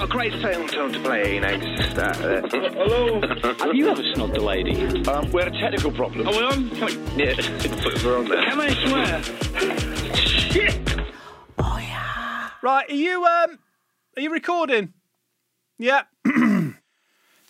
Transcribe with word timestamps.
got 0.00 0.08
a 0.08 0.12
great 0.12 0.32
song 0.72 0.92
to 0.92 1.00
play, 1.00 1.34
you 1.34 1.40
know, 1.40 1.56
just, 1.58 1.98
uh, 1.98 2.02
uh, 2.02 2.48
Hello. 2.48 3.20
Have 3.20 3.74
you 3.74 3.90
ever 3.90 4.02
snogged 4.02 4.36
a 4.36 4.40
lady? 4.40 4.74
Um, 5.06 5.30
we 5.30 5.42
had 5.42 5.54
a 5.54 5.60
technical 5.60 5.92
problem. 5.92 6.26
Are 6.26 6.32
we 6.32 6.42
on? 6.42 6.70
Can 6.70 6.86
we, 6.86 7.22
yeah, 7.22 7.34
we're 8.04 8.18
on 8.18 8.24
there. 8.24 8.42
Can 8.44 8.60
I 8.60 8.70
swear? 8.86 9.22
Shit. 10.14 10.80
Oh, 11.58 11.78
yeah. 11.78 12.48
Right, 12.62 12.88
are 12.88 12.94
you 12.94 13.24
um 13.24 13.58
are 14.16 14.22
you 14.22 14.32
recording? 14.32 14.94
Yeah. 15.78 16.04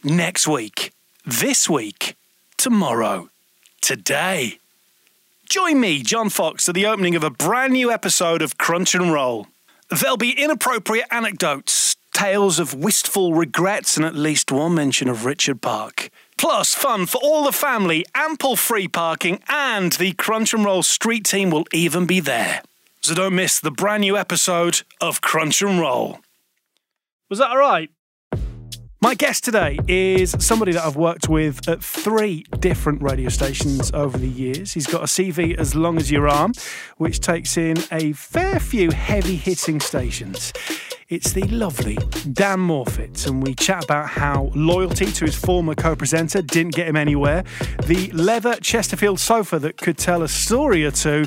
Next 0.05 0.49
week, 0.49 0.93
this 1.25 1.71
week, 1.71 2.17
tomorrow, 2.57 3.31
today. 3.81 4.59
Join 5.49 5.81
me, 5.81 6.03
John 6.03 6.31
Fox, 6.31 6.69
at 6.69 6.75
the 6.75 6.87
opening 6.87 7.15
of 7.15 7.23
a 7.23 7.31
brand 7.31 7.75
new 7.75 7.93
episode 7.93 8.43
of 8.43 8.59
Crunch 8.59 8.95
and 8.95 9.13
Roll. 9.13 9.47
There'll 9.91 10.17
be 10.17 10.31
inappropriate 10.31 11.07
anecdotes, 11.11 11.90
tales 12.21 12.59
of 12.59 12.75
wistful 12.75 13.33
regrets, 13.33 13.97
and 13.97 14.05
at 14.05 14.15
least 14.15 14.53
one 14.53 14.75
mention 14.75 15.09
of 15.09 15.25
Richard 15.25 15.63
Park. 15.63 16.11
Plus, 16.37 16.75
fun 16.75 17.07
for 17.07 17.19
all 17.23 17.45
the 17.45 17.51
family, 17.51 18.05
ample 18.15 18.57
free 18.57 18.87
parking, 18.87 19.43
and 19.49 19.93
the 19.93 20.13
Crunch 20.13 20.53
and 20.53 20.63
Roll 20.63 20.83
street 20.83 21.25
team 21.25 21.49
will 21.49 21.65
even 21.73 22.05
be 22.05 22.21
there. 22.21 22.61
So 23.01 23.15
don't 23.15 23.35
miss 23.35 23.59
the 23.59 23.71
brand 23.71 24.03
new 24.03 24.19
episode 24.19 24.83
of 25.01 25.23
Crunch 25.23 25.63
and 25.63 25.81
Roll. 25.81 26.21
Was 27.31 27.39
that 27.39 27.49
all 27.53 27.57
right? 27.57 27.89
My 29.01 29.15
guest 29.15 29.43
today 29.43 29.79
is 29.89 30.37
somebody 30.41 30.73
that 30.73 30.85
I've 30.85 30.97
worked 30.97 31.31
with 31.31 31.67
at 31.71 31.83
three 31.83 32.45
different 32.59 33.01
radio 33.01 33.31
stations 33.31 33.91
over 33.95 34.19
the 34.19 34.29
years. 34.29 34.75
He's 34.75 34.87
got 34.87 35.01
a 35.01 35.07
CV 35.07 35.57
as 35.57 35.75
long 35.75 35.97
as 35.97 36.11
your 36.11 36.29
arm, 36.29 36.53
which 36.99 37.21
takes 37.21 37.57
in 37.57 37.79
a 37.91 38.13
fair 38.13 38.61
few 38.61 38.91
heavy 38.91 39.37
hitting 39.37 39.81
stations. 39.81 40.53
It's 41.11 41.33
the 41.33 41.43
lovely 41.49 41.97
Dan 42.33 42.61
Morfitt, 42.61 43.27
and 43.27 43.43
we 43.43 43.57
chat 43.57 43.83
about 43.83 44.09
how 44.11 44.49
loyalty 44.55 45.07
to 45.07 45.25
his 45.25 45.35
former 45.35 45.75
co 45.75 45.97
presenter 45.97 46.41
didn't 46.41 46.77
get 46.77 46.87
him 46.87 46.95
anywhere, 46.95 47.43
the 47.85 48.13
leather 48.13 48.55
Chesterfield 48.61 49.19
sofa 49.19 49.59
that 49.59 49.77
could 49.77 49.99
tell 49.99 50.23
a 50.23 50.29
story 50.29 50.85
or 50.85 50.93
two, 50.93 51.25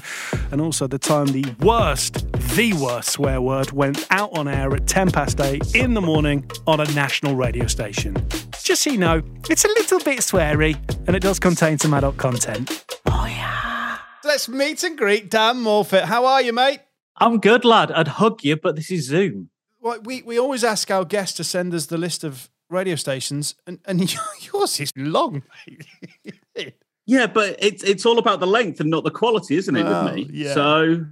and 0.52 0.62
also 0.62 0.88
the 0.88 0.98
time 0.98 1.26
the 1.26 1.44
worst, 1.60 2.32
the 2.56 2.72
worst 2.76 3.10
swear 3.10 3.42
word 3.42 3.74
went 3.74 4.08
out 4.10 4.30
on 4.38 4.48
air 4.48 4.74
at 4.74 4.88
10 4.88 5.12
past 5.12 5.42
8 5.42 5.76
in 5.76 5.96
the 5.96 6.02
morning 6.02 6.50
on 6.66 6.80
a 6.80 6.86
national 6.94 7.36
radio 7.36 7.68
station. 7.68 8.16
Just 8.64 8.84
so 8.84 8.90
you 8.90 8.98
know, 8.98 9.22
it's 9.50 9.66
a 9.66 9.68
little 9.68 10.00
bit 10.00 10.20
sweary, 10.20 10.78
and 11.08 11.14
it 11.14 11.22
does 11.22 11.40
contain 11.40 11.78
some 11.78 11.94
adult 11.94 12.16
content. 12.16 12.86
Oh, 13.08 13.26
yeah. 13.26 13.98
Let's 14.24 14.48
meet 14.48 14.82
and 14.84 14.98
greet 14.98 15.30
Dan 15.30 15.58
Morfitt. 15.58 16.04
How 16.04 16.26
are 16.26 16.42
you, 16.42 16.54
mate? 16.54 16.80
I'm 17.18 17.42
good, 17.42 17.66
lad. 17.66 17.92
I'd 17.92 18.08
hug 18.08 18.46
you, 18.46 18.56
but 18.56 18.78
this 18.78 18.90
is 18.90 19.08
Zoom. 19.08 19.50
Well, 19.84 20.00
we, 20.02 20.22
we 20.22 20.40
always 20.40 20.64
ask 20.64 20.90
our 20.90 21.04
guests 21.04 21.36
to 21.38 21.44
send 21.44 21.74
us 21.74 21.88
the 21.88 21.98
list 21.98 22.24
of 22.24 22.50
radio 22.70 22.96
stations, 22.96 23.56
and, 23.68 23.80
and 23.86 24.16
yours 24.54 24.80
is 24.80 24.92
long. 24.96 25.44
Yeah, 27.06 27.28
but 27.28 27.58
it's 27.60 27.84
it's 27.84 28.06
all 28.06 28.18
about 28.18 28.40
the 28.40 28.48
length 28.48 28.80
and 28.80 28.90
not 28.90 29.04
the 29.04 29.12
quality, 29.12 29.58
isn't 29.58 29.76
it? 29.76 29.84
Well, 29.84 30.06
with 30.06 30.16
me, 30.16 30.30
yeah. 30.32 30.54
so 30.54 31.06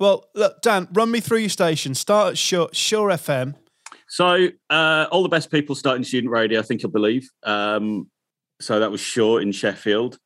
well, 0.00 0.24
look, 0.34 0.62
Dan, 0.62 0.88
run 0.94 1.10
me 1.10 1.20
through 1.20 1.40
your 1.40 1.50
station. 1.50 1.94
Start 1.94 2.30
at 2.30 2.38
Sure, 2.38 2.70
sure 2.72 3.10
FM. 3.10 3.54
so 4.08 4.48
uh, 4.70 5.06
all 5.12 5.22
the 5.22 5.28
best 5.28 5.50
people 5.50 5.74
starting 5.74 6.02
student 6.02 6.32
radio. 6.32 6.60
I 6.60 6.62
think 6.62 6.82
you'll 6.82 6.92
believe. 6.92 7.28
Um, 7.42 8.10
so 8.58 8.80
that 8.80 8.90
was 8.90 9.02
Sure 9.02 9.42
in 9.42 9.52
Sheffield. 9.52 10.18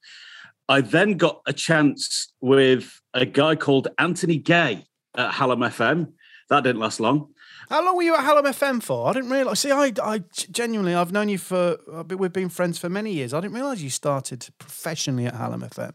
I 0.68 0.82
then 0.82 1.16
got 1.16 1.40
a 1.46 1.52
chance 1.52 2.32
with 2.40 3.00
a 3.12 3.26
guy 3.26 3.56
called 3.56 3.88
Anthony 3.98 4.36
Gay 4.36 4.84
at 5.16 5.32
Hallam 5.32 5.60
FM. 5.62 6.12
That 6.48 6.62
didn't 6.62 6.80
last 6.80 7.00
long. 7.00 7.30
How 7.68 7.84
long 7.84 7.96
were 7.96 8.02
you 8.02 8.14
at 8.14 8.24
Hallam 8.24 8.46
FM 8.46 8.82
for? 8.82 9.08
I 9.08 9.12
didn't 9.12 9.30
realise. 9.30 9.60
See, 9.60 9.70
I, 9.70 9.92
I 10.02 10.22
genuinely, 10.50 10.94
I've 10.94 11.12
known 11.12 11.28
you 11.28 11.38
for, 11.38 11.76
we've 12.08 12.32
been 12.32 12.48
friends 12.48 12.78
for 12.78 12.88
many 12.88 13.12
years. 13.12 13.34
I 13.34 13.40
didn't 13.40 13.54
realise 13.54 13.80
you 13.80 13.90
started 13.90 14.48
professionally 14.58 15.26
at 15.26 15.34
Hallam 15.34 15.60
FM. 15.60 15.92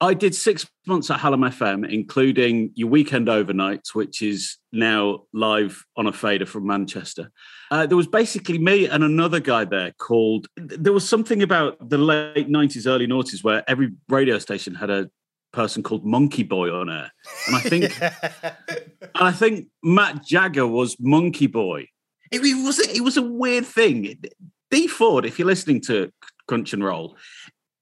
I 0.00 0.12
did 0.12 0.34
six 0.34 0.66
months 0.86 1.10
at 1.10 1.20
Hallam 1.20 1.40
FM, 1.40 1.88
including 1.90 2.70
your 2.74 2.88
weekend 2.88 3.28
overnights, 3.28 3.94
which 3.94 4.20
is 4.20 4.58
now 4.72 5.22
live 5.32 5.86
on 5.96 6.06
a 6.06 6.12
fader 6.12 6.44
from 6.44 6.66
Manchester. 6.66 7.30
Uh, 7.70 7.86
there 7.86 7.96
was 7.96 8.06
basically 8.06 8.58
me 8.58 8.86
and 8.88 9.02
another 9.02 9.40
guy 9.40 9.64
there 9.64 9.92
called. 9.92 10.48
There 10.56 10.92
was 10.92 11.08
something 11.08 11.42
about 11.42 11.88
the 11.88 11.96
late 11.96 12.50
nineties, 12.50 12.86
early 12.86 13.06
noughties, 13.06 13.42
where 13.42 13.64
every 13.66 13.92
radio 14.08 14.38
station 14.38 14.74
had 14.74 14.90
a 14.90 15.10
person 15.56 15.82
called 15.82 16.04
Monkey 16.04 16.42
Boy 16.42 16.70
on 16.70 16.90
air, 16.90 17.10
and 17.46 17.56
I 17.56 17.60
think, 17.60 18.00
and 18.02 19.08
I 19.14 19.32
think 19.32 19.68
Matt 19.82 20.24
Jagger 20.24 20.66
was 20.66 20.96
Monkey 21.00 21.46
Boy. 21.46 21.88
It, 22.30 22.42
it 22.42 22.64
was 22.64 22.78
it 22.78 23.00
was 23.00 23.16
a 23.16 23.22
weird 23.22 23.66
thing. 23.66 24.22
D 24.70 24.86
Ford, 24.86 25.24
if 25.24 25.38
you're 25.38 25.46
listening 25.46 25.80
to 25.82 26.12
Crunch 26.46 26.72
and 26.74 26.84
Roll, 26.84 27.16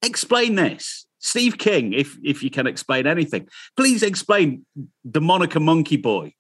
explain 0.03 0.55
this. 0.55 1.07
Steve 1.19 1.59
King, 1.59 1.93
if 1.93 2.17
if 2.23 2.43
you 2.43 2.51
can 2.51 2.67
explain 2.67 3.07
anything, 3.07 3.49
please 3.77 4.03
explain 4.03 4.65
the 5.05 5.21
moniker 5.21 5.61
Monkey 5.61 5.97
Boy 5.97 6.33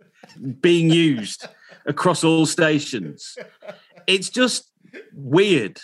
being 0.61 0.89
used 0.89 1.49
across 1.87 2.23
all 2.23 2.47
stations. 2.47 3.37
It's 4.07 4.31
just 4.31 4.71
weird. 5.13 5.81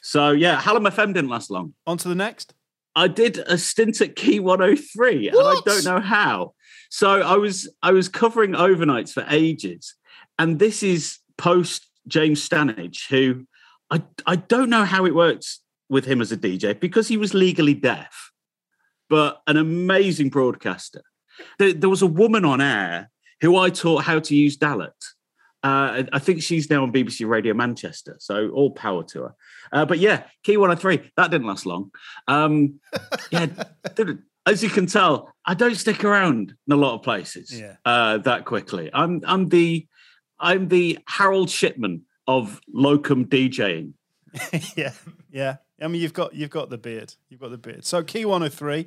So 0.00 0.30
yeah, 0.30 0.60
Hallam 0.60 0.84
FM 0.84 1.14
didn't 1.14 1.30
last 1.30 1.50
long. 1.50 1.74
On 1.86 1.98
to 1.98 2.08
the 2.08 2.14
next. 2.14 2.54
I 2.96 3.08
did 3.08 3.38
a 3.38 3.58
stint 3.58 4.00
at 4.00 4.16
Key 4.16 4.40
103, 4.40 5.28
and 5.28 5.38
I 5.38 5.60
don't 5.66 5.84
know 5.84 6.00
how. 6.00 6.54
So 6.90 7.20
I 7.20 7.36
was 7.36 7.72
I 7.82 7.92
was 7.92 8.08
covering 8.08 8.52
overnights 8.52 9.12
for 9.12 9.24
ages, 9.28 9.94
and 10.38 10.58
this 10.58 10.82
is 10.82 11.18
post 11.36 11.86
James 12.08 12.46
Stannage, 12.46 13.08
who 13.10 13.46
I 13.90 14.02
I 14.26 14.36
don't 14.36 14.70
know 14.70 14.84
how 14.84 15.04
it 15.04 15.14
works 15.14 15.60
with 15.90 16.06
him 16.06 16.20
as 16.20 16.32
a 16.32 16.36
DJ 16.36 16.78
because 16.80 17.06
he 17.06 17.18
was 17.18 17.34
legally 17.34 17.74
deaf, 17.74 18.32
but 19.10 19.42
an 19.46 19.58
amazing 19.58 20.30
broadcaster. 20.30 21.02
There, 21.58 21.74
there 21.74 21.90
was 21.90 22.02
a 22.02 22.06
woman 22.06 22.44
on 22.46 22.62
air 22.62 23.10
who 23.42 23.58
I 23.58 23.68
taught 23.68 24.04
how 24.04 24.20
to 24.20 24.34
use 24.34 24.56
Dalet. 24.56 24.92
Uh, 25.62 26.04
I- 26.12 26.18
think 26.18 26.42
she's 26.42 26.70
now 26.70 26.82
on 26.82 26.92
BBC 26.92 27.26
Radio 27.26 27.54
Manchester, 27.54 28.16
so 28.20 28.50
all 28.50 28.70
power 28.70 29.02
to 29.04 29.22
her. 29.22 29.34
Uh, 29.72 29.84
but 29.84 29.98
yeah, 29.98 30.24
Key 30.44 30.56
103, 30.56 31.10
that 31.16 31.30
didn't 31.30 31.46
last 31.46 31.66
long. 31.66 31.90
Um, 32.28 32.78
yeah, 33.30 33.46
as 34.46 34.62
you 34.62 34.68
can 34.70 34.86
tell, 34.86 35.32
I 35.44 35.54
don't 35.54 35.74
stick 35.74 36.04
around 36.04 36.54
in 36.66 36.72
a 36.72 36.76
lot 36.76 36.94
of 36.94 37.02
places 37.02 37.50
Yeah. 37.58 37.76
uh, 37.84 38.18
that 38.18 38.44
quickly. 38.44 38.90
I'm 38.92 39.22
I'm 39.26 39.48
the 39.48 39.86
I'm 40.38 40.68
the 40.68 40.98
Harold 41.08 41.50
Shipman 41.50 42.02
of 42.28 42.60
locum 42.72 43.24
DJing. 43.26 43.94
yeah, 44.76 44.92
yeah. 45.30 45.56
I 45.80 45.88
mean, 45.88 46.00
you've 46.00 46.12
got 46.12 46.34
you've 46.34 46.50
got 46.50 46.70
the 46.70 46.78
beard. 46.78 47.14
You've 47.28 47.40
got 47.40 47.50
the 47.50 47.58
beard. 47.58 47.84
So 47.84 48.02
Key 48.04 48.24
103. 48.24 48.86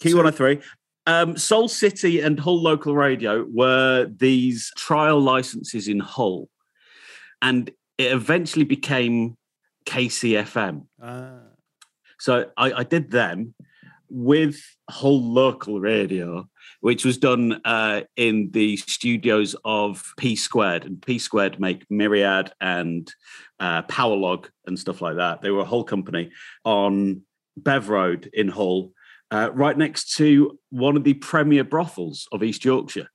Key 0.00 0.10
So- 0.10 0.16
103. 0.16 0.60
Um, 1.06 1.36
Soul 1.36 1.68
City 1.68 2.20
and 2.20 2.38
Hull 2.38 2.62
Local 2.62 2.94
Radio 2.94 3.46
were 3.50 4.06
these 4.16 4.70
trial 4.76 5.20
licenses 5.20 5.88
in 5.88 6.00
Hull, 6.00 6.48
and 7.42 7.68
it 7.98 8.12
eventually 8.12 8.64
became 8.64 9.36
KCFM. 9.86 10.86
Ah. 11.02 11.40
So 12.18 12.50
I, 12.56 12.72
I 12.72 12.82
did 12.84 13.10
them 13.10 13.54
with 14.10 14.60
Hull 14.90 15.22
Local 15.22 15.80
Radio, 15.80 16.48
which 16.80 17.04
was 17.04 17.16
done 17.16 17.60
uh, 17.64 18.02
in 18.16 18.50
the 18.50 18.76
studios 18.76 19.56
of 19.64 20.12
P 20.18 20.36
Squared, 20.36 20.84
and 20.84 21.00
P 21.00 21.18
Squared 21.18 21.60
make 21.60 21.84
Myriad 21.90 22.52
and 22.60 23.12
uh, 23.58 23.82
Powerlog 23.82 24.48
and 24.66 24.78
stuff 24.78 25.00
like 25.00 25.16
that. 25.16 25.40
They 25.40 25.50
were 25.50 25.62
a 25.62 25.64
Hull 25.64 25.84
company 25.84 26.30
on 26.64 27.22
Bev 27.56 27.88
Road 27.88 28.28
in 28.32 28.48
Hull, 28.48 28.92
uh, 29.30 29.50
right 29.52 29.76
next 29.76 30.14
to 30.16 30.58
one 30.70 30.96
of 30.96 31.04
the 31.04 31.14
premier 31.14 31.64
brothels 31.64 32.26
of 32.32 32.42
East 32.42 32.64
Yorkshire. 32.64 33.08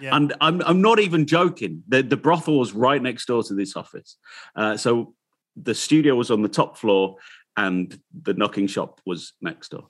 Yeah. 0.00 0.14
And 0.16 0.34
I'm 0.40 0.60
I'm 0.62 0.82
not 0.82 0.98
even 0.98 1.26
joking. 1.26 1.82
The 1.88 2.02
the 2.02 2.16
brothel 2.16 2.58
was 2.58 2.72
right 2.72 3.00
next 3.00 3.26
door 3.26 3.42
to 3.44 3.54
this 3.54 3.76
office. 3.76 4.16
Uh, 4.54 4.76
so 4.76 5.14
the 5.56 5.74
studio 5.74 6.14
was 6.16 6.30
on 6.30 6.42
the 6.42 6.48
top 6.48 6.76
floor 6.76 7.16
and 7.56 7.98
the 8.22 8.34
knocking 8.34 8.66
shop 8.66 9.00
was 9.06 9.32
next 9.40 9.70
door. 9.70 9.88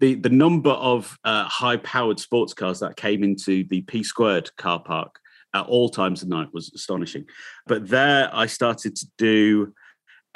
The 0.00 0.14
the 0.14 0.30
number 0.30 0.70
of 0.70 1.18
uh, 1.24 1.44
high 1.44 1.76
powered 1.78 2.20
sports 2.20 2.54
cars 2.54 2.80
that 2.80 2.96
came 2.96 3.22
into 3.24 3.64
the 3.64 3.82
P 3.82 4.02
squared 4.02 4.54
car 4.56 4.80
park 4.80 5.18
at 5.52 5.66
all 5.66 5.88
times 5.88 6.22
of 6.22 6.28
night 6.28 6.48
was 6.52 6.72
astonishing. 6.74 7.26
But 7.66 7.88
there 7.88 8.30
I 8.32 8.46
started 8.46 8.94
to 8.96 9.06
do 9.18 9.74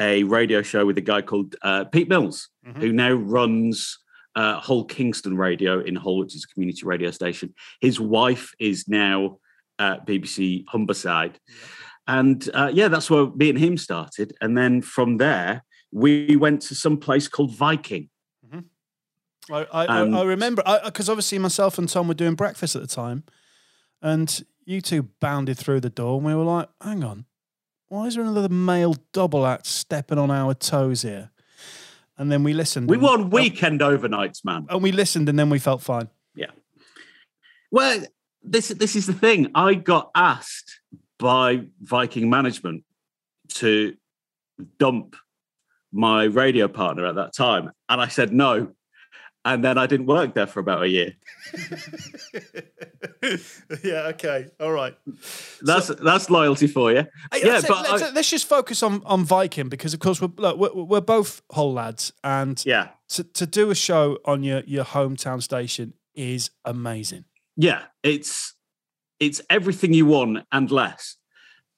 a 0.01 0.25
radio 0.25 0.63
show 0.63 0.85
with 0.85 0.99
a 0.99 1.03
guy 1.03 1.23
called 1.23 1.57
uh, 1.63 1.85
Pete 1.85 2.09
Mills, 2.09 2.49
Mhm. 2.67 2.77
who 2.79 2.93
now 2.93 3.13
runs 3.13 3.99
uh, 4.37 4.61
Hull 4.61 4.85
Kingston 4.85 5.37
Radio 5.37 5.81
in 5.81 5.97
Hull, 5.97 6.19
which 6.19 6.35
is 6.35 6.45
a 6.45 6.53
community 6.53 6.83
radio 6.85 7.11
station. 7.11 7.55
His 7.81 8.01
wife 8.01 8.53
is 8.59 8.89
now 8.89 9.39
at 9.79 10.07
BBC 10.07 10.65
Humberside. 10.67 11.37
And 12.07 12.49
uh, 12.55 12.71
yeah, 12.73 12.89
that's 12.89 13.11
where 13.11 13.27
me 13.27 13.51
and 13.51 13.59
him 13.59 13.77
started. 13.77 14.33
And 14.41 14.57
then 14.57 14.83
from 14.83 15.17
there, 15.19 15.65
we 15.93 16.37
went 16.37 16.63
to 16.63 16.75
some 16.75 16.97
place 16.97 17.29
called 17.29 17.55
Viking. 17.55 18.09
I, 19.51 19.67
I, 19.73 19.87
Um, 19.87 20.15
I, 20.15 20.21
I 20.21 20.25
remember 20.25 20.63
because 20.85 21.09
obviously 21.09 21.39
myself 21.39 21.79
and 21.79 21.89
Tom 21.89 22.09
were 22.09 22.15
doing 22.15 22.35
breakfast 22.35 22.77
at 22.77 22.83
the 22.83 22.89
time, 22.89 23.25
and 24.03 24.45
you 24.65 24.81
two 24.81 25.09
bounded 25.21 25.59
through 25.59 25.81
the 25.81 25.91
door, 25.91 26.17
and 26.19 26.27
we 26.27 26.35
were 26.35 26.45
like, 26.45 26.69
"Hang 26.81 27.03
on, 27.03 27.25
why 27.89 28.07
is 28.07 28.15
there 28.15 28.25
another 28.25 28.49
male 28.49 28.95
double 29.13 29.47
act 29.47 29.67
stepping 29.67 30.19
on 30.19 30.31
our 30.31 30.55
toes 30.55 31.03
here? 31.03 31.31
And 32.21 32.31
then 32.31 32.43
we 32.43 32.53
listened. 32.53 32.91
We 32.91 32.97
and- 32.97 33.03
won 33.03 33.31
weekend 33.31 33.81
overnights, 33.81 34.45
man. 34.45 34.67
And 34.69 34.83
we 34.83 34.93
listened, 34.93 35.31
and 35.31 35.39
then 35.39 35.49
we 35.49 35.59
felt 35.59 35.81
fine. 35.81 36.11
Yeah. 36.35 36.51
Well, 37.71 38.05
this 38.43 38.69
this 38.69 38.95
is 38.95 39.07
the 39.07 39.15
thing. 39.15 39.51
I 39.55 39.73
got 39.73 40.11
asked 40.15 40.81
by 41.19 41.63
Viking 41.81 42.29
management 42.29 42.85
to 43.55 43.95
dump 44.79 45.17
my 45.93 46.25
radio 46.25 46.69
partner 46.69 47.07
at 47.07 47.15
that 47.15 47.33
time, 47.35 47.73
and 47.89 48.03
I 48.03 48.09
said 48.09 48.35
no. 48.35 48.73
And 49.45 49.65
then 49.65 49.79
I 49.79 49.87
didn't 49.87 50.07
work 50.07 50.35
there 50.35 50.47
for 50.47 50.61
about 50.61 50.83
a 50.83 50.89
year. 50.89 51.15
yeah. 53.83 54.09
Okay. 54.09 54.47
All 54.61 54.73
right. 54.73 54.95
That's 55.63 55.89
that's 55.89 56.31
loyalty 56.31 56.67
for 56.67 56.93
you. 56.93 57.07
Hey, 57.33 57.41
yeah, 57.45 57.53
let's, 57.55 57.69
but 57.69 57.91
let's, 57.91 58.03
I- 58.03 58.11
let's 58.11 58.31
just 58.31 58.47
focus 58.47 58.83
on 58.83 59.03
on 59.05 59.25
Viking 59.25 59.69
because, 59.69 59.95
of 59.95 60.01
course, 60.01 60.21
we're 60.21 60.31
look, 60.37 60.59
we're, 60.59 60.85
we're 60.85 61.01
both 61.01 61.43
Hull 61.53 61.73
lads, 61.73 62.13
and 62.23 62.63
yeah, 62.67 62.89
to, 63.11 63.25
to 63.25 63.47
do 63.47 63.71
a 63.71 63.75
show 63.75 64.19
on 64.25 64.43
your 64.43 64.61
your 64.67 64.85
hometown 64.85 65.43
station 65.43 65.95
is 66.15 66.51
amazing. 66.65 67.25
yeah, 67.57 67.85
it's 68.03 68.55
it's 69.21 69.41
everything 69.51 69.93
you 69.95 70.07
want 70.07 70.45
and 70.53 70.71
less. 70.71 71.17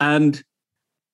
And 0.01 0.43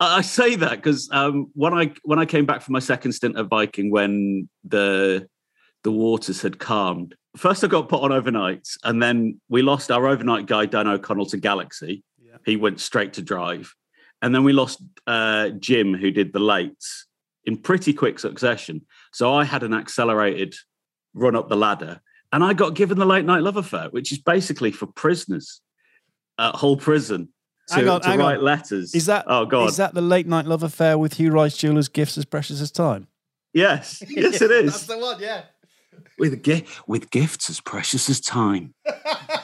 I 0.01 0.19
I 0.19 0.21
say 0.23 0.56
that 0.56 0.77
because 0.77 1.09
um, 1.12 1.51
when 1.55 1.75
I 1.75 1.93
when 2.05 2.19
I 2.19 2.25
came 2.25 2.47
back 2.47 2.62
from 2.62 2.73
my 2.73 2.79
second 2.81 3.12
stint 3.12 3.37
at 3.39 3.47
Viking, 3.47 3.91
when 3.91 4.49
the 4.65 5.29
the 5.88 5.93
waters 5.93 6.43
had 6.43 6.58
calmed, 6.58 7.14
first 7.35 7.64
I 7.64 7.67
got 7.67 7.88
put 7.88 8.02
on 8.02 8.11
overnights, 8.11 8.76
and 8.85 9.02
then 9.02 9.40
we 9.49 9.62
lost 9.62 9.90
our 9.90 10.06
overnight 10.06 10.44
guy 10.44 10.67
Dan 10.67 10.87
O'Connell 10.87 11.25
to 11.26 11.38
Galaxy. 11.38 12.05
Yeah. 12.23 12.37
He 12.44 12.56
went 12.56 12.79
straight 12.79 13.14
to 13.14 13.23
drive, 13.23 13.75
and 14.20 14.35
then 14.35 14.44
we 14.44 14.52
lost 14.52 14.82
uh, 15.06 15.49
Jim, 15.50 15.94
who 15.94 16.11
did 16.11 16.35
the 16.35 16.40
lates 16.40 17.05
in 17.46 17.56
pretty 17.56 17.94
quick 17.94 18.19
succession. 18.19 18.82
So 19.14 19.32
I 19.32 19.44
had 19.44 19.62
an 19.62 19.73
accelerated 19.73 20.55
run 21.14 21.35
up 21.35 21.49
the 21.49 21.56
ladder, 21.56 22.02
and 22.34 22.44
I 22.44 22.52
got 22.52 22.75
given 22.75 22.99
the 22.99 23.06
late 23.06 23.25
night 23.25 23.43
love 23.43 23.56
affair, 23.56 23.88
which 23.91 24.12
is 24.12 24.19
basically 24.19 24.73
for 24.73 24.84
prisoners 24.88 25.62
at 26.38 26.55
Hull 26.56 26.76
Prison 26.76 27.31
to, 27.69 27.75
Hang 27.76 27.88
on, 27.88 28.00
to 28.02 28.08
hang 28.08 28.20
on. 28.20 28.26
write 28.26 28.43
letters. 28.43 28.94
Is 28.94 29.06
that 29.06 29.25
Oh 29.26 29.46
God! 29.46 29.70
is 29.70 29.79
that 29.79 29.94
the 29.94 30.02
late 30.02 30.26
night 30.26 30.44
love 30.44 30.62
affair 30.62 30.99
with 30.99 31.14
Hugh 31.14 31.31
Rice 31.31 31.56
Jewelers 31.56 31.88
gifts 31.88 32.19
as 32.19 32.26
precious 32.26 32.61
as 32.61 32.70
time? 32.70 33.06
yes, 33.55 34.02
yes, 34.06 34.43
it 34.43 34.50
is. 34.50 34.73
That's 34.73 34.87
the 34.87 34.99
one. 34.99 35.19
Yeah. 35.19 35.44
With 36.19 36.33
a 36.33 36.37
gi- 36.37 36.65
with 36.87 37.11
gifts 37.11 37.49
as 37.50 37.61
precious 37.61 38.09
as 38.11 38.21
time. 38.21 38.75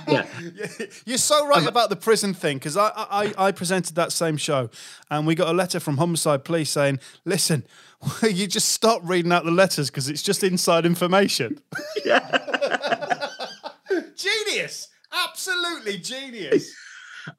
yeah, 0.08 0.26
You're 1.06 1.18
so 1.18 1.46
right 1.46 1.66
about 1.66 1.88
the 1.90 1.96
prison 1.96 2.34
thing 2.34 2.58
because 2.58 2.76
I, 2.76 2.90
I 2.96 3.34
I 3.46 3.52
presented 3.52 3.94
that 3.96 4.12
same 4.12 4.36
show 4.36 4.70
and 5.10 5.26
we 5.26 5.34
got 5.34 5.48
a 5.48 5.52
letter 5.52 5.80
from 5.80 5.96
Humberside 5.98 6.44
police 6.44 6.70
saying, 6.70 6.98
"Listen, 7.24 7.64
you 8.22 8.46
just 8.46 8.70
stop 8.70 9.00
reading 9.04 9.32
out 9.32 9.44
the 9.44 9.50
letters 9.50 9.90
because 9.90 10.08
it's 10.08 10.22
just 10.22 10.42
inside 10.44 10.84
information." 10.86 11.58
yeah, 12.04 13.28
genius, 14.16 14.88
absolutely 15.12 15.98
genius. 15.98 16.72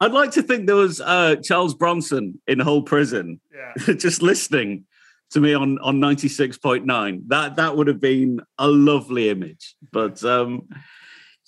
I'd 0.00 0.12
like 0.12 0.32
to 0.32 0.42
think 0.42 0.66
there 0.66 0.74
was 0.76 1.00
uh, 1.00 1.36
Charles 1.44 1.74
Bronson 1.74 2.40
in 2.48 2.58
Hull 2.58 2.82
Prison, 2.82 3.40
Yeah. 3.54 3.94
just 3.94 4.20
listening 4.22 4.84
to 5.30 5.40
me 5.40 5.54
on 5.54 5.78
on 5.78 6.00
ninety 6.00 6.28
six 6.28 6.58
point 6.58 6.86
nine. 6.86 7.22
That 7.28 7.56
that 7.56 7.76
would 7.76 7.86
have 7.86 8.00
been 8.00 8.40
a 8.58 8.68
lovely 8.68 9.28
image. 9.28 9.74
But 9.92 10.22
um, 10.24 10.68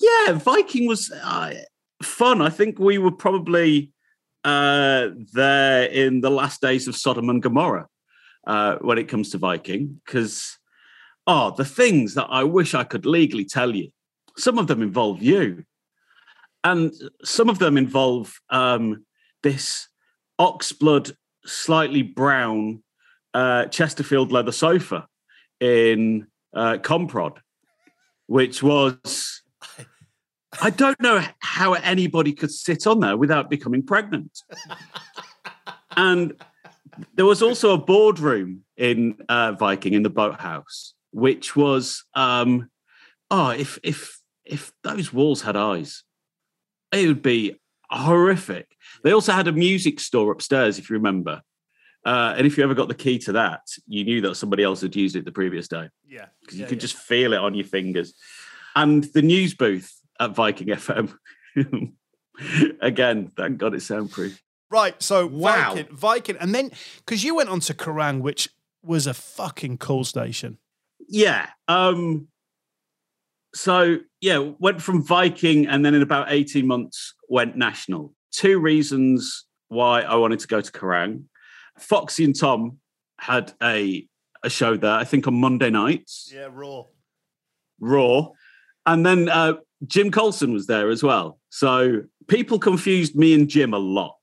yeah, 0.01 0.33
Viking 0.33 0.87
was 0.87 1.11
uh, 1.11 1.55
fun. 2.03 2.43
I 2.43 2.51
think 2.51 2.79
we 2.79 2.99
were 2.99 3.13
probably 3.13 3.93
uh, 4.45 5.09
there 5.33 5.85
in 5.85 6.21
the 6.21 6.31
last 6.31 6.61
days 6.61 6.89
of 6.89 6.97
Sodom 6.97 7.31
and 7.31 7.43
Gomorrah 7.43 7.87
uh, 8.47 8.77
when 8.81 8.99
it 8.99 9.09
comes 9.09 9.31
to 9.31 9.39
Viking, 9.39 10.01
because 10.05 10.59
oh, 11.27 11.55
the 11.57 11.65
things 11.65 12.15
that 12.15 12.27
I 12.31 12.45
wish 12.45 12.75
I 12.75 12.85
could 12.85 13.07
legally 13.07 13.45
tell 13.45 13.75
you. 13.75 13.91
Some 14.37 14.59
of 14.59 14.69
them 14.69 14.83
involve 14.83 15.21
you, 15.21 15.65
and 16.63 16.93
some 17.25 17.49
of 17.49 17.59
them 17.59 17.77
involve 17.77 18.33
um, 18.51 19.05
this 19.43 19.89
oxblood, 20.41 21.13
slightly 21.45 22.03
brown 22.03 22.85
uh, 23.35 23.67
Chesterfield 23.67 24.33
leather 24.33 24.53
sofa 24.53 25.07
in 25.61 26.27
uh, 26.55 26.79
Comprod, 26.79 27.39
which 28.27 28.63
was. 28.63 29.43
I 30.63 30.71
don't 30.71 31.01
know 31.01 31.23
how 31.41 31.75
anybody 31.75 32.33
could 32.33 32.51
sit 32.51 32.87
on 32.87 33.01
there 33.01 33.19
without 33.19 33.51
becoming 33.51 33.83
pregnant. 33.83 34.41
and 35.97 36.33
there 37.15 37.27
was 37.27 37.43
also 37.43 37.75
a 37.75 37.79
boardroom 37.79 38.65
in 38.77 39.17
uh, 39.29 39.53
Viking 39.53 39.93
in 39.93 40.03
the 40.03 40.11
boathouse, 40.11 40.95
which 41.13 41.55
was 41.55 42.05
um, 42.15 42.71
oh, 43.31 43.51
if 43.51 43.79
if 43.83 44.21
if 44.45 44.73
those 44.83 45.13
walls 45.13 45.43
had 45.43 45.57
eyes, 45.57 46.05
it 46.93 47.07
would 47.07 47.23
be 47.23 47.57
horrific. 47.91 48.69
They 49.05 49.13
also 49.13 49.33
had 49.33 49.49
a 49.49 49.53
music 49.53 50.01
store 50.01 50.33
upstairs, 50.33 50.79
if 50.79 50.89
you 50.89 50.95
remember. 50.95 51.43
Uh, 52.09 52.35
and 52.39 52.47
if 52.47 52.57
you 52.57 52.65
ever 52.65 52.73
got 52.73 52.89
the 52.89 52.95
key 52.95 53.19
to 53.19 53.33
that, 53.33 53.61
you 53.87 54.03
knew 54.03 54.23
that 54.23 54.35
somebody 54.35 54.63
else 54.63 54.81
had 54.81 54.97
used 54.97 55.15
it 55.15 55.27
the 55.27 55.31
previous 55.31 55.69
day 55.69 55.91
Yeah, 56.09 56.25
because 56.41 56.59
you 56.59 56.65
could 56.65 56.81
just 56.81 56.97
feel 56.97 57.35
it 57.35 57.39
on 57.39 57.53
your 57.53 57.67
fingers. 57.67 58.15
And 58.75 59.05
the 59.05 59.21
news 59.21 59.53
booth 59.53 59.93
at 60.19 60.31
Viking 60.35 60.69
FM. 60.69 61.13
Again, 62.81 63.31
thank 63.37 63.59
God 63.59 63.75
it's 63.75 63.85
soundproof. 63.85 64.43
right. 64.71 65.01
So 65.03 65.27
Wow. 65.27 65.75
Viking, 65.75 65.97
Viking, 65.97 66.37
and 66.39 66.55
then 66.55 66.71
because 67.05 67.23
you 67.25 67.35
went 67.35 67.51
on 67.51 67.61
to 67.61 67.75
Kerrang, 67.75 68.23
which 68.23 68.49
was 68.83 69.07
a 69.07 69.13
fucking 69.13 69.77
cool 69.77 70.05
station. 70.05 70.57
Yeah. 71.11 71.51
Um, 71.67 72.29
so 73.55 73.99
yeah, 74.23 74.39
went 74.59 74.81
from 74.81 75.03
Viking 75.03 75.67
and 75.67 75.85
then 75.85 75.95
in 75.95 76.01
about 76.01 76.33
18 76.33 76.67
months 76.67 77.13
went 77.29 77.55
national. 77.55 78.15
Two 78.31 78.61
reasons 78.61 79.45
why 79.69 80.01
I 80.01 80.15
wanted 80.15 80.39
to 80.39 80.47
go 80.47 80.63
to 80.63 80.73
Kerrang. 80.73 81.25
Foxy 81.83 82.25
and 82.25 82.39
Tom 82.39 82.79
had 83.19 83.53
a 83.63 84.07
a 84.45 84.51
show 84.51 84.77
there, 84.77 84.93
I 84.93 85.05
think 85.05 85.27
on 85.27 85.35
Monday 85.35 85.71
nights, 85.71 86.31
Yeah, 86.33 86.49
raw. 86.53 86.85
Raw. 87.81 88.29
And 88.87 89.05
then 89.05 89.29
uh, 89.29 89.55
Jim 89.87 90.11
Colson 90.11 90.53
was 90.53 90.67
there 90.67 90.91
as 90.91 91.03
well. 91.03 91.39
So 91.51 92.03
people 92.29 92.59
confused 92.59 93.17
me 93.17 93.35
and 93.35 93.49
Jim 93.49 93.75
a 93.75 93.79
lot. 93.79 94.17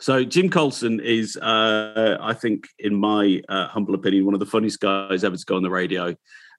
So 0.00 0.24
Jim 0.24 0.50
Colson 0.50 0.98
is, 1.00 1.36
uh, 1.36 2.18
I 2.20 2.34
think, 2.34 2.66
in 2.78 2.94
my 2.94 3.40
uh, 3.48 3.68
humble 3.68 3.94
opinion, 3.94 4.24
one 4.24 4.34
of 4.34 4.40
the 4.40 4.46
funniest 4.46 4.80
guys 4.80 5.22
ever 5.22 5.36
to 5.36 5.44
go 5.44 5.56
on 5.56 5.62
the 5.62 5.70
radio. 5.70 6.16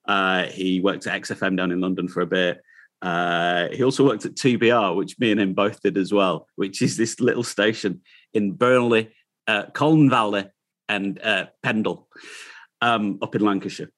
Uh, 0.07 0.43
he 0.45 0.79
worked 0.79 1.05
at 1.07 1.21
XFM 1.21 1.57
down 1.57 1.71
in 1.71 1.81
London 1.81 2.07
for 2.07 2.21
a 2.21 2.25
bit. 2.25 2.61
Uh, 3.01 3.67
he 3.73 3.83
also 3.83 4.05
worked 4.05 4.25
at 4.25 4.35
2BR, 4.35 4.95
which 4.95 5.19
me 5.19 5.31
and 5.31 5.41
him 5.41 5.53
both 5.53 5.81
did 5.81 5.97
as 5.97 6.13
well, 6.13 6.47
which 6.55 6.81
is 6.81 6.95
this 6.95 7.19
little 7.19 7.43
station 7.43 8.01
in 8.33 8.53
Burnley, 8.53 9.11
uh, 9.47 9.65
Colne 9.73 10.09
Valley, 10.09 10.45
and 10.89 11.19
uh, 11.21 11.47
Pendle 11.61 12.07
um, 12.81 13.19
up 13.21 13.35
in 13.35 13.41
Lancashire. 13.41 13.91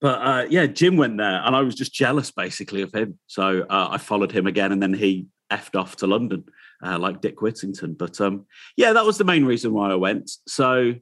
But 0.00 0.22
uh, 0.22 0.46
yeah, 0.50 0.66
Jim 0.66 0.96
went 0.96 1.16
there, 1.18 1.42
and 1.44 1.56
I 1.56 1.62
was 1.62 1.74
just 1.74 1.92
jealous 1.92 2.30
basically 2.30 2.82
of 2.82 2.92
him. 2.92 3.18
So 3.26 3.62
uh, 3.68 3.88
I 3.90 3.98
followed 3.98 4.32
him 4.32 4.46
again, 4.46 4.72
and 4.72 4.82
then 4.82 4.94
he 4.94 5.26
effed 5.50 5.78
off 5.78 5.96
to 5.96 6.06
London, 6.06 6.44
uh, 6.84 6.98
like 6.98 7.20
Dick 7.20 7.40
Whittington. 7.40 7.94
But 7.94 8.20
um, 8.20 8.46
yeah, 8.76 8.92
that 8.92 9.06
was 9.06 9.18
the 9.18 9.24
main 9.24 9.44
reason 9.44 9.72
why 9.72 9.90
I 9.90 9.94
went. 9.94 10.30
So 10.46 10.94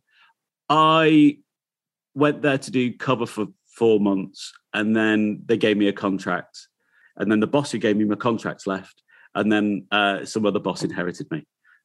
I 0.69 1.39
went 2.15 2.43
there 2.43 2.59
to 2.59 2.71
do 2.71 2.97
cover 2.97 3.27
for 3.27 3.47
four 3.77 3.99
months, 3.99 4.53
and 4.73 4.95
then 4.97 5.43
they 5.47 5.57
gave 5.57 5.77
me 5.77 5.89
a 5.89 5.93
contract, 5.93 6.69
and 7.17 7.31
then 7.31 7.41
the 7.41 7.47
boss 7.47 7.73
who 7.73 7.79
gave 7.79 7.97
me 7.97 8.05
my 8.05 8.15
contract 8.15 8.67
left, 8.67 9.03
and 9.35 9.51
then 9.51 9.87
uh, 9.91 10.25
some 10.25 10.47
other 10.47 10.61
boss 10.61 10.85
inherited 10.85 11.29
me, 11.33 11.45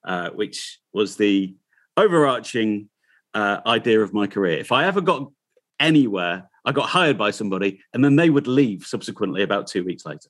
uh, 0.09 0.31
which 0.31 0.79
was 0.91 1.15
the 1.17 1.55
overarching 1.95 2.89
uh, 3.35 3.59
idea 3.67 4.01
of 4.01 4.11
my 4.11 4.25
career. 4.25 4.57
If 4.57 4.71
I 4.71 4.85
ever 4.85 5.01
got 5.01 5.31
anywhere, 5.79 6.49
I 6.65 6.71
got 6.71 6.89
hired 6.89 7.17
by 7.17 7.29
somebody, 7.29 7.79
and 7.93 8.03
then 8.03 8.15
they 8.15 8.31
would 8.31 8.47
leave 8.47 8.85
subsequently 8.85 9.43
about 9.43 9.67
two 9.67 9.83
weeks 9.85 10.05
later. 10.05 10.29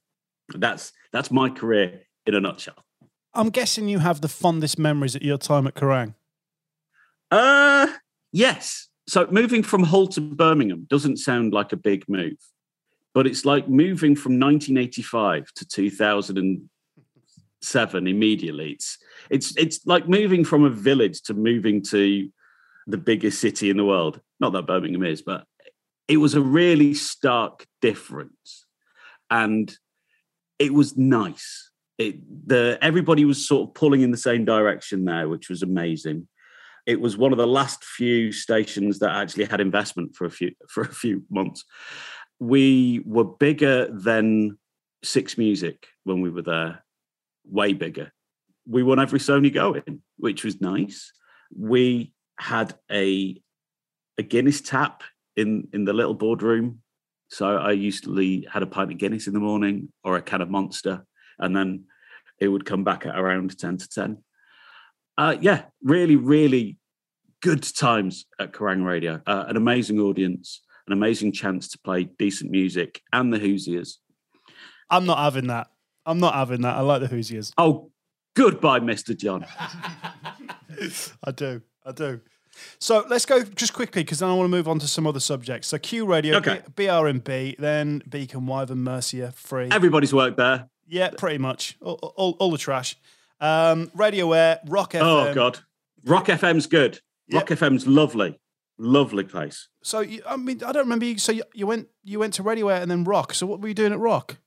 That's 0.53 0.91
that's 1.13 1.31
my 1.31 1.50
career 1.50 2.01
in 2.25 2.36
a 2.36 2.41
nutshell. 2.41 2.83
I'm 3.33 3.50
guessing 3.50 3.88
you 3.88 4.00
have 4.00 4.19
the 4.19 4.27
fondest 4.27 4.77
memories 4.77 5.15
at 5.15 5.21
your 5.21 5.38
time 5.38 5.65
at 5.65 5.75
Kerrang. 5.75 6.15
Uh 7.31 7.88
yes. 8.33 8.89
So 9.07 9.27
moving 9.31 9.63
from 9.63 9.83
Hull 9.83 10.07
to 10.09 10.21
Birmingham 10.21 10.88
doesn't 10.89 11.17
sound 11.17 11.53
like 11.53 11.71
a 11.71 11.77
big 11.77 12.03
move, 12.09 12.38
but 13.13 13.25
it's 13.25 13.45
like 13.45 13.69
moving 13.69 14.15
from 14.15 14.33
1985 14.39 15.53
to 15.53 15.65
2007 17.61 18.07
immediately. 18.07 18.71
It's 18.71 18.97
it's 19.29 19.55
it's 19.57 19.85
like 19.85 20.07
moving 20.07 20.43
from 20.43 20.63
a 20.63 20.69
village 20.69 21.21
to 21.23 21.33
moving 21.33 21.81
to 21.89 22.29
the 22.87 22.97
biggest 22.97 23.39
city 23.39 23.69
in 23.69 23.77
the 23.77 23.85
world. 23.85 24.19
Not 24.39 24.53
that 24.53 24.67
Birmingham 24.67 25.03
is, 25.03 25.21
but 25.21 25.45
it 26.07 26.17
was 26.17 26.35
a 26.35 26.41
really 26.41 26.93
stark 26.93 27.65
difference, 27.81 28.65
and 29.29 29.73
it 30.57 30.73
was 30.73 30.97
nice. 30.97 31.71
It 31.97 32.47
the 32.47 32.77
everybody 32.81 33.25
was 33.25 33.47
sort 33.47 33.69
of 33.69 33.75
pulling 33.75 34.01
in 34.01 34.11
the 34.11 34.17
same 34.17 34.45
direction 34.45 35.05
there, 35.05 35.29
which 35.29 35.49
was 35.49 35.61
amazing 35.61 36.27
it 36.85 36.99
was 36.99 37.17
one 37.17 37.31
of 37.31 37.37
the 37.37 37.45
last 37.45 37.83
few 37.83 38.31
stations 38.31 38.97
that 38.97 39.11
actually 39.11 39.45
had 39.45 39.61
investment 39.61 40.15
for 40.15 40.25
a 40.25 40.31
few 40.31 40.51
for 40.69 40.81
a 40.81 40.93
few 40.93 41.23
months. 41.29 41.63
We 42.39 43.03
were 43.05 43.25
bigger 43.25 43.87
than 43.91 44.57
Six 45.03 45.37
Music 45.37 45.87
when 46.03 46.21
we 46.21 46.29
were 46.29 46.41
there, 46.41 46.83
way 47.46 47.74
bigger. 47.74 48.12
We 48.67 48.84
won 48.84 49.00
every 49.00 49.19
Sony 49.19 49.53
going, 49.53 50.01
which 50.17 50.43
was 50.43 50.62
nice. 50.62 51.12
We 51.55 52.13
had 52.39 52.75
a 52.91 53.41
a 54.17 54.24
Guinness 54.24 54.62
tap 54.62 55.03
in 55.36 55.67
in 55.74 55.86
the 55.86 55.93
little 55.93 56.13
boardroom. 56.13 56.81
So 57.29 57.58
I 57.58 57.72
usually 57.72 58.48
had 58.51 58.63
a 58.63 58.67
pint 58.67 58.91
of 58.91 58.98
Guinness 58.98 59.27
in 59.27 59.34
the 59.34 59.39
morning 59.39 59.91
or 60.03 60.17
a 60.17 60.22
can 60.22 60.41
of 60.41 60.50
Monster, 60.50 61.05
and 61.38 61.55
then 61.55 61.86
it 62.39 62.48
would 62.48 62.65
come 62.65 62.84
back 62.84 63.05
at 63.05 63.17
around 63.17 63.58
ten 63.58 63.77
to 63.77 63.89
ten. 63.89 64.24
Uh, 65.17 65.36
yeah, 65.41 65.63
really, 65.84 66.15
really 66.15 66.77
good 67.41 67.63
times 67.63 68.25
at 68.39 68.53
Kerrang 68.53 68.86
Radio. 68.86 69.22
Uh, 69.25 69.46
an 69.48 69.58
amazing 69.58 70.00
audience, 70.00 70.62
an 70.88 70.93
amazing 70.93 71.31
chance 71.31 71.69
to 71.69 71.79
play 71.79 72.05
decent 72.05 72.51
music, 72.51 73.01
and 73.12 73.34
the 73.34 73.39
Hoosiers. 73.39 74.00
I'm 74.89 75.05
not 75.05 75.19
having 75.19 75.48
that. 75.48 75.67
I'm 76.09 76.19
not 76.19 76.33
having 76.33 76.61
that. 76.61 76.75
I 76.75 76.81
like 76.81 77.01
the 77.01 77.07
Hoosiers. 77.07 77.51
Oh, 77.57 77.91
goodbye, 78.35 78.79
Mister 78.79 79.13
John. 79.13 79.45
I 81.23 81.31
do. 81.35 81.61
I 81.85 81.91
do. 81.91 82.21
So 82.79 83.05
let's 83.09 83.25
go 83.25 83.43
just 83.43 83.73
quickly 83.73 84.03
because 84.03 84.19
then 84.19 84.29
I 84.29 84.33
want 84.33 84.45
to 84.45 84.49
move 84.51 84.67
on 84.67 84.79
to 84.79 84.87
some 84.87 85.07
other 85.07 85.19
subjects. 85.19 85.67
So 85.69 85.77
Q 85.77 86.05
Radio, 86.05 86.37
Okay. 86.37 86.61
B- 86.75 86.85
BRMB, 86.85 87.57
then 87.57 88.01
Beacon, 88.09 88.45
Wyvern, 88.45 88.79
Mercia, 88.83 89.31
Free. 89.31 89.69
Everybody's 89.71 90.13
worked 90.13 90.37
there. 90.37 90.69
yeah, 90.87 91.11
pretty 91.17 91.37
much. 91.37 91.77
All, 91.81 91.93
all, 92.17 92.35
all 92.39 92.51
the 92.51 92.57
trash. 92.57 92.97
Um, 93.39 93.89
Radio 93.95 94.33
Aire, 94.33 94.59
Rock 94.67 94.91
FM. 94.93 95.01
Oh 95.01 95.33
God, 95.33 95.59
Rock 96.03 96.25
FM's 96.25 96.67
good. 96.67 96.99
Rock 97.31 97.47
FM's 97.47 97.87
lovely, 97.87 98.39
lovely 98.77 99.23
place. 99.23 99.69
So 99.83 100.01
you, 100.01 100.21
I 100.27 100.35
mean, 100.35 100.61
I 100.63 100.71
don't 100.73 100.83
remember. 100.83 101.05
You, 101.05 101.17
so 101.17 101.31
you, 101.31 101.43
you 101.53 101.65
went 101.67 101.87
you 102.03 102.19
went 102.19 102.33
to 102.35 102.43
Radio 102.43 102.67
Aire 102.69 102.81
and 102.81 102.91
then 102.91 103.03
Rock. 103.05 103.33
So 103.33 103.45
what 103.45 103.61
were 103.61 103.67
you 103.69 103.73
doing 103.73 103.93
at 103.93 103.99
Rock? 103.99 104.37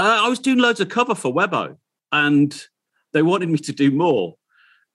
Uh, 0.00 0.22
I 0.24 0.28
was 0.30 0.38
doing 0.38 0.56
loads 0.56 0.80
of 0.80 0.88
cover 0.88 1.14
for 1.14 1.30
Webo, 1.30 1.76
and 2.10 2.66
they 3.12 3.20
wanted 3.20 3.50
me 3.50 3.58
to 3.58 3.72
do 3.72 3.90
more. 3.90 4.36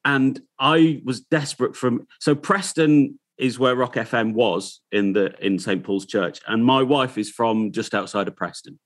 And 0.04 0.42
I 0.58 1.00
was 1.06 1.20
desperate 1.20 1.76
from 1.76 2.08
so 2.20 2.34
Preston 2.34 3.20
is 3.38 3.60
where 3.60 3.76
Rock 3.76 3.96
FM 3.96 4.34
was 4.34 4.82
in 4.92 5.14
the 5.14 5.36
in 5.46 5.60
St 5.60 5.84
Paul's 5.84 6.08
Church, 6.08 6.40
and 6.48 6.66
my 6.66 6.82
wife 6.82 7.20
is 7.20 7.30
from 7.30 7.72
just 7.72 7.94
outside 7.94 8.28
of 8.28 8.36
Preston, 8.36 8.80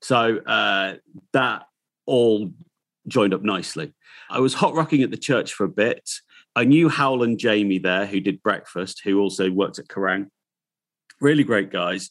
so 0.00 0.38
uh, 0.38 0.96
that 1.32 1.62
all 2.06 2.50
joined 3.06 3.32
up 3.32 3.42
nicely. 3.42 3.92
I 4.30 4.40
was 4.40 4.54
hot 4.54 4.74
rocking 4.74 5.04
at 5.04 5.12
the 5.12 5.16
church 5.16 5.52
for 5.52 5.62
a 5.62 5.68
bit. 5.68 6.10
I 6.56 6.64
knew 6.64 6.88
Howell 6.88 7.22
and 7.22 7.38
Jamie 7.38 7.78
there, 7.78 8.06
who 8.06 8.18
did 8.18 8.42
breakfast, 8.42 9.02
who 9.04 9.20
also 9.20 9.48
worked 9.48 9.78
at 9.78 9.86
Kerrang. 9.86 10.26
Really 11.20 11.44
great 11.44 11.70
guys. 11.70 12.10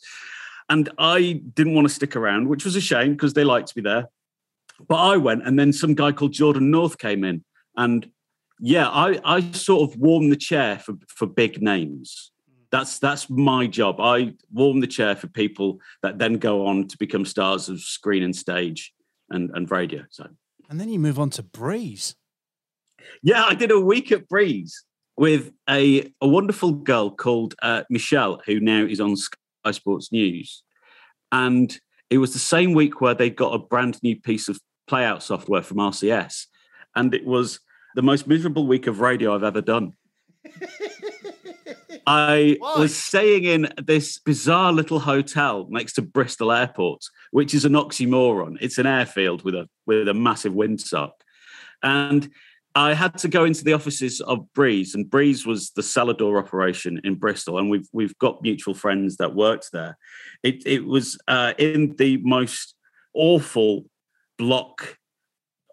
And 0.72 0.90
I 0.98 1.42
didn't 1.54 1.74
want 1.74 1.86
to 1.90 1.94
stick 1.94 2.16
around, 2.16 2.48
which 2.48 2.63
was 2.63 2.78
a 2.78 2.82
shame 2.82 3.12
because 3.12 3.34
they 3.34 3.44
liked 3.44 3.75
me 3.75 3.82
there. 3.82 4.08
But 4.88 4.96
I 4.96 5.18
went, 5.18 5.46
and 5.46 5.60
then 5.60 5.74
some 5.74 5.96
guy 5.96 6.13
called 6.13 6.32
Jordan 6.32 6.72
North 6.72 6.98
came 6.98 7.25
in. 7.25 7.44
And 7.75 8.10
yeah, 8.62 8.88
I, 8.88 9.20
I 9.25 9.51
sort 9.51 9.90
of 9.92 10.00
warm 10.00 10.30
the 10.30 10.38
chair 10.38 10.80
for, 10.80 10.94
for 11.10 11.28
big 11.28 11.62
names. 11.62 12.32
That's 12.72 13.00
that's 13.00 13.30
my 13.30 13.68
job. 13.68 14.00
I 14.00 14.34
warm 14.50 14.80
the 14.80 14.88
chair 14.88 15.13
for 15.13 15.28
people 15.28 15.80
that 16.04 16.20
then 16.20 16.36
go 16.36 16.66
on 16.66 16.88
to 16.88 16.98
become 16.98 17.25
stars 17.25 17.68
of 17.68 17.82
screen 17.82 18.24
and 18.24 18.34
stage 18.34 18.94
and, 19.30 19.51
and 19.54 19.70
radio. 19.70 20.04
So 20.10 20.30
And 20.70 20.80
then 20.80 20.88
you 20.88 21.00
move 21.00 21.20
on 21.20 21.32
to 21.32 21.44
Breeze. 21.44 22.16
yeah, 23.22 23.44
I 23.44 23.56
did 23.56 23.72
a 23.72 23.80
week 23.80 24.10
at 24.13 24.30
Breeze 24.30 24.86
with 25.18 25.51
a, 25.70 26.10
a 26.22 26.28
wonderful 26.30 26.72
girl 26.72 27.12
called 27.12 27.56
uh, 27.62 27.84
Michelle, 27.90 28.42
who 28.46 28.62
now 28.62 28.86
is 28.86 29.01
on 29.01 29.18
Sky 29.18 29.36
Sports 29.70 30.12
News. 30.12 30.63
And 31.32 31.77
it 32.10 32.18
was 32.18 32.34
the 32.34 32.39
same 32.39 32.74
week 32.74 33.00
where 33.00 33.13
they 33.13 33.30
got 33.30 33.53
a 33.53 33.60
brand 33.60 34.01
new 34.01 34.20
piece 34.20 34.50
of 34.50 34.60
playout 34.89 35.22
software 35.22 35.62
from 35.62 35.77
RCS. 35.77 36.48
And 36.96 37.13
it 37.13 37.25
was 37.25 37.60
the 37.96 38.01
most 38.01 38.27
miserable 38.27 38.68
week 38.68 38.88
of 38.88 39.00
radio 39.00 39.36
I've 39.36 39.44
ever 39.44 39.62
done. 39.62 39.94
I 42.08 42.58
was 42.62 42.96
staying 42.96 43.44
in 43.44 43.70
this 43.77 44.18
bizarre 44.20 44.74
little 44.74 45.00
hotel 45.00 45.68
next 45.70 45.94
to 45.94 46.01
Bristol 46.01 46.51
Airport, 46.51 47.03
which 47.32 47.53
is 47.53 47.63
an 47.63 47.74
oxymoron. 47.74 48.58
It's 48.60 48.77
an 48.77 48.88
airfield 48.88 49.44
with 49.44 49.56
a 49.56 49.70
with 49.86 50.08
a 50.08 50.13
massive 50.13 50.53
windsock. 50.53 51.12
And 51.84 52.30
I 52.74 52.94
had 52.94 53.18
to 53.20 53.28
go 53.28 53.44
into 53.44 53.63
the 53.63 53.74
offices 53.74 54.22
of 54.22 54.51
Breeze, 54.54 54.96
and 54.96 55.10
Breeze 55.10 55.46
was 55.46 55.72
the 55.72 55.82
Celador 55.82 56.40
operation 56.40 57.01
in 57.04 57.16
Bristol, 57.16 57.58
and 57.58 57.70
we've 57.70 57.88
we've 57.92 58.18
got 58.18 58.42
mutual 58.42 58.74
friends 58.74 59.18
that 59.18 59.36
worked 59.36 59.72
there. 59.74 59.98
It 60.44 60.66
it 60.66 60.86
was 60.86 61.18
uh, 61.28 61.54
in 61.58 61.96
the 61.98 62.18
most 62.24 62.75
awful 63.13 63.86
block 64.38 64.98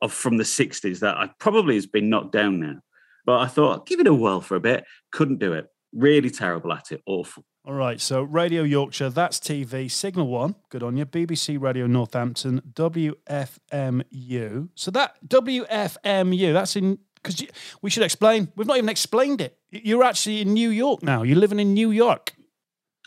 of 0.02 0.12
from 0.12 0.38
the 0.38 0.44
'60s 0.44 1.00
that 1.00 1.16
I 1.16 1.30
probably 1.38 1.76
has 1.76 1.86
been 1.86 2.10
knocked 2.10 2.32
down 2.32 2.58
now. 2.58 2.80
But 3.24 3.40
I 3.40 3.46
thought 3.46 3.86
give 3.86 4.00
it 4.00 4.06
a 4.06 4.14
whirl 4.14 4.40
for 4.40 4.56
a 4.56 4.60
bit. 4.60 4.84
Couldn't 5.12 5.38
do 5.38 5.52
it. 5.52 5.66
Really 5.92 6.30
terrible 6.30 6.72
at 6.72 6.92
it. 6.92 7.02
Awful. 7.06 7.44
All 7.64 7.74
right, 7.74 8.00
so 8.00 8.22
Radio 8.22 8.62
Yorkshire, 8.62 9.10
that's 9.10 9.38
TV, 9.38 9.90
Signal 9.90 10.26
One, 10.28 10.54
good 10.70 10.82
on 10.82 10.96
you, 10.96 11.04
BBC 11.04 11.60
Radio 11.60 11.86
Northampton, 11.86 12.62
WFMU. 12.72 14.68
So 14.74 14.90
that 14.90 15.16
WFMU, 15.28 16.52
that's 16.54 16.76
in, 16.76 16.98
because 17.16 17.44
we 17.82 17.90
should 17.90 18.04
explain, 18.04 18.50
we've 18.56 18.66
not 18.66 18.78
even 18.78 18.88
explained 18.88 19.42
it. 19.42 19.58
You're 19.70 20.02
actually 20.02 20.40
in 20.40 20.54
New 20.54 20.70
York 20.70 21.02
now, 21.02 21.22
you're 21.22 21.36
living 21.36 21.60
in 21.60 21.74
New 21.74 21.90
York. 21.90 22.32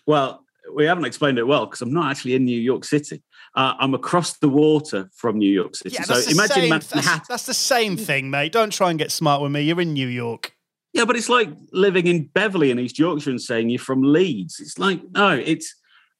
Well, 0.06 0.46
we 0.76 0.86
haven't 0.86 1.06
explained 1.06 1.40
it 1.40 1.48
well 1.48 1.66
because 1.66 1.82
I'm 1.82 1.92
not 1.92 2.12
actually 2.12 2.36
in 2.36 2.46
New 2.46 2.60
York 2.60 2.84
City. 2.86 3.24
Uh, 3.56 3.74
I'm 3.80 3.96
across 3.96 4.38
the 4.38 4.50
water 4.50 5.10
from 5.16 5.40
New 5.40 5.52
York 5.52 5.76
City. 5.76 5.96
so 6.04 6.14
imagine 6.30 6.56
same, 6.56 6.70
Manhattan. 6.70 7.02
that's, 7.02 7.28
that's 7.28 7.46
the 7.48 7.54
same 7.56 7.98
thing, 7.98 8.30
mate. 8.30 8.52
Don't 8.52 8.72
try 8.72 8.92
and 8.92 9.00
get 9.00 9.12
smart 9.12 9.42
with 9.42 9.52
me. 9.52 9.62
You're 9.62 9.82
in 9.82 9.94
New 9.94 10.08
York. 10.08 10.56
Yeah, 10.94 11.06
but 11.06 11.16
it's 11.16 11.30
like 11.30 11.50
living 11.72 12.08
in 12.08 12.26
Beverly 12.26 12.70
in 12.72 12.80
East 12.80 13.00
Yorkshire 13.00 13.30
and 13.30 13.42
saying 13.42 13.70
you're 13.70 13.80
from 13.80 14.02
Leeds. 14.04 14.60
It's 14.60 14.78
like 14.78 15.02
no, 15.12 15.30
it's 15.32 15.76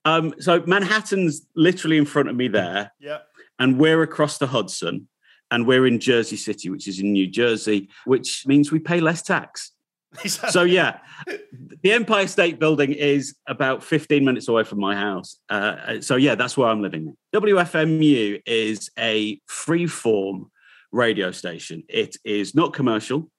um, 0.06 0.34
so 0.40 0.64
Manhattan's 0.66 1.46
literally 1.56 1.98
in 1.98 2.06
front 2.06 2.30
of 2.30 2.36
me 2.36 2.48
there, 2.48 2.92
Yeah. 3.00 3.20
and 3.60 3.78
we're 3.78 4.02
across 4.02 4.38
the 4.38 4.48
Hudson, 4.48 5.08
and 5.52 5.68
we're 5.68 5.86
in 5.86 6.00
Jersey 6.00 6.38
City, 6.38 6.70
which 6.70 6.88
is 6.88 7.00
in 7.00 7.12
New 7.12 7.28
Jersey, 7.28 7.90
which 8.06 8.44
means 8.48 8.72
we 8.72 8.80
pay 8.80 9.00
less 9.00 9.22
tax. 9.22 9.72
So 10.28 10.64
yeah, 10.64 11.00
the 11.84 11.94
Empire 11.94 12.28
State 12.28 12.60
Building 12.60 12.92
is 12.92 13.34
about 13.48 13.82
15 13.82 14.26
minutes 14.26 14.50
away 14.50 14.64
from 14.66 14.80
my 14.80 14.94
house. 14.94 15.38
Uh, 15.50 16.02
so 16.02 16.18
yeah, 16.18 16.36
that's 16.36 16.58
where 16.58 16.68
I'm 16.68 16.82
living. 16.82 17.16
WFMU 17.34 18.42
is 18.46 18.90
a 19.00 19.40
free-form 19.48 20.52
radio 20.92 21.32
station. 21.32 21.84
It 21.88 22.18
is 22.26 22.54
not 22.54 22.74
commercial. 22.74 23.30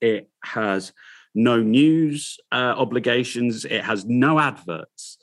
It 0.00 0.30
has 0.42 0.92
no 1.34 1.62
news 1.62 2.38
uh, 2.50 2.74
obligations. 2.76 3.64
It 3.64 3.84
has 3.84 4.04
no 4.04 4.38
adverts. 4.38 5.18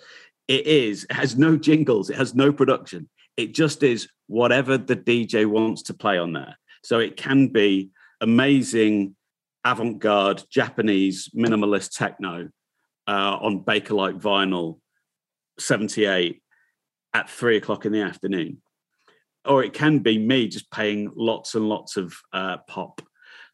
It 0.47 0.65
is. 0.65 1.05
It 1.09 1.13
has 1.13 1.37
no 1.37 1.57
jingles. 1.57 2.09
It 2.09 2.15
has 2.15 2.33
no 2.33 2.53
production. 2.53 3.09
It 3.35 3.53
just 3.53 3.83
is 3.83 4.07
whatever 4.27 4.77
the 4.77 4.95
DJ 4.95 5.45
wants 5.45 5.83
to 5.83 5.93
play 5.93 6.17
on 6.17 6.33
there. 6.33 6.57
So 6.83 6.99
it 6.99 7.17
can 7.17 7.47
be 7.47 7.89
amazing, 8.21 9.15
avant-garde 9.65 10.43
Japanese 10.49 11.29
minimalist 11.35 11.97
techno 11.97 12.49
uh, 13.07 13.37
on 13.41 13.63
Bakelite 13.63 14.19
vinyl, 14.21 14.79
seventy-eight 15.59 16.41
at 17.13 17.29
three 17.29 17.57
o'clock 17.57 17.85
in 17.85 17.91
the 17.91 18.01
afternoon, 18.01 18.61
or 19.45 19.63
it 19.63 19.73
can 19.73 19.99
be 19.99 20.17
me 20.17 20.47
just 20.47 20.71
playing 20.71 21.11
lots 21.15 21.55
and 21.55 21.67
lots 21.67 21.97
of 21.97 22.15
uh, 22.33 22.57
pop. 22.67 23.01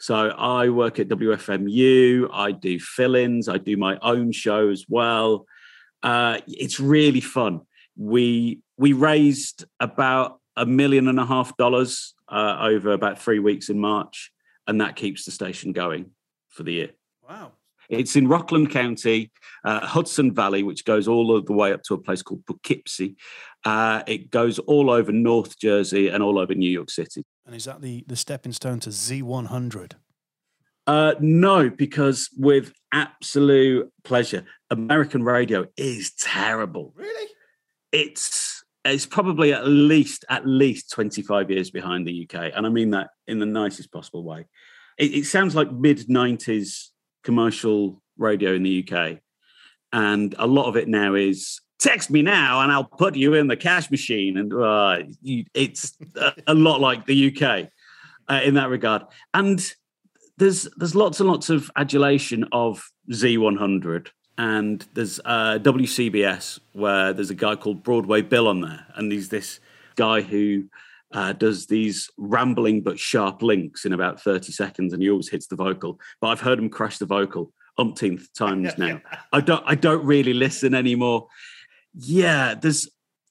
So 0.03 0.15
I 0.15 0.67
work 0.67 0.99
at 0.99 1.07
WFMU. 1.07 2.27
I 2.33 2.51
do 2.51 2.77
fill-ins. 2.77 3.47
I 3.47 3.57
do 3.57 3.77
my 3.77 3.97
own 4.01 4.33
show 4.33 4.67
as 4.67 4.83
well. 4.89 5.45
Uh, 6.03 6.39
it's 6.45 6.77
really 6.77 7.21
fun. 7.21 7.61
We 7.95 8.59
we 8.75 8.91
raised 8.91 9.63
about 9.79 10.41
a 10.57 10.65
million 10.65 11.07
and 11.07 11.21
a 11.21 11.25
half 11.25 11.55
dollars 11.55 12.15
uh, 12.27 12.57
over 12.59 12.91
about 12.91 13.17
three 13.17 13.39
weeks 13.39 13.69
in 13.69 13.79
March, 13.79 14.33
and 14.67 14.81
that 14.81 14.97
keeps 14.97 15.23
the 15.23 15.31
station 15.31 15.71
going 15.71 16.11
for 16.49 16.63
the 16.63 16.73
year. 16.73 16.89
Wow. 17.29 17.53
It's 17.87 18.17
in 18.17 18.27
Rockland 18.27 18.71
County, 18.71 19.31
uh, 19.63 19.85
Hudson 19.85 20.33
Valley, 20.33 20.63
which 20.63 20.83
goes 20.83 21.07
all 21.07 21.41
the 21.41 21.53
way 21.53 21.71
up 21.71 21.83
to 21.83 21.93
a 21.93 21.97
place 21.97 22.21
called 22.21 22.45
Poughkeepsie. 22.45 23.15
Uh, 23.63 24.03
it 24.05 24.31
goes 24.31 24.59
all 24.59 24.89
over 24.89 25.13
North 25.13 25.57
Jersey 25.57 26.09
and 26.09 26.21
all 26.21 26.37
over 26.39 26.53
New 26.53 26.69
York 26.69 26.89
City. 26.89 27.23
And 27.45 27.55
is 27.55 27.65
that 27.65 27.81
the, 27.81 28.03
the 28.07 28.15
stepping 28.15 28.53
stone 28.53 28.79
to 28.81 28.89
Z100? 28.89 29.93
Uh, 30.85 31.13
no, 31.19 31.69
because 31.69 32.29
with 32.37 32.73
absolute 32.91 33.91
pleasure, 34.03 34.45
American 34.69 35.23
radio 35.23 35.65
is 35.77 36.13
terrible. 36.19 36.93
Really? 36.95 37.29
It's 37.91 38.63
it's 38.85 39.05
probably 39.05 39.53
at 39.53 39.65
least 39.65 40.25
at 40.29 40.45
least 40.45 40.91
twenty 40.91 41.21
five 41.21 41.49
years 41.49 41.71
behind 41.71 42.05
the 42.05 42.27
UK, 42.27 42.51
and 42.53 42.65
I 42.65 42.69
mean 42.69 42.89
that 42.89 43.11
in 43.27 43.39
the 43.39 43.45
nicest 43.45 43.93
possible 43.93 44.25
way. 44.25 44.45
It, 44.97 45.13
it 45.13 45.25
sounds 45.25 45.55
like 45.55 45.71
mid 45.71 46.09
nineties 46.09 46.91
commercial 47.23 48.01
radio 48.17 48.53
in 48.53 48.63
the 48.63 48.85
UK, 48.85 49.19
and 49.93 50.35
a 50.37 50.47
lot 50.47 50.67
of 50.67 50.75
it 50.75 50.89
now 50.89 51.15
is 51.15 51.61
text 51.83 52.09
me 52.09 52.21
now 52.21 52.61
and 52.61 52.71
I'll 52.71 52.83
put 52.83 53.15
you 53.15 53.33
in 53.35 53.47
the 53.47 53.57
cash 53.57 53.91
machine, 53.91 54.37
and 54.37 54.53
uh, 54.53 54.99
you, 55.21 55.45
it's 55.53 55.97
a, 56.15 56.33
a, 56.47 56.53
lot 56.53 56.79
like 56.79 57.05
the 57.05 57.35
UK 57.35 57.69
uh, 58.29 58.41
in 58.43 58.55
that 58.55 58.69
regard. 58.69 59.03
And 59.33 59.61
there's 60.37 60.67
there's 60.77 60.95
lots 60.95 61.19
and 61.19 61.29
lots 61.29 61.49
of 61.49 61.69
adulation 61.75 62.45
of 62.51 62.83
Z100 63.11 64.07
and 64.37 64.85
there's 64.93 65.19
uh, 65.25 65.59
WCBS 65.61 66.59
where 66.73 67.13
there's 67.13 67.29
a 67.29 67.35
guy 67.35 67.55
called 67.55 67.83
Broadway 67.83 68.21
Bill 68.21 68.47
on 68.47 68.61
there, 68.61 68.85
and 68.95 69.11
he's 69.11 69.29
this 69.29 69.59
guy 69.95 70.21
who 70.21 70.65
uh, 71.11 71.33
does 71.33 71.67
these 71.67 72.09
rambling 72.17 72.81
but 72.81 72.99
sharp 72.99 73.43
links 73.43 73.85
in 73.85 73.93
about 73.93 74.21
30 74.21 74.51
seconds, 74.51 74.93
and 74.93 75.03
he 75.03 75.09
always 75.09 75.29
hits 75.29 75.47
the 75.47 75.55
vocal. 75.55 75.99
But 76.19 76.29
I've 76.29 76.41
heard 76.41 76.57
him 76.57 76.69
crash 76.69 76.97
the 76.97 77.05
vocal 77.05 77.53
umpteenth 77.77 78.33
times 78.33 78.71
now. 78.77 79.01
I 79.31 79.41
don't 79.41 79.63
I 79.67 79.75
don't 79.75 80.03
really 80.03 80.33
listen 80.33 80.73
anymore. 80.73 81.27
Yeah, 81.93 82.55
there's 82.55 82.89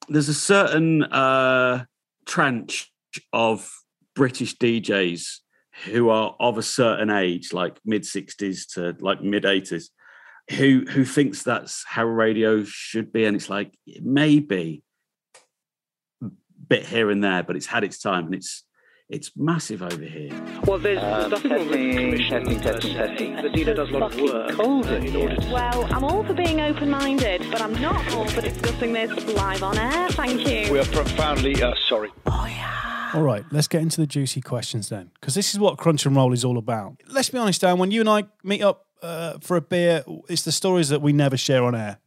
there's 0.09 0.29
a 0.29 0.35
certain 0.35 1.05
uh, 1.05 1.85
tranche 2.27 2.91
of 3.33 3.71
British 4.15 4.57
DJs 4.57 5.39
who 5.87 6.11
are 6.11 6.37
of 6.39 6.59
a 6.59 6.63
certain 6.63 7.11
age, 7.11 7.53
like 7.53 7.79
mid 7.85 8.03
60s 8.03 8.75
to 8.75 8.97
like 9.01 9.23
mid 9.23 9.45
80s, 9.45 9.87
who 10.51 10.85
who 10.89 11.05
thinks 11.05 11.43
that's 11.43 11.85
how 11.87 12.05
radio 12.05 12.63
should 12.65 13.13
be, 13.13 13.25
and 13.25 13.37
it's 13.37 13.51
like 13.51 13.77
maybe 14.01 14.83
bit 16.69 16.87
here 16.87 17.11
and 17.11 17.23
there, 17.23 17.43
but 17.43 17.57
it's 17.57 17.67
had 17.67 17.85
its 17.85 17.99
time, 17.99 18.27
and 18.27 18.35
it's 18.35 18.65
it's 19.13 19.31
massive 19.37 19.83
over 19.83 20.05
here. 20.05 20.31
Well, 20.67 20.79
there's 20.79 21.03
um, 21.03 21.31
nothing 21.31 21.51
wrong 21.53 21.69
with 21.69 21.79
the. 21.79 22.29
Testing, 22.29 22.61
testing, 22.61 22.95
testing. 22.95 23.37
The 23.37 23.51
dealer 23.51 23.75
does 23.75 23.91
a 23.91 23.93
lot 23.93 24.15
of 24.15 24.21
work 24.21 24.51
in 24.51 25.15
order 25.15 25.37
to... 25.37 25.51
Well, 25.53 25.87
I'm 25.93 26.03
all 26.03 26.25
for 26.25 26.33
being 26.33 26.61
open-minded, 26.61 27.47
but 27.51 27.61
I'm 27.61 27.75
not 27.81 28.13
all 28.15 28.27
for 28.29 28.41
discussing 28.41 28.95
this 28.95 29.11
live 29.35 29.63
on 29.63 29.77
air. 29.77 30.09
Thank 30.11 30.49
you. 30.49 30.73
We 30.73 30.79
are 30.79 30.85
profoundly 30.87 31.63
uh, 31.63 31.75
sorry. 31.89 32.11
Oh 32.27 32.47
yeah. 32.47 33.11
All 33.15 33.23
right, 33.23 33.45
let's 33.51 33.69
get 33.69 33.83
into 33.83 34.01
the 34.01 34.07
juicy 34.07 34.41
questions 34.41 34.89
then, 34.89 35.11
because 35.21 35.35
this 35.35 35.53
is 35.53 35.61
what 35.61 35.77
Crunch 35.77 36.07
and 36.07 36.17
Roll 36.17 36.33
is 36.33 36.45
all 36.47 36.57
about. 36.57 36.97
Let's 37.09 37.29
be 37.29 37.37
honest, 37.37 37.61
Dan. 37.61 37.77
When 37.77 37.91
you 37.91 38.01
and 38.01 38.09
I 38.09 38.25
meet 38.43 38.63
up 38.63 38.87
uh, 39.03 39.35
for 39.41 39.59
a 39.59 39.61
beer, 39.61 40.03
it's 40.31 40.43
the 40.43 40.53
stories 40.53 40.89
that 40.89 41.03
we 41.03 41.13
never 41.13 41.37
share 41.37 41.63
on 41.65 41.75
air. 41.75 41.99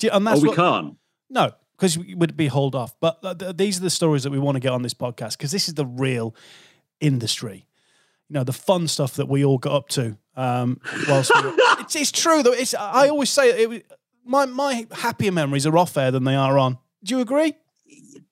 You, 0.00 0.08
and 0.10 0.26
that's 0.26 0.40
oh, 0.40 0.42
we 0.42 0.48
what, 0.48 0.56
can't. 0.56 0.96
No, 1.28 1.52
because 1.76 1.98
we 1.98 2.14
would 2.14 2.36
be 2.36 2.46
hauled 2.46 2.74
off. 2.74 2.94
But 3.00 3.18
uh, 3.22 3.52
these 3.52 3.78
are 3.78 3.82
the 3.82 3.90
stories 3.90 4.22
that 4.22 4.30
we 4.30 4.38
want 4.38 4.56
to 4.56 4.60
get 4.60 4.72
on 4.72 4.82
this 4.82 4.94
podcast 4.94 5.36
because 5.36 5.50
this 5.50 5.68
is 5.68 5.74
the 5.74 5.86
real 5.86 6.34
industry. 7.00 7.66
You 8.28 8.34
know, 8.34 8.44
the 8.44 8.52
fun 8.52 8.88
stuff 8.88 9.14
that 9.14 9.28
we 9.28 9.44
all 9.44 9.58
got 9.58 9.72
up 9.72 9.88
to. 9.90 10.16
Um, 10.34 10.80
whilst 11.08 11.34
we 11.34 11.42
were, 11.42 11.54
it's, 11.80 11.96
it's 11.96 12.12
true 12.12 12.42
though. 12.42 12.52
It's 12.52 12.74
I 12.74 13.08
always 13.08 13.30
say 13.30 13.50
it, 13.50 13.86
my 14.24 14.46
my 14.46 14.86
happier 14.92 15.32
memories 15.32 15.66
are 15.66 15.78
off 15.78 15.96
air 15.96 16.10
than 16.10 16.24
they 16.24 16.34
are 16.34 16.58
on. 16.58 16.78
Do 17.04 17.14
you 17.14 17.20
agree? 17.20 17.54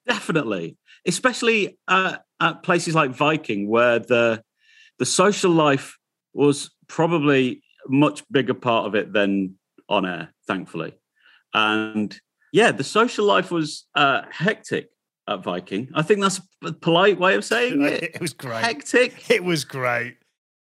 Definitely, 0.07 0.77
especially 1.07 1.79
uh, 1.89 2.17
at 2.41 2.63
places 2.63 2.95
like 2.95 3.13
Viking, 3.13 3.69
where 3.69 3.99
the 3.99 4.43
the 4.99 5.07
social 5.07 5.51
life 5.51 5.99
was 6.33 6.71
probably 6.89 7.63
much 7.89 8.23
bigger 8.31 8.55
part 8.55 8.87
of 8.87 8.95
it 8.95 9.13
than 9.13 9.57
on 9.89 10.07
air, 10.07 10.33
thankfully. 10.47 10.95
And 11.53 12.19
yeah, 12.55 12.71
the 12.71 12.85
social 12.85 13.27
life 13.27 13.51
was 13.51 13.85
uh, 13.97 14.23
hectic 14.31 14.89
at 15.27 15.43
Viking. 15.43 15.89
I 15.93 16.03
think 16.03 16.21
that's 16.21 16.41
a 16.63 16.73
polite 16.73 17.19
way 17.19 17.35
of 17.35 17.45
saying 17.45 17.83
it. 17.85 18.15
it 18.15 18.21
was 18.21 18.33
great. 18.33 18.65
Hectic. 18.65 19.29
It 19.29 19.43
was 19.43 19.65
great. 19.65 20.19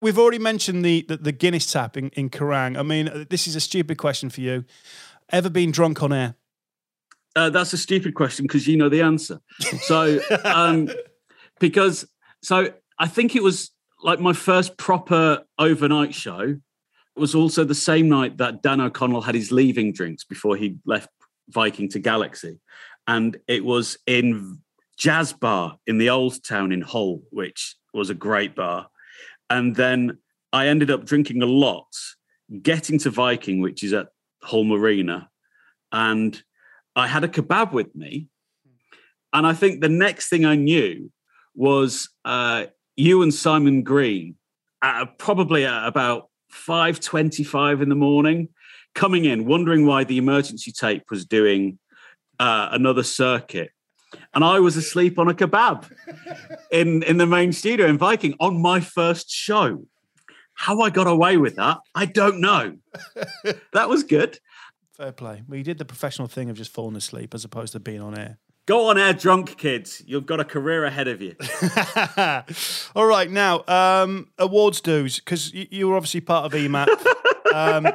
We've 0.03 0.19
already 0.19 0.39
mentioned 0.39 0.85
the 0.85 1.07
the, 1.09 1.17
the 1.17 1.33
Guinness 1.33 1.73
tap 1.73 1.97
in, 1.97 2.11
in 2.11 2.29
Kerrang. 2.29 2.79
I 2.79 2.83
mean, 2.83 3.09
uh, 3.09 3.25
this 3.31 3.49
is 3.49 3.57
a 3.57 3.61
stupid 3.61 3.97
question 3.97 4.29
for 4.29 4.43
you. 4.43 4.67
Ever 5.31 5.49
been 5.49 5.71
drunk 5.71 6.03
on 6.03 6.13
air? 6.13 6.35
Uh, 7.35 7.49
that's 7.49 7.73
a 7.73 7.79
stupid 7.79 8.15
question 8.15 8.45
because 8.45 8.67
you 8.67 8.77
know 8.77 8.91
the 8.91 9.01
answer. 9.01 9.41
So, 9.81 10.21
um, 10.45 10.91
because 11.59 12.07
so 12.43 12.71
I 12.99 13.09
think 13.09 13.35
it 13.35 13.43
was 13.43 13.71
like 14.05 14.21
my 14.21 14.35
first 14.35 14.77
proper 14.77 15.43
overnight 15.59 16.15
show 16.15 16.41
It 16.43 17.21
was 17.21 17.35
also 17.35 17.65
the 17.65 17.75
same 17.75 18.11
night 18.11 18.37
that 18.37 18.63
Dan 18.63 18.83
O'Connell 18.83 19.23
had 19.23 19.35
his 19.35 19.51
leaving 19.51 19.95
drinks 19.95 20.23
before 20.23 20.55
he 20.55 20.77
left 20.85 21.09
Viking 21.49 21.89
to 21.91 21.99
Galaxy. 21.99 22.59
And 23.07 23.39
it 23.47 23.65
was 23.65 23.99
in 24.07 24.59
Jazz 24.99 25.33
Bar 25.33 25.79
in 25.87 25.99
the 25.99 26.11
Old 26.11 26.45
Town 26.45 26.73
in 26.73 26.83
Hull, 26.83 27.23
which 27.31 27.77
was 27.95 28.11
a 28.11 28.15
great 28.15 28.55
bar. 28.55 28.89
And 29.49 29.75
then 29.75 30.19
I 30.53 30.69
ended 30.69 30.91
up 30.91 31.05
drinking 31.05 31.43
a 31.43 31.47
lot, 31.47 31.89
getting 32.63 32.99
to 33.01 33.11
Viking, 33.11 33.61
which 33.61 33.83
is 33.83 33.93
at 33.93 34.09
Hull 34.43 34.65
Marina. 34.65 35.31
And 35.93 36.41
I 36.95 37.07
had 37.07 37.25
a 37.25 37.29
kebab 37.29 37.73
with 37.73 37.95
me. 37.95 38.29
And 39.33 39.47
I 39.47 39.53
think 39.53 39.81
the 39.81 39.89
next 39.89 40.29
thing 40.29 40.45
I 40.45 40.57
knew 40.57 41.11
was 41.55 42.09
uh, 42.25 42.67
you 42.97 43.23
and 43.23 43.33
Simon 43.33 43.83
Green, 43.83 44.37
at, 44.83 45.19
probably 45.19 45.65
at 45.65 45.87
about 45.87 46.29
5.25 46.53 47.83
in 47.83 47.89
the 47.89 47.95
morning 47.95 48.49
coming 48.95 49.25
in 49.25 49.45
wondering 49.45 49.87
why 49.87 50.05
the 50.05 50.19
emergency 50.19 50.73
tape 50.73 51.05
was 51.11 51.25
doing 51.25 51.79
uh, 52.39 52.69
another 52.73 53.03
circuit 53.03 53.71
and 54.35 54.45
i 54.45 54.59
was 54.59 54.77
asleep 54.77 55.19
on 55.19 55.29
a 55.29 55.35
kebab 55.35 55.91
in 56.71 57.03
in 57.03 57.19
the 57.19 57.27
main 57.27 57.53
studio 57.53 57.87
in 57.87 57.99
viking 57.99 58.35
on 58.41 58.61
my 58.61 58.81
first 58.81 59.31
show 59.31 59.85
how 60.55 60.81
i 60.81 60.91
got 60.91 61.07
away 61.07 61.37
with 61.37 61.57
that 61.57 61.79
i 61.95 62.07
don't 62.07 62.41
know 62.41 62.77
that 63.73 63.89
was 63.89 64.03
good 64.03 64.39
fair 64.97 65.13
play 65.13 65.43
well 65.47 65.59
you 65.59 65.65
did 65.65 65.79
the 65.79 65.85
professional 65.85 66.29
thing 66.29 66.49
of 66.49 66.57
just 66.57 66.73
falling 66.73 66.97
asleep 66.97 67.35
as 67.35 67.45
opposed 67.45 67.73
to 67.73 67.81
being 67.81 68.01
on 68.01 68.19
air 68.19 68.39
Go 68.69 68.91
on 68.91 68.99
air 68.99 69.15
drunk, 69.15 69.57
kids. 69.57 70.03
You've 70.05 70.27
got 70.27 70.41
a 70.41 70.45
career 70.45 70.85
ahead 70.85 71.09
of 71.09 71.23
you. 71.23 71.35
All 72.95 73.07
right, 73.07 73.31
now 73.31 73.65
um, 73.67 74.27
awards 74.37 74.83
dues 74.83 75.21
because 75.21 75.55
you, 75.55 75.67
you, 75.71 75.89
were 75.89 75.97
obviously 75.97 76.21
part 76.21 76.45
of 76.45 76.53
EMAP. 76.53 76.87
um, 77.55 77.89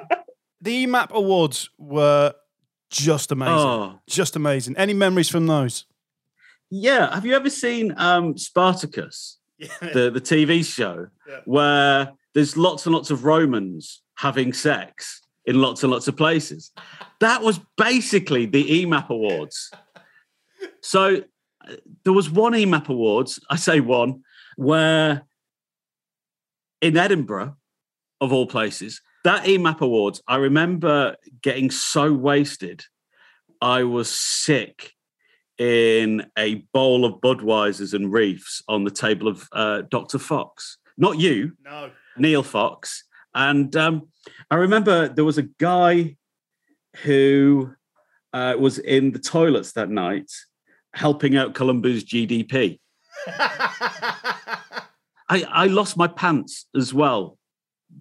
the 0.64 0.86
EMAP 0.86 1.12
awards 1.12 1.70
were 1.78 2.34
just 2.90 3.32
amazing, 3.32 3.56
oh. 3.56 4.00
just 4.08 4.36
amazing. 4.36 4.78
Any 4.78 4.94
memories 4.94 5.30
from 5.30 5.46
those? 5.48 5.86
Yeah. 6.72 7.14
Have 7.14 7.26
you 7.26 7.36
ever 7.36 7.50
seen 7.50 7.94
um, 7.98 8.38
Spartacus, 8.38 9.40
yeah. 9.58 9.68
the 9.82 10.10
the 10.10 10.22
TV 10.22 10.66
show, 10.66 11.08
yeah. 11.28 11.40
where 11.46 12.14
there's 12.34 12.56
lots 12.56 12.86
and 12.86 12.96
lots 12.96 13.12
of 13.12 13.26
Romans 13.26 14.02
having 14.16 14.54
sex 14.54 15.22
in 15.46 15.62
lots 15.62 15.84
and 15.84 15.92
lots 15.92 16.08
of 16.08 16.16
places? 16.16 16.72
That 17.20 17.42
was 17.42 17.60
basically 17.78 18.46
the 18.46 18.86
EMAP 18.86 19.10
awards. 19.10 19.70
So 20.82 21.24
uh, 21.68 21.76
there 22.04 22.14
was 22.14 22.30
one 22.30 22.54
EMAP 22.54 22.90
Awards, 22.90 23.40
I 23.50 23.56
say 23.56 23.80
one, 23.80 24.24
where 24.56 25.24
in 26.82 26.98
Edinburgh, 26.98 27.56
of 28.22 28.32
all 28.32 28.48
places, 28.48 29.02
that 29.24 29.46
EMAP 29.46 29.82
Awards, 29.82 30.22
I 30.28 30.38
remember 30.38 31.16
getting 31.42 31.72
so 31.72 32.14
wasted, 32.14 32.84
I 33.62 33.84
was 33.84 34.10
sick 34.10 34.92
in 35.58 36.26
a 36.38 36.56
bowl 36.74 37.06
of 37.06 37.22
Budweisers 37.22 37.94
and 37.94 38.12
Reefs 38.12 38.62
on 38.68 38.84
the 38.84 38.92
table 38.92 39.28
of 39.28 39.48
uh, 39.52 39.84
Dr. 39.90 40.20
Fox. 40.20 40.78
Not 40.98 41.20
you, 41.20 41.54
no, 41.64 41.92
Neil 42.18 42.44
Fox. 42.44 43.06
And 43.34 43.76
um, 43.76 44.10
I 44.52 44.56
remember 44.56 45.08
there 45.08 45.26
was 45.26 45.38
a 45.38 45.50
guy 45.60 46.18
who 47.04 47.74
uh, 48.34 48.56
was 48.60 48.80
in 48.80 49.12
the 49.12 49.20
toilets 49.20 49.74
that 49.74 49.90
night 49.90 50.32
helping 50.94 51.36
out 51.36 51.56
Colombia's 51.56 52.04
GDP. 52.04 52.80
I, 53.28 54.66
I 55.30 55.68
lost 55.68 55.98
my 55.98 56.08
pants 56.08 56.68
as 56.76 56.94
well 56.94 57.38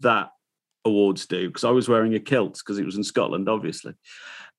that 0.01 0.31
awards 0.85 1.27
do 1.27 1.49
because 1.49 1.65
I 1.65 1.71
was 1.71 1.89
wearing 1.89 2.15
a 2.15 2.21
kilt 2.21 2.59
because 2.59 2.79
it 2.79 2.85
was 2.85 2.97
in 2.97 3.05
Scotland, 3.05 3.49
obviously. 3.49 3.95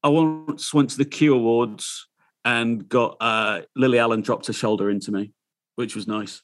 I 0.04 0.10
once 0.10 0.74
went 0.74 0.90
to 0.92 0.98
the 0.98 1.06
Q 1.06 1.34
Awards 1.36 2.08
and 2.46 2.88
got 2.88 3.18
uh, 3.22 3.62
Lily 3.76 4.00
Allen 4.00 4.22
dropped 4.22 4.48
her 4.48 4.54
shoulder 4.54 4.90
into 4.90 5.12
me, 5.12 5.32
which 5.76 5.96
was 5.96 6.08
nice 6.08 6.42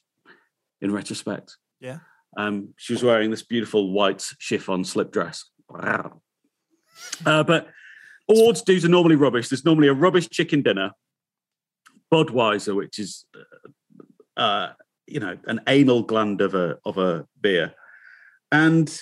in 0.80 0.92
retrospect. 0.92 1.56
Yeah. 1.80 1.98
Um, 2.36 2.74
she 2.76 2.92
was 2.92 3.02
wearing 3.02 3.30
this 3.30 3.42
beautiful 3.42 3.92
white 3.92 4.24
chiffon 4.38 4.84
slip 4.84 5.12
dress. 5.12 5.44
Wow. 5.68 6.22
Uh, 7.26 7.42
but 7.42 7.68
awards 8.28 8.62
dues 8.62 8.84
are 8.84 8.88
normally 8.88 9.16
rubbish. 9.16 9.48
There's 9.48 9.64
normally 9.64 9.88
a 9.88 9.94
rubbish 9.94 10.28
chicken 10.28 10.62
dinner 10.62 10.92
Budweiser, 12.12 12.74
which 12.74 12.98
is 12.98 13.24
uh, 14.36 14.40
uh, 14.40 14.72
you 15.06 15.20
know 15.20 15.38
an 15.46 15.60
anal 15.66 16.02
gland 16.02 16.40
of 16.40 16.54
a 16.54 16.78
of 16.84 16.98
a 16.98 17.26
beer, 17.40 17.74
and 18.50 19.00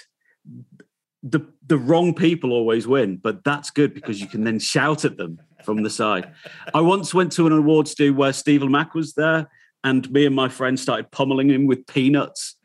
the 1.23 1.41
the 1.67 1.79
wrong 1.79 2.15
people 2.15 2.53
always 2.53 2.87
win. 2.87 3.17
But 3.17 3.45
that's 3.45 3.71
good 3.71 3.95
because 3.95 4.21
you 4.21 4.27
can 4.27 4.45
then 4.45 4.59
shout 4.59 5.05
at 5.05 5.17
them 5.17 5.39
from 5.65 5.83
the 5.83 5.91
side. 5.91 6.33
I 6.75 6.81
once 6.81 7.13
went 7.13 7.33
to 7.33 7.47
an 7.47 7.53
awards 7.53 7.95
do 7.95 8.15
where 8.15 8.33
Steve 8.33 8.63
Lamacq 8.63 8.95
was 8.95 9.15
there, 9.15 9.49
and 9.85 10.11
me 10.11 10.27
and 10.27 10.35
my 10.35 10.49
friend 10.49 10.79
started 10.79 11.11
pummeling 11.11 11.51
him 11.51 11.67
with 11.67 11.87
peanuts, 11.87 12.57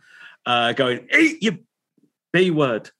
uh, 0.46 0.74
going 0.74 1.08
"Eat 1.18 1.42
your 1.44 1.58
B 2.32 2.52
word." 2.52 2.92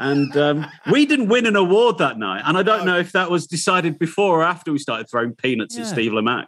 And 0.00 0.36
um, 0.36 0.66
we 0.92 1.06
didn't 1.06 1.28
win 1.28 1.44
an 1.46 1.56
award 1.56 1.98
that 1.98 2.18
night. 2.18 2.42
And 2.44 2.56
I 2.56 2.62
don't 2.62 2.86
know 2.86 2.98
if 2.98 3.10
that 3.12 3.32
was 3.32 3.48
decided 3.48 3.98
before 3.98 4.40
or 4.40 4.44
after 4.44 4.70
we 4.70 4.78
started 4.78 5.10
throwing 5.10 5.34
peanuts 5.34 5.74
Yeah. 5.74 5.82
at 5.82 5.88
Steve 5.88 6.12
Lamacq. 6.12 6.46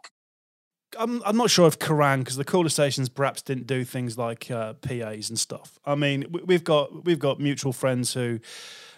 I'm, 0.98 1.22
I'm 1.24 1.36
not 1.36 1.50
sure 1.50 1.66
if 1.66 1.78
Kerrang 1.78 2.18
because 2.20 2.36
the 2.36 2.44
caller 2.44 2.68
stations 2.68 3.08
perhaps 3.08 3.42
didn't 3.42 3.66
do 3.66 3.84
things 3.84 4.18
like 4.18 4.50
uh, 4.50 4.74
PAs 4.74 5.28
and 5.30 5.38
stuff. 5.38 5.78
I 5.84 5.94
mean, 5.94 6.26
we- 6.30 6.42
we've 6.42 6.64
got 6.64 7.04
we've 7.04 7.18
got 7.18 7.38
mutual 7.40 7.72
friends 7.72 8.14
who 8.14 8.40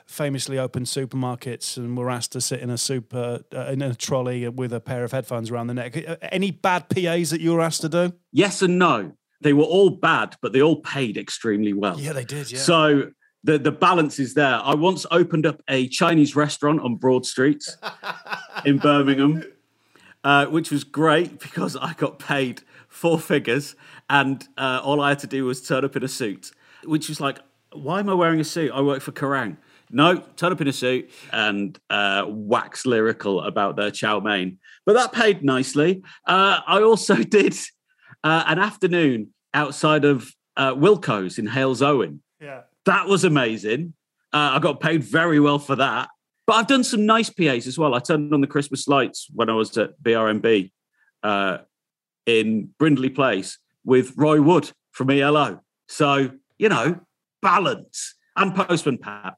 famously 0.07 0.59
opened 0.59 0.87
supermarkets 0.87 1.77
and 1.77 1.97
were 1.97 2.11
asked 2.11 2.33
to 2.33 2.41
sit 2.41 2.61
in 2.61 2.71
a 2.71 2.77
super 2.79 3.41
uh, 3.55 3.67
in 3.67 3.81
a 3.83 3.95
trolley 3.95 4.49
with 4.49 4.73
a 4.73 4.81
pair 4.81 5.05
of 5.05 5.13
headphones 5.13 5.51
around 5.51 5.69
the 5.69 5.75
neck. 5.75 5.97
Uh, 5.97 6.17
Any 6.31 6.51
bad 6.51 6.89
PAs 6.89 7.31
that 7.31 7.41
you 7.41 7.53
were 7.53 7.61
asked 7.61 7.81
to 7.83 7.89
do? 7.89 8.13
Yes 8.33 8.63
and 8.63 8.79
no. 8.79 9.13
They 9.41 9.53
were 9.53 9.65
all 9.65 9.91
bad, 9.91 10.37
but 10.41 10.53
they 10.53 10.63
all 10.63 10.77
paid 10.83 11.17
extremely 11.17 11.73
well. 11.73 11.99
Yeah, 11.99 12.13
they 12.13 12.25
did. 12.25 12.51
Yeah. 12.51 12.59
So 12.61 13.11
the, 13.43 13.59
the 13.59 13.73
balance 13.73 14.21
is 14.21 14.35
there. 14.35 14.55
I 14.63 14.75
once 14.75 15.05
opened 15.11 15.47
up 15.47 15.61
a 15.69 15.89
Chinese 15.89 16.37
restaurant 16.37 16.81
on 16.81 16.95
Broad 16.95 17.27
Street 17.27 17.65
in 18.65 18.79
Birmingham, 18.79 19.43
uh, 20.25 20.47
which 20.47 20.71
was 20.71 20.85
great 20.85 21.39
because 21.47 21.77
I 21.77 21.95
got 21.95 22.19
paid 22.19 22.63
four 22.89 23.19
figures 23.19 23.75
and 24.09 24.47
uh, 24.59 24.81
all 24.83 25.01
I 25.01 25.11
had 25.11 25.19
to 25.21 25.27
do 25.27 25.45
was 25.45 25.67
turn 25.67 25.85
up 25.85 25.97
in 25.97 26.03
a 26.03 26.09
suit, 26.09 26.51
which 26.85 27.09
was 27.09 27.21
like, 27.21 27.39
why 27.73 28.01
am 28.01 28.09
I 28.09 28.15
wearing 28.15 28.41
a 28.41 28.45
suit? 28.45 28.71
I 28.73 28.83
work 28.83 29.01
for 29.01 29.13
Kerrang. 29.13 29.57
No, 29.91 30.17
turn 30.37 30.53
up 30.53 30.61
in 30.61 30.69
a 30.69 30.73
suit 30.73 31.11
and 31.33 31.79
uh, 31.91 32.25
wax 32.27 32.87
lyrical 32.87 33.43
about 33.43 33.77
their 33.77 33.91
chow 33.91 34.21
mein. 34.21 34.59
But 34.87 34.95
that 34.95 35.13
paid 35.13 35.45
nicely. 35.45 36.03
Uh, 36.27 36.61
I 36.67 36.83
also 36.83 37.15
did 37.39 37.55
uh, 38.25 38.45
an 38.47 38.59
afternoon 38.59 39.33
outside 39.55 40.05
of 40.05 40.31
uh, 40.57 40.75
Wilko's 40.75 41.39
in 41.39 41.47
Halesowen. 41.47 42.21
yeah. 42.41 42.63
That 42.85 43.07
was 43.07 43.23
amazing. 43.23 43.95
Uh, 44.33 44.55
I 44.55 44.59
got 44.59 44.81
paid 44.81 45.05
very 45.05 45.39
well 45.39 45.61
for 45.61 45.77
that. 45.77 46.09
But 46.47 46.55
I've 46.55 46.67
done 46.67 46.85
some 46.85 47.07
nice 47.07 47.31
PAs 47.31 47.67
as 47.67 47.79
well. 47.79 47.95
I 47.95 48.01
turned 48.01 48.35
on 48.35 48.41
the 48.41 48.47
Christmas 48.47 48.89
lights 48.89 49.29
when 49.35 49.49
I 49.49 49.55
was 49.55 49.77
at 49.79 50.01
BRMB 50.03 50.73
uh, 51.23 51.59
in 52.27 52.71
Brindley 52.79 53.11
Place 53.11 53.59
with 53.85 54.13
Roy 54.17 54.41
Wood 54.41 54.73
from 54.91 55.11
ELO. 55.11 55.61
So, 55.89 56.31
you 56.59 56.69
know, 56.69 57.01
balance 57.43 58.15
and 58.37 58.55
Postman 58.55 58.99
Pat. 58.99 59.35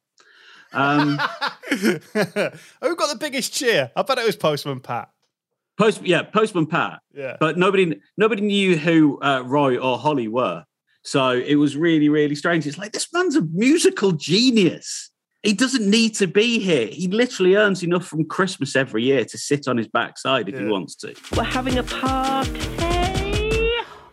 Um, 0.72 1.18
Who 1.70 2.96
got 2.96 3.10
the 3.12 3.18
biggest 3.18 3.52
cheer? 3.52 3.90
I 3.94 4.02
bet 4.02 4.18
it 4.18 4.26
was 4.26 4.36
Postman 4.36 4.80
Pat. 4.80 5.08
post, 5.78 6.02
yeah, 6.02 6.22
Postman 6.22 6.66
Pat. 6.66 7.00
Yeah. 7.14 7.36
but 7.38 7.56
nobody 7.58 8.00
nobody 8.16 8.42
knew 8.42 8.76
who 8.76 9.20
uh, 9.20 9.42
Roy 9.44 9.76
or 9.78 9.98
Holly 9.98 10.28
were. 10.28 10.64
So 11.02 11.30
it 11.32 11.56
was 11.56 11.76
really, 11.76 12.08
really 12.08 12.34
strange. 12.34 12.66
It's 12.66 12.78
like 12.78 12.92
this 12.92 13.12
man's 13.12 13.36
a 13.36 13.42
musical 13.42 14.12
genius. 14.12 15.10
He 15.44 15.52
doesn't 15.52 15.88
need 15.88 16.14
to 16.16 16.26
be 16.26 16.58
here. 16.58 16.86
He 16.86 17.06
literally 17.08 17.54
earns 17.54 17.82
enough 17.82 18.06
from 18.06 18.24
Christmas 18.24 18.74
every 18.74 19.02
year 19.04 19.24
to 19.26 19.36
sit 19.38 19.68
on 19.68 19.76
his 19.76 19.86
backside 19.88 20.48
if 20.48 20.58
he 20.58 20.64
wants 20.64 20.94
to. 20.96 21.14
We're 21.36 21.42
having 21.44 21.76
a 21.76 21.82
party. 21.82 22.50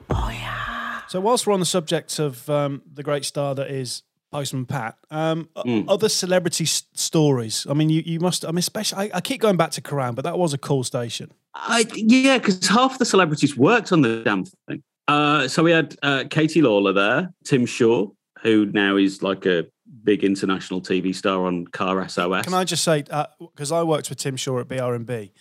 Oh, 0.10 0.30
yeah. 0.30 1.02
So 1.08 1.22
whilst 1.22 1.48
we're 1.48 1.54
on 1.54 1.60
the 1.62 1.66
subject 1.66 2.20
of 2.20 2.50
um, 2.50 2.82
the 2.92 3.02
great 3.02 3.24
star 3.24 3.56
that 3.56 3.72
is 3.72 4.04
Postman 4.32 4.66
Pat, 4.66 4.98
um, 5.10 5.48
Mm. 5.58 5.86
other 5.88 6.10
celebrity 6.10 6.66
s- 6.66 6.84
stories. 6.94 7.66
I 7.70 7.74
mean, 7.74 7.90
you, 7.90 8.02
you 8.06 8.20
must. 8.20 8.44
I 8.46 8.50
mean, 8.50 8.58
especially. 8.60 9.10
I, 9.12 9.18
I 9.18 9.22
keep 9.22 9.40
going 9.42 9.58
back 9.58 9.72
to 9.72 9.82
Kerrang, 9.82 10.16
but 10.16 10.24
that 10.26 10.38
was 10.38 10.54
a 10.54 10.58
cool 10.58 10.84
station. 10.84 11.32
I, 11.54 11.86
yeah, 11.96 12.38
because 12.40 12.66
half 12.68 12.98
the 13.00 13.06
celebrities 13.06 13.56
worked 13.58 13.92
on 13.92 14.02
the 14.02 14.22
damn 14.24 14.44
thing. 14.68 14.84
Uh, 15.08 15.48
so 15.48 15.64
we 15.64 15.72
had 15.72 15.96
uh, 16.04 16.24
Katie 16.30 16.62
Lawler 16.62 16.94
there, 16.94 17.34
Tim 17.46 17.66
Shaw, 17.66 18.08
who 18.42 18.66
now 18.68 18.96
is 18.98 19.22
like 19.22 19.46
a 19.46 19.66
big 20.04 20.24
international 20.24 20.82
TV 20.82 21.14
star 21.14 21.46
on 21.46 21.68
Car 21.68 22.08
SOS. 22.08 22.46
Can 22.46 22.54
I 22.54 22.64
just 22.64 22.84
say, 22.84 23.04
because 23.40 23.72
I 23.72 23.84
worked 23.84 24.10
with 24.10 24.18
Tim 24.18 24.36
Shaw 24.36 24.60
at 24.60 24.68
BRMB, 24.68 25.32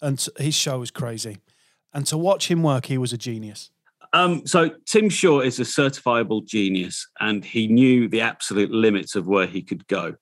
and 0.00 0.26
his 0.38 0.54
show 0.54 0.78
was 0.78 0.90
crazy, 0.90 1.38
and 1.92 2.06
to 2.06 2.18
watch 2.18 2.50
him 2.50 2.62
work, 2.62 2.86
he 2.86 2.98
was 2.98 3.12
a 3.12 3.18
genius. 3.18 3.70
Um, 4.12 4.46
so 4.46 4.70
Tim 4.86 5.10
Shaw 5.10 5.40
is 5.40 5.58
a 5.58 5.64
certifiable 5.64 6.46
genius, 6.46 7.06
and 7.20 7.44
he 7.44 7.66
knew 7.66 8.08
the 8.08 8.20
absolute 8.20 8.70
limits 8.70 9.14
of 9.14 9.26
where 9.26 9.46
he 9.46 9.62
could 9.62 9.86
go, 9.86 10.14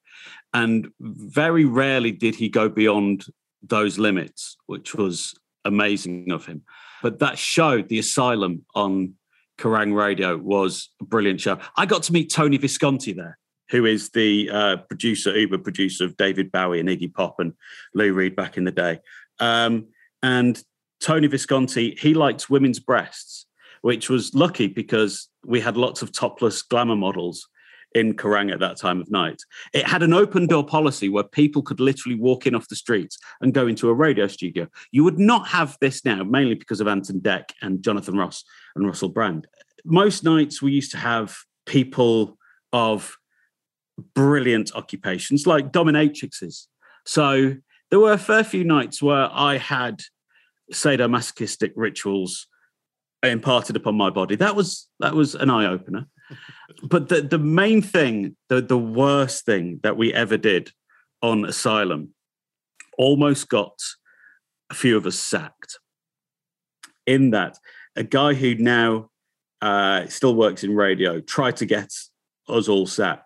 and 0.54 0.88
very 1.00 1.64
rarely 1.64 2.12
did 2.12 2.34
he 2.34 2.48
go 2.48 2.68
beyond 2.68 3.26
those 3.62 3.98
limits, 3.98 4.56
which 4.66 4.94
was 4.94 5.34
amazing 5.64 6.30
of 6.30 6.46
him. 6.46 6.62
But 7.02 7.18
that 7.18 7.38
show, 7.38 7.82
The 7.82 7.98
Asylum 7.98 8.64
on 8.74 9.14
Kerrang 9.58 9.94
Radio, 9.94 10.36
was 10.36 10.90
a 11.00 11.04
brilliant 11.04 11.40
show. 11.40 11.58
I 11.76 11.86
got 11.86 12.02
to 12.04 12.12
meet 12.12 12.32
Tony 12.32 12.56
Visconti 12.56 13.12
there, 13.12 13.38
who 13.70 13.84
is 13.84 14.10
the 14.10 14.50
uh, 14.50 14.76
producer, 14.88 15.36
Uber 15.36 15.58
producer 15.58 16.04
of 16.04 16.16
David 16.16 16.52
Bowie 16.52 16.80
and 16.80 16.88
Iggy 16.88 17.12
Pop 17.12 17.40
and 17.40 17.52
Lou 17.94 18.12
Reed 18.12 18.36
back 18.36 18.56
in 18.56 18.64
the 18.64 18.70
day. 18.70 19.00
Um, 19.38 19.88
and 20.22 20.62
Tony 21.00 21.26
Visconti, 21.26 21.96
he 22.00 22.14
liked 22.14 22.48
women's 22.48 22.80
breasts 22.80 23.46
which 23.86 24.10
was 24.10 24.34
lucky 24.34 24.66
because 24.66 25.28
we 25.44 25.60
had 25.60 25.76
lots 25.76 26.02
of 26.02 26.10
topless 26.10 26.60
glamour 26.60 26.96
models 26.96 27.48
in 27.94 28.14
Kerrang 28.14 28.52
at 28.52 28.58
that 28.58 28.76
time 28.76 29.00
of 29.00 29.08
night. 29.12 29.40
It 29.72 29.86
had 29.86 30.02
an 30.02 30.12
open 30.12 30.48
door 30.48 30.66
policy 30.66 31.08
where 31.08 31.22
people 31.22 31.62
could 31.62 31.78
literally 31.78 32.18
walk 32.18 32.48
in 32.48 32.56
off 32.56 32.66
the 32.66 32.74
streets 32.74 33.16
and 33.40 33.54
go 33.54 33.68
into 33.68 33.88
a 33.88 33.94
radio 33.94 34.26
studio. 34.26 34.66
You 34.90 35.04
would 35.04 35.20
not 35.20 35.46
have 35.46 35.76
this 35.80 36.04
now, 36.04 36.24
mainly 36.24 36.54
because 36.54 36.80
of 36.80 36.88
Ant 36.88 37.10
and 37.10 37.22
Dec 37.22 37.44
and 37.62 37.80
Jonathan 37.80 38.18
Ross 38.18 38.42
and 38.74 38.88
Russell 38.88 39.08
Brand. 39.08 39.46
Most 39.84 40.24
nights 40.24 40.60
we 40.60 40.72
used 40.72 40.90
to 40.90 40.98
have 40.98 41.36
people 41.64 42.38
of 42.72 43.16
brilliant 44.14 44.74
occupations 44.74 45.46
like 45.46 45.72
dominatrixes. 45.72 46.66
So 47.04 47.56
there 47.90 48.00
were 48.00 48.12
a 48.12 48.18
fair 48.18 48.44
few 48.44 48.64
nights 48.64 49.02
where 49.02 49.28
I 49.32 49.58
had 49.58 50.00
sadomasochistic 50.72 51.72
rituals 51.76 52.48
imparted 53.22 53.76
upon 53.76 53.96
my 53.96 54.10
body. 54.10 54.36
That 54.36 54.56
was 54.56 54.88
that 55.00 55.14
was 55.14 55.34
an 55.34 55.50
eye 55.50 55.66
opener. 55.66 56.06
but 56.82 57.08
the 57.08 57.22
the 57.22 57.38
main 57.38 57.82
thing, 57.82 58.36
the 58.48 58.60
the 58.60 58.78
worst 58.78 59.44
thing 59.44 59.80
that 59.82 59.96
we 59.96 60.12
ever 60.12 60.36
did 60.36 60.70
on 61.22 61.44
Asylum, 61.44 62.14
almost 62.98 63.48
got 63.48 63.78
a 64.70 64.74
few 64.74 64.96
of 64.96 65.06
us 65.06 65.18
sacked. 65.18 65.78
In 67.06 67.30
that, 67.30 67.58
a 67.94 68.02
guy 68.02 68.34
who 68.34 68.56
now 68.56 69.10
uh, 69.62 70.06
still 70.08 70.34
works 70.34 70.64
in 70.64 70.74
radio 70.74 71.20
tried 71.20 71.56
to 71.58 71.66
get 71.66 71.90
us 72.48 72.68
all 72.68 72.86
sacked, 72.86 73.25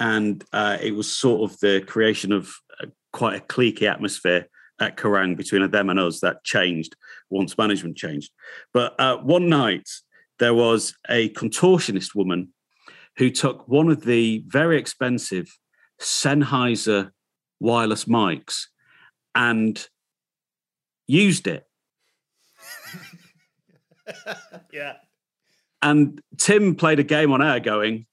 and 0.00 0.42
uh, 0.52 0.78
it 0.80 0.92
was 0.92 1.14
sort 1.14 1.50
of 1.50 1.58
the 1.60 1.82
creation 1.86 2.32
of 2.32 2.52
uh, 2.82 2.86
quite 3.12 3.36
a 3.36 3.44
cliquey 3.44 3.82
atmosphere 3.82 4.48
at 4.80 4.96
Kerrang 4.96 5.36
between 5.36 5.70
them 5.70 5.90
and 5.90 6.00
us 6.00 6.20
that 6.20 6.42
changed 6.42 6.96
once 7.28 7.56
management 7.58 7.96
changed. 7.96 8.32
But 8.72 8.98
uh, 8.98 9.18
one 9.18 9.48
night 9.48 9.88
there 10.38 10.54
was 10.54 10.94
a 11.08 11.28
contortionist 11.30 12.14
woman 12.14 12.54
who 13.18 13.30
took 13.30 13.68
one 13.68 13.90
of 13.90 14.04
the 14.04 14.42
very 14.48 14.78
expensive 14.78 15.46
Sennheiser 16.00 17.10
wireless 17.60 18.06
mics 18.06 18.62
and 19.34 19.86
used 21.06 21.46
it. 21.46 21.66
Yeah. 24.72 24.94
And 25.82 26.20
Tim 26.36 26.74
played 26.74 26.98
a 26.98 27.04
game 27.04 27.32
on 27.32 27.42
air 27.42 27.60
going, 27.60 28.06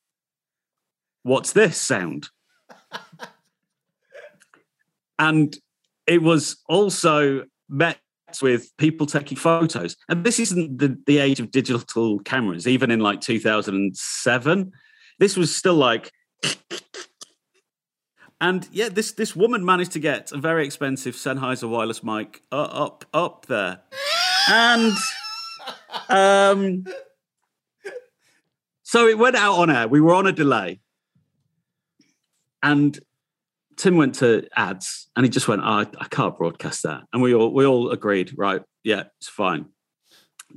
What's 1.28 1.52
this 1.52 1.78
sound? 1.78 2.30
and 5.20 5.58
it 6.06 6.22
was 6.22 6.63
also 6.70 7.44
met 7.68 7.98
with 8.42 8.72
people 8.78 9.06
taking 9.06 9.36
photos. 9.36 9.98
And 10.08 10.24
this 10.24 10.40
isn't 10.40 10.78
the, 10.78 10.98
the 11.06 11.18
age 11.18 11.42
of 11.42 11.52
digital 11.52 12.20
cameras, 12.20 12.66
even 12.66 12.92
in 12.92 13.02
like 13.02 13.20
2007. 13.20 14.72
This 15.20 15.36
was 15.36 15.54
still 15.54 15.76
like. 15.76 16.12
And 18.40 18.66
yeah, 18.72 18.88
this 18.88 19.12
this 19.13 19.36
woman 19.36 19.66
managed 19.66 19.94
to 19.94 20.00
get 20.00 20.32
a 20.32 20.38
very 20.38 20.66
expensive 20.66 21.16
Sennheiser 21.16 21.68
wireless 21.68 22.04
mic 22.04 22.42
up 22.52 23.04
up 23.12 23.48
there, 23.48 23.82
and 24.48 24.94
um, 26.08 26.86
so 28.84 29.08
it 29.08 29.18
went 29.18 29.36
out 29.36 29.56
on 29.56 29.72
air. 29.72 29.88
We 29.88 30.02
were 30.02 30.13
on 30.13 30.28
a 30.28 30.32
delay, 30.32 30.82
and 32.63 33.00
Tim 33.78 33.96
went 33.96 34.15
to 34.15 34.48
ads 34.56 35.08
and 35.15 35.26
he 35.26 35.30
just 35.30 35.48
went, 35.48 35.62
oh, 35.63 35.65
I, 35.65 35.86
I 36.00 36.08
can't 36.10 36.38
broadcast 36.38 36.84
that. 36.84 37.04
And 37.13 37.22
we 37.22 37.34
all 37.34 37.54
we 37.54 37.65
all 37.65 37.91
agreed, 37.91 38.34
right? 38.38 38.62
Yeah, 38.84 39.04
it's 39.20 39.30
fine. 39.30 39.67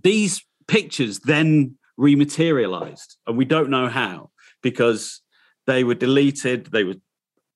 These 0.02 0.44
pictures 0.66 1.20
then 1.20 1.76
rematerialized, 1.98 3.16
and 3.26 3.36
we 3.36 3.44
don't 3.44 3.70
know 3.70 3.88
how 3.88 4.30
because 4.62 5.20
they 5.66 5.84
were 5.84 5.94
deleted, 5.94 6.66
they 6.66 6.84
were 6.84 6.96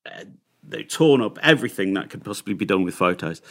uh, 0.05 0.25
they 0.67 0.83
torn 0.83 1.21
up 1.21 1.37
everything 1.41 1.93
that 1.93 2.09
could 2.09 2.23
possibly 2.23 2.53
be 2.53 2.65
done 2.65 2.83
with 2.83 2.95
photos. 2.95 3.41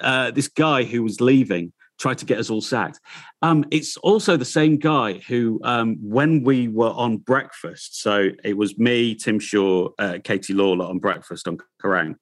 Uh, 0.00 0.30
this 0.30 0.48
guy 0.48 0.84
who 0.84 1.02
was 1.02 1.20
leaving 1.20 1.72
tried 2.02 2.18
to 2.18 2.26
get 2.26 2.38
us 2.38 2.50
all 2.50 2.60
sacked. 2.60 2.98
Um, 3.42 3.64
it's 3.70 3.96
also 3.98 4.36
the 4.36 4.44
same 4.44 4.76
guy 4.76 5.20
who, 5.28 5.60
um, 5.62 5.96
when 6.02 6.42
we 6.42 6.66
were 6.66 6.90
on 6.90 7.18
breakfast, 7.18 8.02
so 8.02 8.30
it 8.42 8.56
was 8.56 8.76
me, 8.76 9.14
Tim 9.14 9.38
Shaw, 9.38 9.90
uh, 10.00 10.18
Katie 10.22 10.52
Lawler 10.52 10.86
on 10.86 10.98
breakfast 10.98 11.46
on 11.46 11.58
Kerrang. 11.80 12.16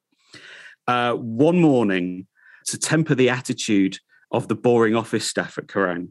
Uh, 0.86 1.14
one 1.14 1.60
morning, 1.60 2.26
to 2.66 2.78
temper 2.78 3.14
the 3.14 3.30
attitude 3.30 3.96
of 4.30 4.48
the 4.48 4.54
boring 4.54 4.94
office 4.94 5.26
staff 5.26 5.56
at 5.56 5.66
Kerrang, 5.66 6.08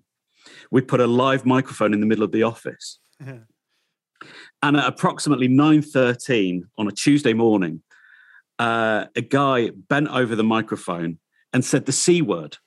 we 0.71 0.81
put 0.81 0.99
a 0.99 1.07
live 1.07 1.45
microphone 1.45 1.93
in 1.93 1.99
the 1.99 2.07
middle 2.07 2.23
of 2.23 2.31
the 2.31 2.43
office. 2.43 2.99
And 4.63 4.77
at 4.77 4.85
approximately 4.87 5.47
9.13 5.47 6.63
on 6.79 6.87
a 6.87 6.91
Tuesday 6.91 7.33
morning, 7.33 7.83
uh, 8.57 9.05
a 9.15 9.21
guy 9.21 9.69
bent 9.69 10.07
over 10.07 10.35
the 10.35 10.43
microphone 10.43 11.19
and 11.53 11.63
said 11.63 11.85
the 11.85 11.91
C 11.91 12.23
word 12.23 12.57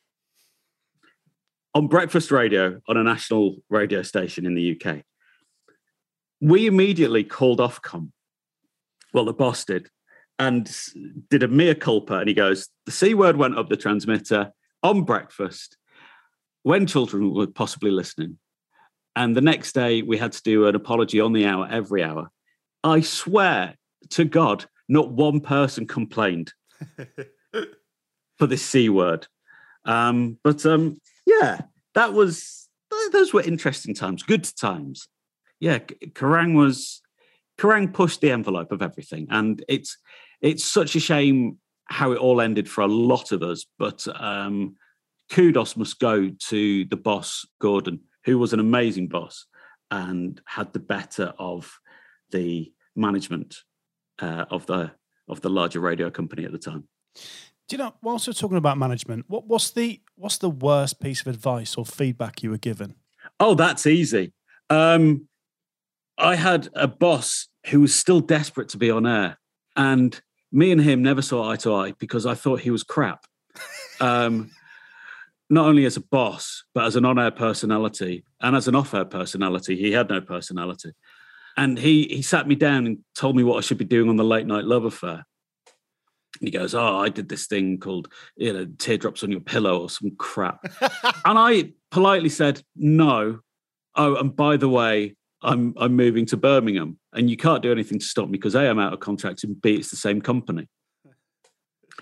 on 1.75 1.89
breakfast 1.89 2.31
radio 2.31 2.81
on 2.89 2.97
a 2.97 3.03
national 3.03 3.57
radio 3.71 4.03
station 4.03 4.47
in 4.47 4.55
the 4.55 4.79
UK. 4.81 5.03
We 6.41 6.67
immediately 6.67 7.25
called 7.25 7.61
Ofcom. 7.61 8.11
Well, 9.15 9.25
the 9.25 9.33
boss 9.33 9.65
did, 9.65 9.89
and 10.39 10.71
did 11.31 11.43
a 11.43 11.49
mea 11.49 11.75
culpa. 11.75 12.15
And 12.15 12.29
he 12.29 12.35
goes, 12.35 12.69
The 12.87 12.93
C 12.93 13.15
word 13.15 13.37
went 13.37 13.57
up 13.57 13.69
the 13.69 13.77
transmitter 13.77 14.53
on 14.83 15.03
breakfast 15.03 15.77
when 16.63 16.87
children 16.87 17.33
were 17.33 17.47
possibly 17.47 17.91
listening. 17.91 18.39
And 19.15 19.37
the 19.37 19.43
next 19.43 19.73
day, 19.73 20.03
we 20.03 20.17
had 20.17 20.33
to 20.33 20.43
do 20.43 20.67
an 20.67 20.75
apology 20.75 21.21
on 21.21 21.33
the 21.33 21.47
hour 21.47 21.69
every 21.71 22.03
hour. 22.03 22.31
I 22.83 23.03
swear 23.03 23.75
to 24.11 24.25
God, 24.25 24.65
not 24.89 25.13
one 25.13 25.41
person 25.41 25.87
complained 25.87 26.53
for 28.39 28.47
this 28.47 28.65
C 28.65 28.89
word. 28.89 29.27
Um, 29.85 30.39
but 30.43 30.65
um, 30.65 30.99
yeah, 31.41 31.63
that 31.95 32.13
was 32.13 32.69
those 33.13 33.33
were 33.33 33.43
interesting 33.43 33.95
times, 33.95 34.23
good 34.23 34.45
times. 34.45 35.09
Yeah, 35.61 35.79
Kerrang 35.79 36.55
was 36.55 37.03
Kerrang 37.59 37.93
pushed 37.93 38.21
the 38.21 38.31
envelope 38.31 38.73
of 38.73 38.83
everything, 38.83 39.27
and 39.31 39.65
it's 39.69 39.97
it's 40.41 40.65
such 40.65 40.97
a 40.97 41.01
shame 41.01 41.59
how 41.87 42.13
it 42.13 42.19
all 42.19 42.41
ended 42.41 42.69
for 42.69 42.83
a 42.83 42.87
lot 42.87 43.33
of 43.33 43.43
us. 43.43 43.65
But 43.79 44.07
um, 44.21 44.77
kudos 45.31 45.77
must 45.77 45.99
go 45.99 46.31
to 46.49 46.85
the 46.85 46.97
boss 46.97 47.47
Gordon, 47.61 48.01
who 48.25 48.39
was 48.39 48.53
an 48.53 48.61
amazing 48.61 49.09
boss 49.09 49.47
and 49.91 50.41
had 50.47 50.73
the 50.73 50.79
better 50.79 51.35
of 51.39 51.79
the 52.31 52.73
management 52.97 53.57
uh, 54.21 54.47
of 54.51 54.67
the 54.67 54.93
of 55.29 55.41
the 55.41 55.51
larger 55.51 55.81
radio 55.81 56.11
company 56.11 56.45
at 56.45 56.53
the 56.53 56.59
time. 56.59 56.89
Do 57.69 57.77
you 57.77 57.79
know? 57.79 57.95
Whilst 58.03 58.27
we're 58.27 58.35
talking 58.35 58.59
about 58.59 58.79
management, 58.79 59.25
what, 59.29 59.47
what's 59.47 59.71
the 59.71 60.01
what's 60.17 60.39
the 60.39 60.51
worst 60.51 61.01
piece 61.01 61.21
of 61.21 61.29
advice 61.29 61.77
or 61.77 61.87
feedback 61.87 62.43
you 62.43 62.51
were 62.51 62.59
given? 62.59 62.97
Oh, 63.41 63.55
that's 63.55 63.87
easy. 63.87 64.33
Um, 64.69 65.29
I 66.19 66.37
had 66.37 66.69
a 66.75 66.89
boss 66.89 67.49
who 67.69 67.81
was 67.81 67.95
still 67.95 68.21
desperate 68.21 68.69
to 68.71 68.79
be 68.79 68.91
on 68.91 69.07
air, 69.07 69.39
and 69.77 70.21
me 70.51 70.71
and 70.71 70.81
him 70.81 71.03
never 71.03 71.23
saw 71.23 71.51
eye 71.51 71.57
to 71.57 71.75
eye 71.75 71.95
because 71.99 72.27
I 72.27 72.35
thought 72.35 72.61
he 72.61 72.71
was 72.71 72.83
crap. 72.83 73.25
Um, 74.01 74.51
not 75.53 75.67
only 75.67 75.85
as 75.85 75.99
a 75.99 76.01
boss, 76.01 76.65
but 76.75 76.87
as 76.87 76.97
an 76.97 77.05
on-air 77.05 77.31
personality 77.31 78.25
and 78.41 78.57
as 78.57 78.69
an 78.69 78.75
off-air 78.75 79.05
personality, 79.05 79.77
he 79.77 79.93
had 79.93 80.09
no 80.09 80.21
personality. 80.21 80.93
And 81.59 81.79
he 81.79 82.05
he 82.05 82.23
sat 82.23 82.49
me 82.49 82.55
down 82.55 82.87
and 82.87 82.99
told 83.15 83.37
me 83.37 83.45
what 83.45 83.59
I 83.59 83.61
should 83.61 83.77
be 83.77 83.85
doing 83.85 84.09
on 84.09 84.17
the 84.17 84.25
late 84.25 84.47
night 84.47 84.65
love 84.65 84.87
affair. 84.87 85.27
And 86.43 86.49
he 86.49 86.59
goes, 86.59 86.75
"Oh, 86.75 86.97
I 86.97 87.09
did 87.09 87.29
this 87.29 87.47
thing 87.47 87.79
called 87.79 88.09
you 88.37 88.53
know 88.53 88.67
teardrops 88.79 89.23
on 89.23 89.31
your 89.31 89.41
pillow 89.41 89.81
or 89.81 89.89
some 89.89 90.11
crap," 90.19 90.61
and 91.25 91.39
I 91.39 91.73
politely 91.93 92.31
said, 92.31 92.63
"No." 92.75 93.39
Oh, 93.95 94.17
and 94.17 94.35
by 94.35 94.57
the 94.57 94.69
way, 94.69 95.15
I'm 95.43 95.73
I'm 95.77 95.95
moving 95.95 96.27
to 96.27 96.37
Birmingham, 96.37 96.99
and 97.13 97.31
you 97.31 97.37
can't 97.37 97.63
do 97.63 97.71
anything 97.71 98.01
to 98.01 98.05
stop 98.05 98.27
me 98.27 98.33
because 98.33 98.57
A, 98.57 98.69
I'm 98.69 98.81
out 98.81 98.93
of 98.93 98.99
contract, 98.99 99.45
and 99.45 99.63
B, 99.63 99.77
it's 99.77 99.91
the 99.91 99.97
same 99.97 100.21
company. 100.21 100.69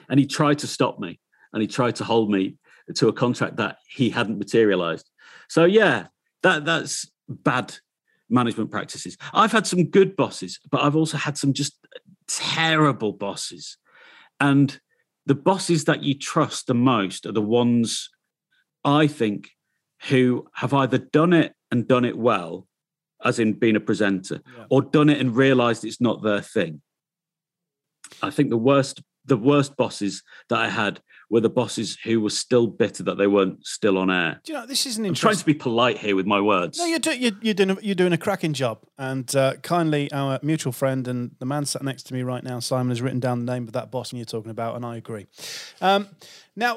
And 0.08 0.18
he 0.18 0.26
tried 0.26 0.58
to 0.60 0.66
stop 0.66 0.98
me, 0.98 1.20
and 1.52 1.60
he 1.60 1.68
tried 1.68 1.96
to 1.96 2.04
hold 2.04 2.30
me 2.30 2.56
to 2.94 3.08
a 3.08 3.12
contract 3.12 3.56
that 3.56 3.76
he 3.90 4.08
hadn't 4.08 4.38
materialized. 4.38 5.10
So 5.50 5.66
yeah, 5.66 6.06
that 6.42 6.64
that's 6.64 7.10
bad 7.28 7.76
management 8.30 8.70
practices. 8.70 9.18
I've 9.34 9.52
had 9.52 9.66
some 9.66 9.84
good 9.84 10.16
bosses, 10.16 10.58
but 10.70 10.82
I've 10.82 10.96
also 10.96 11.18
had 11.18 11.36
some 11.36 11.52
just 11.52 11.76
terrible 12.26 13.12
bosses. 13.12 13.76
And 14.40 14.78
the 15.26 15.34
bosses 15.34 15.84
that 15.84 16.02
you 16.02 16.14
trust 16.18 16.66
the 16.66 16.74
most 16.74 17.26
are 17.26 17.32
the 17.32 17.42
ones 17.42 18.08
I 18.84 19.06
think 19.06 19.50
who 20.08 20.48
have 20.54 20.72
either 20.72 20.98
done 20.98 21.32
it 21.34 21.54
and 21.70 21.86
done 21.86 22.04
it 22.06 22.16
well, 22.16 22.66
as 23.24 23.38
in 23.38 23.52
being 23.52 23.76
a 23.76 23.80
presenter, 23.80 24.40
Yeah. 24.56 24.66
or 24.70 24.82
done 24.82 25.10
it 25.10 25.20
and 25.20 25.36
realized 25.36 25.84
it's 25.84 26.00
not 26.00 26.22
their 26.22 26.40
thing. 26.40 26.80
I 28.22 28.30
think 28.30 28.48
the 28.50 28.56
worst 28.56 29.02
the 29.26 29.36
worst 29.36 29.76
bosses 29.76 30.22
that 30.48 30.58
I 30.58 30.68
had 30.70 31.00
were 31.30 31.40
the 31.40 31.48
bosses 31.48 31.96
who 32.04 32.20
were 32.20 32.30
still 32.30 32.66
bitter 32.66 33.02
that 33.04 33.16
they 33.16 33.26
weren't 33.26 33.64
still 33.64 33.96
on 33.96 34.10
air. 34.10 34.40
Do 34.44 34.52
you 34.52 34.58
know 34.58 34.66
this 34.66 34.84
is 34.84 34.98
an 34.98 35.06
I'm 35.06 35.14
trying 35.14 35.36
to 35.36 35.46
be 35.46 35.54
polite 35.54 35.98
here 35.98 36.16
with 36.16 36.26
my 36.26 36.40
words. 36.40 36.78
No, 36.78 36.84
you're, 36.84 36.98
do, 36.98 37.16
you're, 37.16 37.32
you're 37.40 37.54
doing 37.54 37.70
a, 37.70 37.76
you're 37.80 37.94
doing 37.94 38.12
a 38.12 38.18
cracking 38.18 38.52
job, 38.52 38.80
and 38.98 39.34
uh, 39.34 39.54
kindly 39.62 40.10
our 40.12 40.38
mutual 40.42 40.72
friend 40.72 41.06
and 41.08 41.30
the 41.38 41.46
man 41.46 41.64
sat 41.64 41.82
next 41.82 42.04
to 42.04 42.14
me 42.14 42.22
right 42.22 42.42
now, 42.42 42.58
Simon, 42.58 42.90
has 42.90 43.00
written 43.00 43.20
down 43.20 43.44
the 43.44 43.52
name 43.52 43.64
of 43.64 43.72
that 43.72 43.90
boss 43.90 44.12
you're 44.12 44.24
talking 44.24 44.50
about, 44.50 44.76
and 44.76 44.84
I 44.84 44.96
agree. 44.96 45.26
Um, 45.80 46.08
now, 46.56 46.76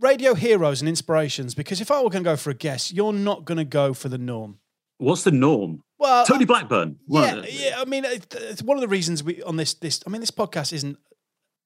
radio 0.00 0.34
heroes 0.34 0.80
and 0.80 0.88
inspirations, 0.88 1.54
because 1.54 1.80
if 1.80 1.90
I 1.90 2.02
were 2.02 2.10
going 2.10 2.24
to 2.24 2.30
go 2.30 2.36
for 2.36 2.50
a 2.50 2.54
guess, 2.54 2.92
you're 2.92 3.12
not 3.12 3.44
going 3.44 3.58
to 3.58 3.64
go 3.64 3.94
for 3.94 4.08
the 4.08 4.18
norm. 4.18 4.58
What's 4.98 5.24
the 5.24 5.32
norm? 5.32 5.82
Well, 5.98 6.24
Tony 6.24 6.44
Blackburn. 6.44 6.96
yeah, 7.08 7.42
yeah. 7.48 7.80
I 7.80 7.84
mean, 7.84 8.04
it's 8.04 8.62
one 8.62 8.76
of 8.76 8.80
the 8.80 8.88
reasons 8.88 9.22
we 9.22 9.42
on 9.42 9.56
this 9.56 9.74
this. 9.74 10.00
I 10.06 10.10
mean, 10.10 10.20
this 10.20 10.30
podcast 10.30 10.72
isn't. 10.72 10.98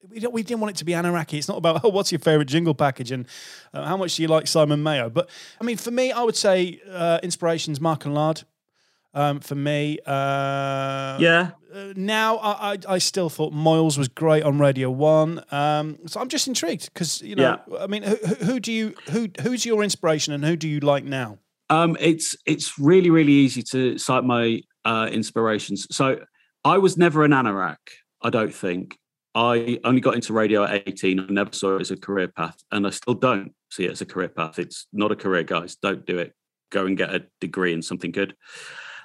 We 0.08 0.20
don't. 0.20 0.32
We 0.32 0.42
didn't 0.42 0.60
want 0.60 0.70
it 0.76 0.78
to 0.78 0.84
be 0.84 0.94
anarchy. 0.94 1.38
It's 1.38 1.48
not 1.48 1.58
about 1.58 1.80
oh, 1.84 1.88
what's 1.88 2.12
your 2.12 2.18
favorite 2.20 2.46
jingle 2.48 2.74
package 2.74 3.10
and 3.10 3.26
uh, 3.74 3.84
how 3.86 3.96
much 3.96 4.16
do 4.16 4.22
you 4.22 4.28
like 4.28 4.46
Simon 4.46 4.82
Mayo. 4.82 5.10
But 5.10 5.28
I 5.60 5.64
mean, 5.64 5.76
for 5.76 5.90
me, 5.90 6.12
I 6.12 6.22
would 6.22 6.36
say 6.36 6.80
uh, 6.90 7.18
inspirations 7.22 7.80
Mark 7.80 8.04
and 8.04 8.14
Lard. 8.14 8.42
Um, 9.14 9.40
for 9.40 9.54
me, 9.54 9.98
uh, 10.06 11.18
Yeah. 11.18 11.50
uh, 11.74 11.92
now 11.96 12.36
I, 12.36 12.72
I 12.74 12.78
I 12.88 12.98
still 12.98 13.30
thought 13.30 13.52
Moyles 13.54 13.96
was 13.96 14.08
great 14.08 14.42
on 14.42 14.58
Radio 14.58 14.90
One. 14.90 15.42
Um, 15.50 15.98
so 16.06 16.20
I'm 16.20 16.28
just 16.28 16.46
intrigued 16.46 16.92
because 16.92 17.22
you 17.22 17.34
know, 17.34 17.58
I 17.80 17.86
mean, 17.86 18.02
who, 18.02 18.16
who- 18.16 18.44
who 18.44 18.60
do 18.60 18.72
you 18.72 18.94
who 19.10 19.28
who's 19.40 19.64
your 19.64 19.82
inspiration 19.82 20.34
and 20.34 20.44
who 20.44 20.54
do 20.56 20.68
you 20.68 20.80
like 20.80 21.04
now? 21.04 21.38
Um, 21.70 21.96
it's 21.98 22.36
it's 22.46 22.78
really 22.78 23.10
really 23.10 23.32
easy 23.32 23.62
to 23.72 23.96
cite 23.98 24.24
my 24.24 24.60
uh, 24.84 25.08
inspirations. 25.10 25.86
So 25.90 26.20
I 26.64 26.78
was 26.78 26.96
never 26.96 27.24
an 27.24 27.32
anorak. 27.32 27.76
I 28.22 28.30
don't 28.30 28.54
think. 28.54 28.98
I 29.36 29.78
only 29.84 30.00
got 30.00 30.14
into 30.14 30.32
radio 30.32 30.64
at 30.64 30.88
18. 30.88 31.20
I 31.20 31.26
never 31.28 31.52
saw 31.52 31.76
it 31.76 31.82
as 31.82 31.90
a 31.90 31.96
career 31.96 32.28
path, 32.28 32.56
and 32.72 32.86
I 32.86 32.90
still 32.90 33.12
don't 33.12 33.52
see 33.70 33.84
it 33.84 33.90
as 33.90 34.00
a 34.00 34.06
career 34.06 34.30
path. 34.30 34.58
It's 34.58 34.86
not 34.94 35.12
a 35.12 35.16
career, 35.16 35.42
guys. 35.42 35.76
Don't 35.76 36.06
do 36.06 36.18
it. 36.18 36.32
Go 36.70 36.86
and 36.86 36.96
get 36.96 37.14
a 37.14 37.26
degree 37.38 37.74
in 37.74 37.82
something 37.82 38.12
good. 38.12 38.34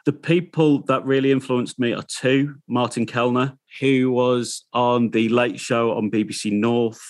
The 0.06 0.14
people 0.14 0.84
that 0.84 1.06
really 1.06 1.34
influenced 1.34 1.78
me 1.80 1.92
are 1.92 2.04
two: 2.04 2.56
Martin 2.66 3.06
Kelner, 3.06 3.58
who 3.82 4.10
was 4.10 4.66
on 4.72 5.10
the 5.10 5.28
Late 5.28 5.60
Show 5.60 5.98
on 5.98 6.10
BBC 6.10 6.54
North. 6.54 7.02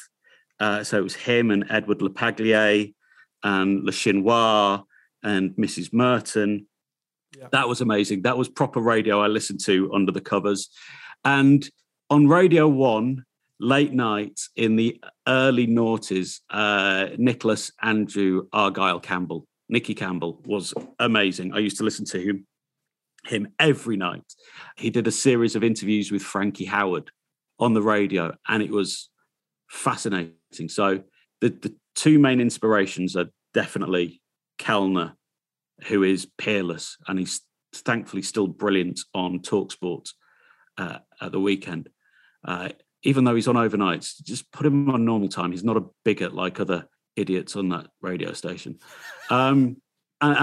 Uh, 0.60 0.84
so 0.84 0.98
it 0.98 1.04
was 1.04 1.16
him 1.16 1.52
and 1.52 1.66
Edward 1.70 2.00
Lepaglier 2.00 2.92
and 3.44 3.84
Le 3.84 3.92
Chinois 3.92 4.82
and 5.24 5.52
Mrs. 5.52 5.94
Merton. 5.94 6.66
Yeah. 7.38 7.50
That 7.52 7.68
was 7.68 7.82
amazing. 7.82 8.24
That 8.24 8.38
was 8.38 8.50
proper 8.50 8.80
radio 8.80 9.22
I 9.22 9.28
listened 9.28 9.60
to 9.66 9.94
under 9.94 10.12
the 10.12 10.22
covers. 10.22 10.70
And 11.24 11.70
on 12.12 12.28
Radio 12.28 12.68
One, 12.68 13.24
late 13.62 13.94
night 13.94 14.38
in 14.58 14.76
the 14.76 15.02
early 15.30 15.66
noughties, 15.66 16.42
uh, 16.50 17.08
Nicholas 17.18 17.72
Andrew 17.82 18.48
Argyle 18.52 19.00
Campbell, 19.00 19.48
Nicky 19.70 19.96
Campbell 19.96 20.42
was 20.46 20.74
amazing. 21.00 21.54
I 21.54 21.60
used 21.60 21.78
to 21.78 21.86
listen 21.86 22.04
to 22.08 22.20
him, 22.20 22.46
him 23.26 23.48
every 23.60 23.96
night. 23.96 24.26
He 24.76 24.90
did 24.90 25.08
a 25.08 25.12
series 25.12 25.56
of 25.56 25.64
interviews 25.64 26.12
with 26.12 26.22
Frankie 26.22 26.68
Howerd 26.68 27.08
on 27.60 27.74
the 27.74 27.82
radio, 27.82 28.36
and 28.50 28.62
it 28.62 28.72
was 28.72 29.10
fascinating. 29.70 30.68
So 30.68 31.04
the, 31.40 31.48
the 31.48 31.74
two 31.96 32.20
main 32.20 32.42
inspirations 32.42 33.16
are 33.16 33.30
definitely 33.54 34.22
Kelner, 34.60 35.14
who 35.86 36.04
is 36.04 36.28
peerless, 36.38 36.98
and 37.08 37.18
he's 37.18 37.40
thankfully 37.74 38.22
still 38.22 38.48
brilliant 38.48 39.00
on 39.14 39.40
Talksport 39.40 40.10
uh, 40.78 40.98
at 41.22 41.32
the 41.32 41.40
weekend. 41.40 41.88
Uh, 42.44 42.70
even 43.04 43.24
though 43.24 43.36
he's 43.36 43.48
on 43.48 43.56
overnights, 43.56 44.22
just 44.24 44.52
put 44.52 44.66
him 44.66 44.90
on 44.90 45.06
normal 45.06 45.30
time. 45.30 45.52
He's 45.52 45.64
not 45.64 45.78
a 45.78 45.86
bigot 46.04 46.34
like 46.34 46.60
other 46.60 46.88
idiots 47.16 47.56
on 47.56 47.70
that 47.70 47.88
radio 48.02 48.34
station. 48.34 48.80
Um, 49.30 49.78
and, 50.22 50.38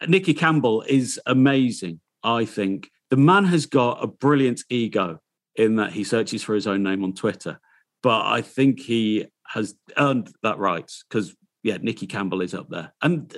and 0.00 0.10
Nicky 0.10 0.34
Campbell 0.34 0.82
is 0.82 1.20
amazing. 1.26 2.00
I 2.22 2.44
think 2.44 2.90
the 3.10 3.16
man 3.16 3.44
has 3.44 3.66
got 3.66 4.02
a 4.02 4.06
brilliant 4.06 4.62
ego 4.68 5.20
in 5.56 5.76
that 5.76 5.92
he 5.92 6.04
searches 6.04 6.42
for 6.42 6.54
his 6.54 6.66
own 6.66 6.82
name 6.82 7.04
on 7.04 7.14
Twitter, 7.14 7.60
but 8.02 8.26
I 8.26 8.42
think 8.42 8.80
he 8.80 9.26
has 9.46 9.74
earned 9.96 10.32
that 10.42 10.58
right 10.58 10.90
because 11.08 11.34
yeah, 11.62 11.78
Nicky 11.80 12.06
Campbell 12.06 12.42
is 12.42 12.54
up 12.54 12.68
there, 12.68 12.92
and 13.02 13.34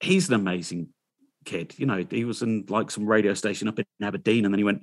he's 0.00 0.28
an 0.28 0.34
amazing 0.34 0.88
kid. 1.44 1.74
You 1.76 1.86
know, 1.86 2.04
he 2.08 2.24
was 2.24 2.42
in 2.42 2.64
like 2.68 2.90
some 2.90 3.06
radio 3.06 3.34
station 3.34 3.68
up 3.68 3.78
in 3.78 3.84
Aberdeen, 4.02 4.44
and 4.44 4.54
then 4.54 4.58
he 4.58 4.64
went 4.64 4.82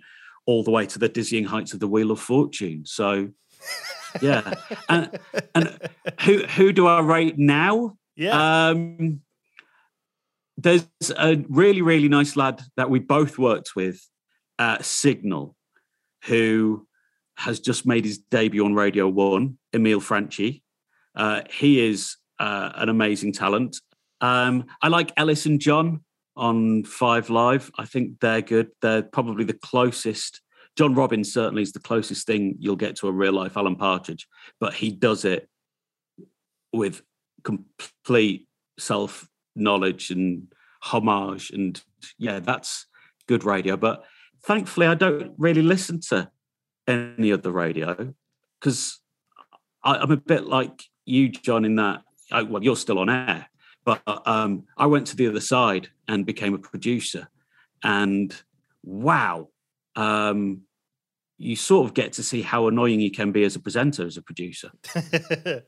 all 0.50 0.64
the 0.64 0.72
way 0.72 0.84
to 0.84 0.98
the 0.98 1.08
dizzying 1.08 1.46
heights 1.46 1.74
of 1.74 1.80
the 1.80 1.88
Wheel 1.88 2.10
of 2.10 2.20
Fortune. 2.20 2.84
So, 2.84 3.30
yeah, 4.20 4.56
and 4.90 5.20
and 5.54 5.78
who 6.22 6.40
who 6.40 6.74
do 6.74 6.88
I 6.88 7.02
rate 7.02 7.38
now? 7.38 7.96
Yeah. 8.16 8.70
Um, 8.70 9.22
there's 10.58 10.88
a 11.16 11.38
really 11.48 11.84
really 11.84 12.10
nice 12.10 12.36
lad 12.36 12.62
that 12.78 12.90
we 12.90 12.98
both 13.00 13.38
worked 13.38 13.76
with 13.76 14.02
at 14.58 14.86
Signal, 14.86 15.56
who 16.26 16.88
has 17.38 17.60
just 17.60 17.86
made 17.86 18.04
his 18.04 18.18
debut 18.18 18.66
on 18.66 18.74
Radio 18.74 19.08
One. 19.08 19.60
Emil 19.72 20.00
Franchi. 20.00 20.64
Uh, 21.16 21.42
he 21.52 21.88
is 21.88 22.18
uh, 22.40 22.72
an 22.74 22.90
amazing 22.90 23.34
talent. 23.34 23.78
Um, 24.20 24.66
I 24.82 24.88
like 24.88 25.12
Ellis 25.16 25.46
and 25.46 25.60
John 25.62 26.04
on 26.40 26.84
Five 26.86 27.30
Live. 27.30 27.70
I 27.78 27.86
think 27.86 28.20
they're 28.22 28.42
good. 28.42 28.70
They're 28.82 29.04
probably 29.04 29.44
the 29.44 29.54
closest. 29.54 30.42
John 30.76 30.96
Robins 30.96 31.34
certainly 31.34 31.62
is 31.62 31.74
the 31.74 31.80
closest 31.80 32.26
thing 32.26 32.56
you'll 32.60 32.78
get 32.78 32.96
to 32.98 33.08
a 33.08 33.12
real 33.12 33.34
life 33.34 33.58
Alan 33.58 33.76
Partridge, 33.76 34.28
but 34.60 34.74
he 34.74 34.92
does 34.92 35.26
it 35.26 35.50
with 36.74 37.02
complete 37.44 38.48
self 38.80 39.28
knowledge 39.56 40.10
and 40.12 40.48
homage. 40.82 41.52
And 41.52 41.82
yeah, 42.18 42.40
that's 42.40 42.86
good 43.28 43.44
radio. 43.44 43.76
But 43.76 44.06
thankfully, 44.44 44.88
I 44.88 44.96
don't 44.96 45.34
really 45.38 45.62
listen 45.62 46.00
to 46.10 46.32
any 46.88 47.32
of 47.32 47.44
the 47.44 47.52
radio 47.52 48.14
because 48.60 49.00
I'm 49.84 50.12
a 50.12 50.18
bit 50.18 50.46
like 50.46 50.84
you, 51.06 51.30
John, 51.30 51.66
in 51.66 51.76
that, 51.76 52.04
I, 52.32 52.44
well, 52.44 52.64
you're 52.64 52.76
still 52.76 53.00
on 53.00 53.10
air, 53.10 53.49
but 54.06 54.28
um, 54.28 54.66
I 54.78 54.86
went 54.86 55.08
to 55.08 55.16
the 55.16 55.28
other 55.28 55.40
side 55.40 55.90
and 56.08 56.26
became 56.26 56.54
a 56.54 56.60
producer. 56.60 57.28
And 57.84 58.36
wow, 58.84 59.50
um, 59.96 60.62
you 61.38 61.56
sort 61.56 61.88
of 61.88 61.96
get 61.96 62.14
to 62.14 62.24
see 62.24 62.42
how 62.42 62.68
annoying 62.68 63.00
you 63.00 63.10
can 63.10 63.32
be 63.32 63.44
as 63.46 63.56
a 63.56 63.60
presenter, 63.60 64.06
as 64.06 64.18
a 64.18 64.22
producer. 64.22 64.70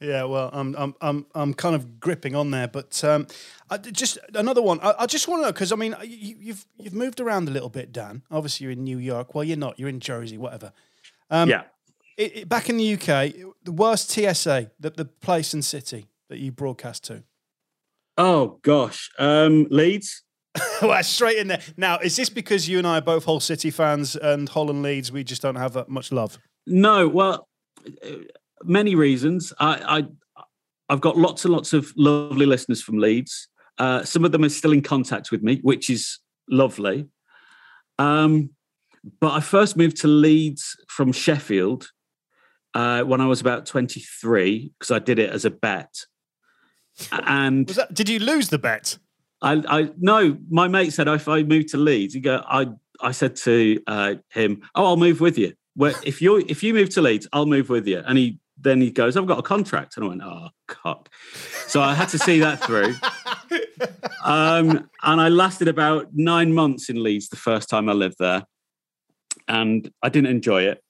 yeah, 0.00 0.24
well, 0.24 0.50
I'm 0.52 0.76
I'm 0.76 0.94
I'm 1.00 1.26
I'm 1.34 1.54
kind 1.54 1.74
of 1.74 1.98
gripping 1.98 2.36
on 2.36 2.50
there, 2.50 2.68
but 2.68 3.02
um, 3.02 3.26
I, 3.70 3.78
just 3.78 4.18
another 4.34 4.62
one. 4.62 4.78
I, 4.80 4.94
I 5.00 5.06
just 5.06 5.26
want 5.26 5.40
to 5.40 5.46
know 5.46 5.52
because 5.52 5.72
I 5.72 5.76
mean, 5.76 5.96
you, 6.04 6.36
you've 6.38 6.66
you've 6.78 6.94
moved 6.94 7.18
around 7.18 7.48
a 7.48 7.50
little 7.50 7.70
bit, 7.70 7.90
Dan. 7.92 8.22
Obviously, 8.30 8.64
you're 8.64 8.72
in 8.72 8.84
New 8.84 8.98
York. 8.98 9.34
Well, 9.34 9.42
you're 9.42 9.56
not. 9.56 9.78
You're 9.78 9.88
in 9.88 10.00
Jersey, 10.00 10.38
whatever. 10.38 10.72
Um, 11.30 11.48
yeah. 11.48 11.64
It, 12.16 12.36
it, 12.36 12.48
back 12.48 12.68
in 12.68 12.76
the 12.76 12.94
UK, 12.94 13.34
the 13.64 13.72
worst 13.72 14.10
TSA, 14.10 14.70
the, 14.78 14.90
the 14.90 15.04
place 15.04 15.52
and 15.52 15.64
city 15.64 16.06
that 16.28 16.38
you 16.38 16.52
broadcast 16.52 17.04
to. 17.04 17.24
Oh 18.16 18.58
gosh, 18.62 19.10
um, 19.18 19.66
Leeds. 19.70 20.22
well, 20.82 21.02
straight 21.02 21.38
in 21.38 21.48
there. 21.48 21.60
Now, 21.76 21.98
is 21.98 22.16
this 22.16 22.30
because 22.30 22.68
you 22.68 22.78
and 22.78 22.86
I 22.86 22.98
are 22.98 23.02
both 23.02 23.24
Hull 23.24 23.40
City 23.40 23.70
fans 23.70 24.16
and 24.16 24.48
Hull 24.48 24.70
and 24.70 24.82
Leeds, 24.82 25.12
we 25.12 25.22
just 25.22 25.42
don't 25.42 25.56
have 25.56 25.74
that 25.74 25.88
much 25.88 26.12
love? 26.12 26.38
No, 26.66 27.08
well, 27.08 27.46
many 28.64 28.94
reasons. 28.94 29.52
I, 29.58 29.98
I 29.98 30.06
I've 30.88 31.00
got 31.00 31.16
lots 31.16 31.44
and 31.44 31.52
lots 31.52 31.72
of 31.72 31.92
lovely 31.96 32.46
listeners 32.46 32.82
from 32.82 32.98
Leeds. 32.98 33.48
Uh, 33.78 34.04
some 34.04 34.24
of 34.24 34.32
them 34.32 34.44
are 34.44 34.48
still 34.48 34.72
in 34.72 34.82
contact 34.82 35.30
with 35.30 35.42
me, 35.42 35.60
which 35.62 35.90
is 35.90 36.20
lovely. 36.48 37.06
Um, 37.98 38.50
but 39.20 39.32
I 39.32 39.40
first 39.40 39.76
moved 39.76 39.98
to 39.98 40.08
Leeds 40.08 40.76
from 40.88 41.12
Sheffield 41.12 41.90
uh, 42.74 43.02
when 43.02 43.20
I 43.20 43.26
was 43.26 43.40
about 43.40 43.66
23 43.66 44.72
because 44.78 44.90
I 44.90 44.98
did 44.98 45.18
it 45.18 45.30
as 45.30 45.44
a 45.44 45.50
bet. 45.50 45.94
And 47.12 47.66
that, 47.68 47.92
did 47.92 48.08
you 48.08 48.18
lose 48.18 48.48
the 48.48 48.58
bet? 48.58 48.98
I, 49.42 49.62
I 49.68 49.90
no, 49.98 50.38
my 50.48 50.68
mate 50.68 50.92
said 50.92 51.08
if 51.08 51.28
I 51.28 51.42
move 51.42 51.66
to 51.72 51.76
Leeds, 51.76 52.14
he 52.14 52.20
go. 52.20 52.42
I 52.46 52.68
I 53.00 53.12
said 53.12 53.36
to 53.36 53.80
uh, 53.86 54.14
him, 54.30 54.62
"Oh, 54.74 54.86
I'll 54.86 54.96
move 54.96 55.20
with 55.20 55.38
you. 55.38 55.52
Well, 55.76 55.94
if 56.04 56.22
you 56.22 56.38
if 56.48 56.62
you 56.62 56.72
move 56.72 56.90
to 56.90 57.02
Leeds, 57.02 57.28
I'll 57.32 57.46
move 57.46 57.68
with 57.68 57.86
you." 57.86 58.02
And 58.06 58.16
he 58.16 58.38
then 58.58 58.80
he 58.80 58.90
goes, 58.90 59.16
"I've 59.16 59.26
got 59.26 59.38
a 59.38 59.42
contract," 59.42 59.96
and 59.96 60.04
I 60.04 60.08
went, 60.08 60.22
"Oh, 60.22 60.48
cock." 60.68 61.10
So 61.66 61.82
I 61.82 61.94
had 61.94 62.08
to 62.10 62.18
see 62.18 62.40
that 62.40 62.62
through. 62.64 62.94
Um, 64.24 64.90
and 65.04 65.20
I 65.20 65.28
lasted 65.28 65.68
about 65.68 66.08
nine 66.12 66.52
months 66.52 66.90
in 66.90 67.00
Leeds 67.00 67.28
the 67.28 67.36
first 67.36 67.68
time 67.68 67.88
I 67.88 67.92
lived 67.92 68.16
there, 68.18 68.44
and 69.46 69.88
I 70.02 70.08
didn't 70.08 70.30
enjoy 70.30 70.62
it. 70.62 70.82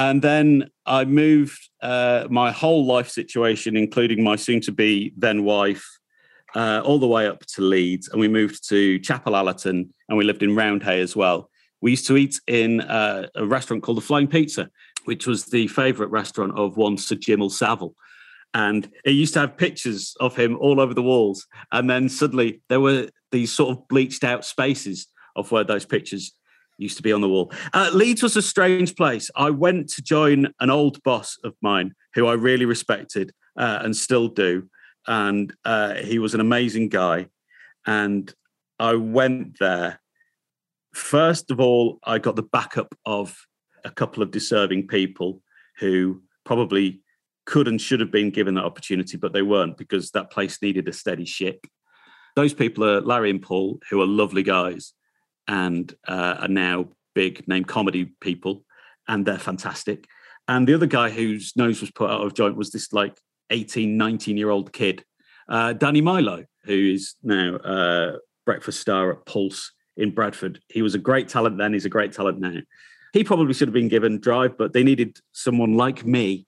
And 0.00 0.22
then 0.22 0.70
I 0.86 1.04
moved 1.04 1.68
uh, 1.82 2.26
my 2.30 2.52
whole 2.52 2.86
life 2.86 3.10
situation, 3.10 3.76
including 3.76 4.24
my 4.24 4.34
soon 4.34 4.62
to 4.62 4.72
be 4.72 5.12
then 5.14 5.44
wife, 5.44 5.86
uh, 6.56 6.80
all 6.82 6.98
the 6.98 7.06
way 7.06 7.26
up 7.26 7.44
to 7.44 7.60
Leeds. 7.60 8.08
And 8.08 8.18
we 8.18 8.26
moved 8.26 8.66
to 8.70 8.98
Chapel 9.00 9.36
Allerton 9.36 9.92
and 10.08 10.16
we 10.16 10.24
lived 10.24 10.42
in 10.42 10.56
Roundhay 10.56 11.02
as 11.02 11.14
well. 11.14 11.50
We 11.82 11.90
used 11.90 12.06
to 12.06 12.16
eat 12.16 12.40
in 12.46 12.80
uh, 12.80 13.26
a 13.34 13.44
restaurant 13.44 13.82
called 13.82 13.98
the 13.98 14.02
Flying 14.02 14.26
Pizza, 14.26 14.70
which 15.04 15.26
was 15.26 15.44
the 15.44 15.66
favourite 15.66 16.10
restaurant 16.10 16.58
of 16.58 16.78
one 16.78 16.96
Sir 16.96 17.16
Jimmy 17.16 17.50
Savile. 17.50 17.94
And 18.54 18.90
it 19.04 19.10
used 19.10 19.34
to 19.34 19.40
have 19.40 19.58
pictures 19.58 20.16
of 20.18 20.34
him 20.34 20.56
all 20.56 20.80
over 20.80 20.94
the 20.94 21.02
walls. 21.02 21.46
And 21.72 21.90
then 21.90 22.08
suddenly 22.08 22.62
there 22.70 22.80
were 22.80 23.10
these 23.32 23.52
sort 23.52 23.76
of 23.76 23.86
bleached 23.88 24.24
out 24.24 24.46
spaces 24.46 25.08
of 25.36 25.52
where 25.52 25.62
those 25.62 25.84
pictures 25.84 26.32
used 26.80 26.96
to 26.96 27.02
be 27.02 27.12
on 27.12 27.20
the 27.20 27.28
wall. 27.28 27.52
Uh, 27.72 27.90
Leeds 27.92 28.22
was 28.22 28.36
a 28.36 28.42
strange 28.42 28.96
place. 28.96 29.30
I 29.36 29.50
went 29.50 29.88
to 29.90 30.02
join 30.02 30.52
an 30.60 30.70
old 30.70 31.02
boss 31.02 31.36
of 31.44 31.54
mine 31.60 31.94
who 32.14 32.26
I 32.26 32.32
really 32.32 32.64
respected 32.64 33.32
uh, 33.56 33.80
and 33.82 33.94
still 33.94 34.28
do. 34.28 34.68
And 35.06 35.54
uh, 35.64 35.94
he 35.94 36.18
was 36.18 36.34
an 36.34 36.40
amazing 36.40 36.88
guy. 36.88 37.26
And 37.86 38.32
I 38.78 38.94
went 38.94 39.58
there. 39.58 40.00
First 40.94 41.50
of 41.50 41.60
all, 41.60 41.98
I 42.04 42.18
got 42.18 42.36
the 42.36 42.42
backup 42.42 42.94
of 43.04 43.36
a 43.84 43.90
couple 43.90 44.22
of 44.22 44.30
deserving 44.30 44.88
people 44.88 45.42
who 45.78 46.22
probably 46.44 47.02
could 47.46 47.68
and 47.68 47.80
should 47.80 48.00
have 48.00 48.10
been 48.10 48.30
given 48.30 48.54
that 48.54 48.64
opportunity, 48.64 49.16
but 49.16 49.32
they 49.32 49.42
weren't 49.42 49.76
because 49.76 50.10
that 50.10 50.30
place 50.30 50.60
needed 50.62 50.88
a 50.88 50.92
steady 50.92 51.24
ship. 51.24 51.66
Those 52.36 52.54
people 52.54 52.84
are 52.84 53.00
Larry 53.00 53.30
and 53.30 53.42
Paul, 53.42 53.80
who 53.90 54.00
are 54.00 54.06
lovely 54.06 54.42
guys 54.42 54.92
and 55.50 55.92
uh, 56.06 56.36
are 56.38 56.48
now 56.48 56.86
big 57.14 57.46
name 57.48 57.64
comedy 57.64 58.12
people, 58.20 58.64
and 59.08 59.26
they're 59.26 59.36
fantastic. 59.36 60.06
And 60.46 60.66
the 60.66 60.74
other 60.74 60.86
guy 60.86 61.10
whose 61.10 61.52
nose 61.56 61.80
was 61.80 61.90
put 61.90 62.08
out 62.08 62.24
of 62.24 62.34
joint 62.34 62.56
was 62.56 62.70
this 62.70 62.92
like 62.92 63.20
18, 63.50 63.96
19 63.96 64.36
year 64.36 64.50
old 64.50 64.72
kid, 64.72 65.04
uh, 65.48 65.72
Danny 65.72 66.00
Milo, 66.00 66.44
who 66.64 66.92
is 66.92 67.16
now 67.24 67.56
uh, 67.56 68.18
breakfast 68.46 68.80
star 68.80 69.12
at 69.12 69.26
Pulse 69.26 69.72
in 69.96 70.14
Bradford. 70.14 70.60
He 70.68 70.82
was 70.82 70.94
a 70.94 70.98
great 70.98 71.28
talent 71.28 71.58
then, 71.58 71.72
he's 71.72 71.84
a 71.84 71.90
great 71.90 72.12
talent 72.12 72.38
now. 72.38 72.58
He 73.12 73.24
probably 73.24 73.52
should 73.52 73.66
have 73.66 73.74
been 73.74 73.88
given 73.88 74.20
drive, 74.20 74.56
but 74.56 74.72
they 74.72 74.84
needed 74.84 75.18
someone 75.32 75.76
like 75.76 76.06
me 76.06 76.46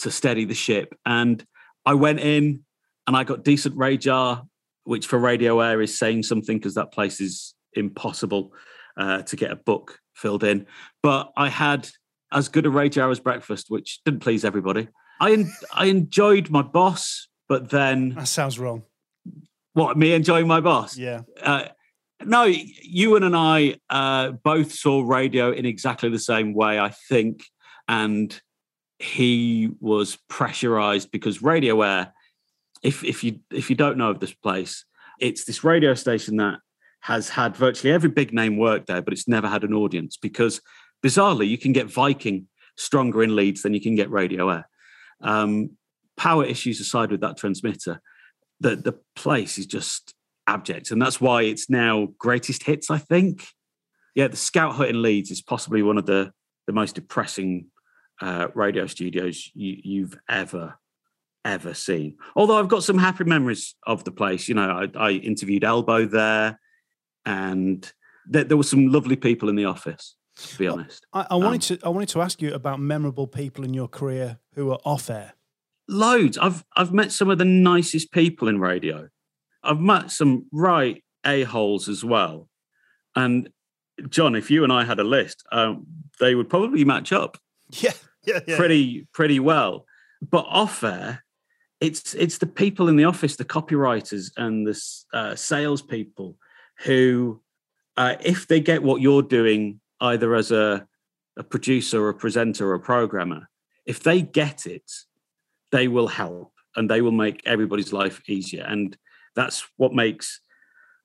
to 0.00 0.10
steady 0.10 0.44
the 0.44 0.54
ship. 0.54 0.94
And 1.06 1.42
I 1.86 1.94
went 1.94 2.20
in 2.20 2.64
and 3.06 3.16
I 3.16 3.24
got 3.24 3.44
decent 3.44 3.76
RAJARs, 3.76 4.46
which 4.84 5.06
for 5.06 5.18
Radio 5.18 5.60
Aire 5.60 5.80
is 5.80 5.98
saying 5.98 6.24
something 6.24 6.58
because 6.58 6.74
that 6.74 6.92
place 6.92 7.18
is 7.18 7.54
impossible 7.74 8.52
uh, 8.96 9.22
to 9.22 9.36
get 9.36 9.50
a 9.50 9.56
book 9.56 9.98
filled 10.14 10.44
in. 10.44 10.66
But 11.02 11.32
I 11.36 11.48
had 11.48 11.88
as 12.30 12.48
good 12.48 12.66
a 12.66 12.70
RAJAR 12.70 13.10
as 13.10 13.20
breakfast, 13.20 13.66
which 13.68 14.00
didn't 14.04 14.20
please 14.20 14.44
everybody. 14.44 14.88
I 15.20 15.44
I 15.72 15.86
enjoyed 15.86 16.50
my 16.50 16.62
boss, 16.62 17.28
but 17.48 17.70
then 17.70 18.10
that 18.10 18.28
sounds 18.28 18.58
wrong. 18.58 18.82
What 19.74 19.96
me 19.96 20.12
enjoying 20.12 20.46
my 20.46 20.60
boss? 20.60 20.96
Yeah. 20.96 21.22
Uh, 21.40 21.68
no, 22.24 22.44
Ewan 22.44 23.24
and 23.24 23.36
I 23.36 23.76
uh, 23.90 24.30
both 24.30 24.72
saw 24.72 25.02
radio 25.02 25.50
in 25.50 25.66
exactly 25.66 26.08
the 26.08 26.18
same 26.18 26.54
way, 26.54 26.78
I 26.78 26.90
think, 26.90 27.44
and 27.88 28.38
he 28.98 29.70
was 29.80 30.18
pressurized 30.28 31.10
because 31.10 31.42
Radio 31.42 31.82
Aire. 31.82 32.12
If 32.82 33.04
if 33.04 33.22
you 33.22 33.40
if 33.50 33.70
you 33.70 33.76
don't 33.76 33.96
know 33.96 34.10
of 34.10 34.20
this 34.20 34.34
place, 34.34 34.84
it's 35.20 35.44
this 35.44 35.62
radio 35.62 35.94
station 35.94 36.36
that 36.36 36.58
has 37.02 37.28
had 37.28 37.56
virtually 37.56 37.92
every 37.92 38.08
big 38.08 38.32
name 38.32 38.56
work 38.56 38.86
there, 38.86 39.02
but 39.02 39.12
it's 39.12 39.28
never 39.28 39.48
had 39.48 39.64
an 39.64 39.74
audience 39.74 40.16
because 40.16 40.60
bizarrely 41.04 41.48
you 41.48 41.58
can 41.58 41.72
get 41.72 41.90
Viking 41.90 42.46
stronger 42.76 43.22
in 43.22 43.34
Leeds 43.34 43.62
than 43.62 43.74
you 43.74 43.80
can 43.80 43.96
get 43.96 44.10
Radio 44.10 44.48
Aire. 44.48 44.68
Um, 45.20 45.70
power 46.16 46.44
issues 46.44 46.80
aside 46.80 47.10
with 47.10 47.20
that 47.20 47.36
transmitter, 47.36 48.00
the 48.60 48.76
the 48.76 48.98
place 49.16 49.58
is 49.58 49.66
just 49.66 50.14
abject, 50.46 50.92
and 50.92 51.02
that's 51.02 51.20
why 51.20 51.42
it's 51.42 51.68
now 51.68 52.08
greatest 52.18 52.62
hits. 52.62 52.88
I 52.88 52.98
think, 52.98 53.48
yeah, 54.14 54.28
the 54.28 54.36
Scout 54.36 54.76
Hut 54.76 54.88
in 54.88 55.02
Leeds 55.02 55.32
is 55.32 55.42
possibly 55.42 55.82
one 55.82 55.98
of 55.98 56.06
the 56.06 56.32
the 56.68 56.72
most 56.72 56.94
depressing 56.94 57.66
uh, 58.20 58.46
radio 58.54 58.86
studios 58.86 59.50
you, 59.54 59.76
you've 59.82 60.16
ever 60.28 60.78
ever 61.44 61.74
seen. 61.74 62.16
Although 62.36 62.60
I've 62.60 62.68
got 62.68 62.84
some 62.84 62.98
happy 62.98 63.24
memories 63.24 63.74
of 63.84 64.04
the 64.04 64.12
place. 64.12 64.48
You 64.48 64.54
know, 64.54 64.86
I, 64.94 65.08
I 65.08 65.10
interviewed 65.10 65.64
Elbow 65.64 66.06
there 66.06 66.60
and 67.24 67.92
there, 68.26 68.44
there 68.44 68.56
were 68.56 68.62
some 68.62 68.88
lovely 68.88 69.16
people 69.16 69.48
in 69.48 69.56
the 69.56 69.64
office. 69.64 70.16
To 70.36 70.58
be 70.58 70.66
honest, 70.66 71.04
I, 71.12 71.26
I 71.30 71.34
wanted 71.36 71.72
um, 71.72 71.78
to 71.78 71.86
I 71.86 71.88
wanted 71.90 72.08
to 72.10 72.22
ask 72.22 72.40
you 72.40 72.54
about 72.54 72.80
memorable 72.80 73.26
people 73.26 73.64
in 73.64 73.74
your 73.74 73.86
career 73.88 74.38
who 74.54 74.70
are 74.70 74.78
off 74.84 75.10
air. 75.10 75.34
loads. 75.88 76.38
I've 76.38 76.64
I've 76.74 76.92
met 76.92 77.12
some 77.12 77.28
of 77.28 77.38
the 77.38 77.44
nicest 77.44 78.12
people 78.12 78.48
in 78.48 78.58
radio. 78.58 79.08
I've 79.62 79.80
met 79.80 80.10
some 80.10 80.46
right 80.50 81.04
a 81.26 81.42
holes 81.44 81.88
as 81.88 82.02
well. 82.02 82.48
And 83.14 83.50
John, 84.08 84.34
if 84.34 84.50
you 84.50 84.64
and 84.64 84.72
I 84.72 84.84
had 84.84 84.98
a 84.98 85.04
list, 85.04 85.44
um, 85.52 85.86
they 86.18 86.34
would 86.34 86.48
probably 86.48 86.84
match 86.84 87.12
up 87.12 87.36
Yeah, 87.80 87.92
yeah, 88.24 88.40
yeah. 88.46 88.56
pretty 88.56 89.06
pretty 89.12 89.38
well. 89.38 89.84
But 90.22 90.46
off 90.48 90.82
air, 90.82 91.24
it's 91.80 92.14
it's 92.14 92.38
the 92.38 92.46
people 92.46 92.88
in 92.88 92.96
the 92.96 93.04
office, 93.04 93.36
the 93.36 93.44
copywriters 93.44 94.30
and 94.38 94.66
the 94.66 94.80
uh, 95.12 95.34
salespeople 95.36 96.36
who, 96.84 97.40
uh, 97.96 98.16
if 98.24 98.46
they 98.46 98.60
get 98.60 98.82
what 98.82 99.00
you're 99.00 99.22
doing, 99.22 99.80
either 100.00 100.34
as 100.34 100.50
a 100.50 100.86
a 101.38 101.42
producer, 101.42 102.02
or 102.04 102.10
a 102.10 102.14
presenter, 102.14 102.68
or 102.68 102.74
a 102.74 102.80
programmer, 102.80 103.48
if 103.86 104.02
they 104.02 104.20
get 104.20 104.66
it, 104.66 104.90
they 105.70 105.88
will 105.88 106.08
help 106.08 106.52
and 106.76 106.90
they 106.90 107.00
will 107.00 107.10
make 107.12 107.40
everybody's 107.46 107.92
life 107.92 108.20
easier. 108.28 108.64
And 108.64 108.96
that's 109.34 109.66
what 109.76 109.94
makes. 109.94 110.40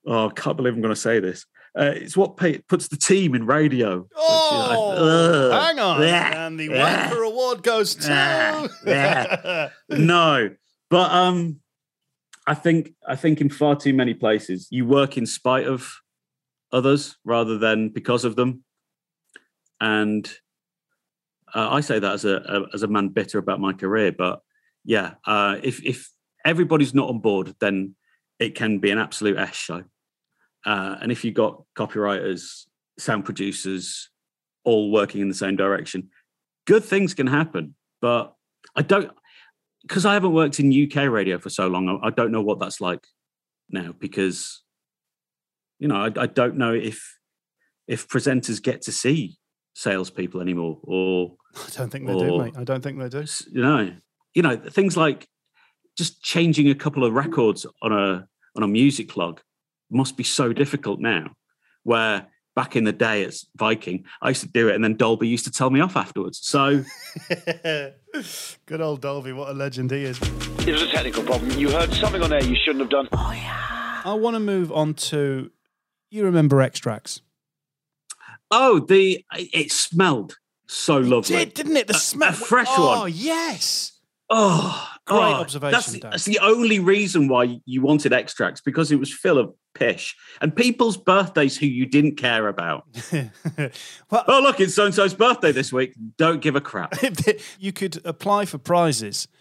Oh, 0.05 0.29
I 0.29 0.33
can't 0.33 0.57
believe 0.57 0.73
I'm 0.73 0.81
going 0.81 0.93
to 0.93 0.99
say 0.99 1.19
this. 1.19 1.45
Uh, 1.77 1.91
it's 1.95 2.17
what 2.17 2.37
pay, 2.37 2.57
puts 2.59 2.87
the 2.87 2.97
team 2.97 3.35
in 3.35 3.45
radio. 3.45 3.99
which 3.99 4.07
is 4.11 4.17
like, 4.17 4.77
Oh, 4.79 5.51
hang 5.51 5.79
on. 5.79 6.01
Yeah. 6.01 6.47
And 6.47 6.59
the 6.59 6.65
Yeah. 6.65 7.09
Wanker 7.09 7.25
Award 7.27 7.61
goes 7.63 7.95
to. 7.95 8.69
Yeah. 8.85 9.69
no 9.89 10.49
but 10.89 11.11
um 11.11 11.59
i 12.47 12.53
think 12.53 12.93
i 13.07 13.15
think 13.15 13.41
in 13.41 13.49
far 13.49 13.75
too 13.75 13.93
many 13.93 14.13
places 14.13 14.67
you 14.71 14.85
work 14.85 15.17
in 15.17 15.25
spite 15.25 15.67
of 15.67 15.93
others 16.71 17.17
rather 17.23 17.57
than 17.57 17.89
because 17.89 18.25
of 18.25 18.35
them. 18.35 18.63
And 19.79 20.29
uh, 21.53 21.69
i 21.69 21.81
say 21.81 21.99
that 21.99 22.13
as 22.13 22.25
a, 22.25 22.37
a 22.37 22.75
as 22.75 22.83
a 22.83 22.87
man 22.87 23.09
bitter 23.09 23.37
about 23.37 23.61
my 23.61 23.71
career 23.71 24.11
but 24.11 24.41
yeah 24.83 25.13
uh 25.25 25.57
if 25.63 25.83
if 25.85 26.09
everybody's 26.43 26.93
not 26.93 27.09
on 27.09 27.19
board 27.19 27.55
then 27.59 27.95
it 28.39 28.55
can 28.55 28.79
be 28.79 28.91
an 28.91 28.97
absolute 28.97 29.37
s 29.37 29.55
show. 29.55 29.83
Uh 30.65 30.97
and 31.01 31.11
if 31.11 31.23
you've 31.23 31.35
got 31.35 31.63
copywriters 31.77 32.65
sound 32.97 33.23
producers 33.23 34.09
all 34.63 34.91
working 34.91 35.21
in 35.21 35.29
the 35.29 35.33
same 35.35 35.55
direction 35.55 36.09
good 36.65 36.83
things 36.83 37.13
can 37.13 37.27
happen 37.27 37.75
but 38.01 38.33
I 38.75 38.81
don't 38.81 39.11
because 39.87 40.05
I 40.05 40.13
haven't 40.13 40.33
worked 40.33 40.59
in 40.59 40.71
UK 40.71 41.09
radio 41.09 41.37
for 41.37 41.49
so 41.49 41.67
long. 41.67 41.99
I, 42.03 42.09
don't 42.09 42.31
know 42.31 42.41
what 42.41 42.59
that's 42.59 42.81
like 42.81 43.07
now 43.69 43.93
because 43.97 44.61
you 45.79 45.87
know 45.87 45.95
I, 45.95 46.11
I 46.17 46.27
don't 46.27 46.57
know 46.57 46.73
if 46.73 47.17
if 47.87 48.07
presenters 48.07 48.61
get 48.61 48.81
to 48.83 48.91
see 48.91 49.37
salespeople 49.73 50.41
anymore 50.41 50.79
or 50.83 51.35
I 51.55 51.69
don't 51.75 51.89
think 51.89 52.07
they 52.07 52.17
do, 52.17 52.39
mate. 52.39 52.53
I 52.57 52.63
don't 52.63 52.81
think 52.81 52.99
they 52.99 53.09
do. 53.09 53.25
you 53.51 53.61
know 53.61 53.93
you 54.33 54.41
know 54.41 54.57
things 54.57 54.97
like 54.97 55.27
just 55.97 56.21
changing 56.21 56.69
a 56.69 56.75
couple 56.75 57.03
of 57.03 57.13
records 57.13 57.65
on 57.81 57.91
a 57.91 58.27
on 58.55 58.63
a 58.63 58.67
music 58.67 59.15
log 59.15 59.41
must 59.89 60.17
be 60.17 60.23
so 60.23 60.51
difficult 60.51 60.99
now 60.99 61.31
where 61.83 62.27
back 62.57 62.75
in 62.75 62.85
the 62.85 62.91
day 62.91 63.23
as 63.23 63.45
Viking 63.55 64.03
I 64.19 64.29
used 64.29 64.41
to 64.41 64.47
do 64.47 64.67
it 64.67 64.73
and 64.73 64.83
then 64.83 64.95
Dolby 64.95 65.27
used 65.27 65.45
to 65.45 65.51
tell 65.51 65.69
me 65.69 65.79
off 65.79 65.95
afterwards 65.95 66.39
so 66.41 66.83
Good 68.65 68.81
old 68.81 69.01
Dolby, 69.01 69.31
what 69.31 69.49
a 69.49 69.53
legend 69.53 69.91
he 69.91 70.03
is. 70.03 70.19
It 70.65 70.71
was 70.71 70.81
a 70.81 70.87
technical 70.87 71.21
problem. 71.23 71.51
You 71.51 71.69
heard 71.69 71.93
something 71.93 72.23
on 72.23 72.33
air 72.33 72.43
you 72.43 72.55
shouldn't 72.55 72.79
have 72.79 72.89
done. 72.89 73.07
Oh 73.13 73.31
yeah. 73.31 74.01
I 74.03 74.13
want 74.15 74.35
to 74.35 74.39
move 74.39 74.71
on 74.71 74.95
to. 74.95 75.51
You 76.09 76.23
remember 76.23 76.59
extracts? 76.61 77.21
Oh, 78.49 78.79
the 78.79 79.23
it 79.33 79.71
smelled 79.71 80.37
so 80.65 80.97
lovely. 80.97 81.35
Did, 81.35 81.53
didn't 81.53 81.77
it? 81.77 81.87
The 81.87 81.93
A- 81.93 81.97
a 81.97 81.99
smell. 81.99 82.33
fresh 82.33 82.67
oh, 82.71 83.01
one. 83.01 83.11
yes. 83.13 83.93
Oh, 84.31 84.89
Great 85.07 85.17
oh, 85.19 85.33
observation, 85.35 85.71
That's, 85.71 85.91
Dan. 85.93 86.11
that's 86.11 86.25
the 86.25 86.39
only 86.39 86.79
reason 86.79 87.29
why 87.29 87.61
you 87.65 87.81
wanted 87.81 88.11
extracts 88.11 88.59
because 88.59 88.91
it 88.91 88.97
was 88.97 89.11
full 89.13 89.37
of 89.37 89.53
pish 89.73 90.17
and 90.41 90.53
people's 90.53 90.97
birthdays 90.97 91.57
who 91.57 91.65
you 91.65 91.85
didn't 91.85 92.15
care 92.17 92.49
about. 92.49 92.85
well, 93.13 94.25
Oh, 94.27 94.41
look, 94.41 94.59
it's 94.59 94.75
so 94.75 94.85
and 94.85 94.93
so's 94.93 95.13
birthday 95.13 95.53
this 95.53 95.71
week. 95.71 95.93
Don't 96.17 96.41
give 96.41 96.57
a 96.57 96.61
crap. 96.61 96.93
you 97.59 97.71
could 97.71 98.01
apply 98.05 98.45
for 98.45 98.57
prizes. 98.57 99.27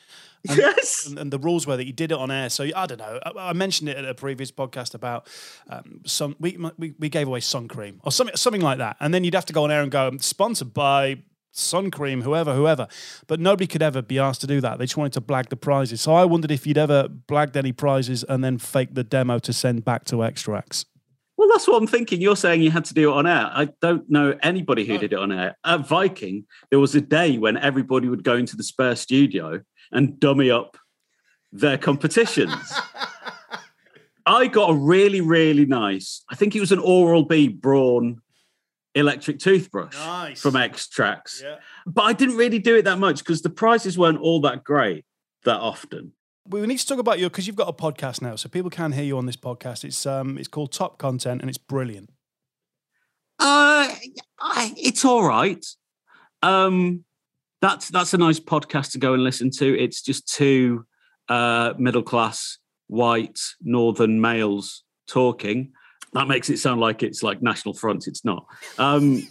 And, 0.49 0.59
yes. 0.59 1.07
and, 1.09 1.19
and 1.19 1.33
the 1.33 1.41
rules 1.41 1.67
were 1.67 1.77
that 1.77 1.87
you 1.87 1.93
did 1.93 2.13
it 2.13 2.19
on 2.19 2.31
air. 2.31 2.49
So 2.51 2.69
I 2.77 2.87
don't 2.87 2.99
know. 2.99 3.19
I, 3.25 3.49
I 3.49 3.53
mentioned 3.53 3.89
it 3.89 3.97
at 3.97 4.05
a 4.05 4.15
previous 4.15 4.53
podcast 4.53 4.95
about 4.95 5.27
um, 5.69 6.03
some. 6.07 6.37
We, 6.39 6.57
we 6.79 6.95
we 7.01 7.09
gave 7.09 7.27
away 7.27 7.41
sun 7.41 7.67
cream 7.67 8.01
or 8.05 8.13
something 8.13 8.37
something 8.37 8.61
like 8.61 8.79
that, 8.79 8.97
and 9.01 9.13
then 9.13 9.25
you'd 9.25 9.35
have 9.35 9.47
to 9.47 9.53
go 9.53 9.65
on 9.65 9.73
air 9.73 9.83
and 9.83 9.91
go 9.91 10.13
sponsored 10.21 10.73
by 10.73 11.19
sun 11.59 11.91
cream, 11.91 12.23
whoever, 12.23 12.55
whoever. 12.55 12.87
But 13.27 13.41
nobody 13.41 13.67
could 13.67 13.83
ever 13.83 14.03
be 14.03 14.19
asked 14.19 14.41
to 14.43 14.47
do 14.47 14.61
that. 14.61 14.79
They 14.79 14.85
just 14.85 14.97
wanted 14.97 15.13
to 15.15 15.21
blag 15.21 15.49
the 15.49 15.57
prizes. 15.57 16.01
So 16.01 16.15
I 16.15 16.25
wondered 16.25 16.51
if 16.51 16.67
you'd 16.67 16.79
ever 16.79 17.09
blagged 17.09 17.57
any 17.57 17.73
prizes 17.73 18.25
and 18.25 18.45
then 18.45 18.59
faked 18.59 18.95
the 18.95 19.05
demo 19.05 19.39
to 19.41 19.53
send 19.53 19.85
back 19.85 20.05
to 20.07 20.23
extracts. 20.25 20.85
Well, 21.39 21.49
that's 21.53 21.69
what 21.69 21.77
I'm 21.77 21.87
thinking. 21.87 22.21
You're 22.21 22.37
saying 22.37 22.63
you 22.63 22.71
had 22.71 22.87
to 22.87 22.95
do 22.95 23.11
it 23.11 23.15
on 23.15 23.27
air. 23.27 23.51
I 23.53 23.69
don't 23.83 24.09
know 24.09 24.35
anybody 24.43 24.87
who 24.87 24.95
No. 24.95 25.01
did 25.01 25.13
it 25.13 25.19
on 25.19 25.33
air. 25.33 25.57
At 25.65 25.87
Viking, 25.87 26.45
there 26.71 26.81
was 26.81 26.95
a 26.95 27.01
day 27.01 27.37
when 27.37 27.57
everybody 27.59 28.09
would 28.09 28.25
go 28.25 28.37
into 28.37 28.57
the 28.57 28.63
spare 28.63 28.97
studio 28.97 29.61
and 29.93 30.19
dummy 30.19 30.51
up 30.51 30.79
their 31.53 31.77
competitions. 31.79 32.55
I 34.27 34.49
got 34.49 34.71
a 34.71 34.75
really, 34.75 35.21
really 35.21 35.67
nice, 35.67 36.23
I 36.31 36.35
think 36.35 36.57
it 36.57 36.61
was 36.61 36.73
an 36.73 36.81
Oral 36.81 37.25
B 37.25 37.49
Braun 37.49 38.21
electric 38.97 39.39
toothbrush 39.39 39.95
Nice. 39.95 40.41
from 40.41 40.57
Extracts. 40.57 41.45
But 41.87 42.03
I 42.03 42.13
didn't 42.13 42.37
really 42.37 42.59
do 42.59 42.75
it 42.77 42.83
that 42.83 42.99
much 42.99 43.19
because 43.19 43.43
the 43.43 43.51
prices 43.51 43.97
weren't 43.97 44.19
all 44.21 44.41
that 44.41 44.65
great 44.65 45.05
that 45.45 45.59
often. 45.61 46.13
We 46.49 46.65
need 46.67 46.79
to 46.79 46.87
talk 46.87 46.99
about 46.99 47.19
you 47.19 47.29
because 47.29 47.47
you've 47.47 47.57
got 47.57 47.69
a 47.69 47.73
podcast 47.73 48.23
now, 48.23 48.37
so 48.37 48.49
people 48.49 48.71
can 48.71 48.93
hear 48.93 49.05
you 49.05 49.19
on 49.19 49.27
this 49.27 49.37
podcast. 49.37 49.85
It's 49.85 50.07
um, 50.07 50.39
it's 50.39 50.49
called 50.49 50.73
Top 50.73 50.99
Content, 50.99 51.41
and 51.41 51.49
it's 51.49 51.59
brilliant. 51.59 52.11
Uh, 53.39 53.93
I, 54.41 54.73
it's 54.77 55.05
all 55.05 55.25
right. 55.27 55.65
Um, 56.43 57.05
that's 57.61 57.89
that's 57.91 58.15
a 58.15 58.19
nice 58.19 58.39
podcast 58.41 58.93
to 58.93 58.99
go 58.99 59.13
and 59.15 59.25
listen 59.25 59.51
to. 59.59 59.79
It's 59.79 60.03
just 60.03 60.29
two 60.33 60.87
uh, 61.29 61.75
middle 61.79 62.03
class 62.03 62.59
white 62.87 63.41
northern 63.61 64.21
males 64.21 64.85
talking. 65.09 65.73
That 66.17 66.29
makes 66.29 66.49
it 66.49 66.59
sound 66.59 66.81
like 66.81 67.03
it's 67.03 67.23
like 67.23 67.43
National 67.43 67.75
Front. 67.75 68.07
It's 68.07 68.25
not. 68.25 68.47
Um, 68.79 69.29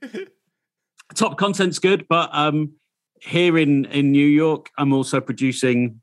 top 1.14 1.38
content's 1.38 1.78
good, 1.78 2.04
but 2.10 2.28
um, 2.30 2.74
here 3.22 3.56
in 3.56 3.86
in 3.86 4.12
New 4.12 4.26
York, 4.26 4.68
I'm 4.76 4.92
also 4.92 5.22
producing 5.22 6.02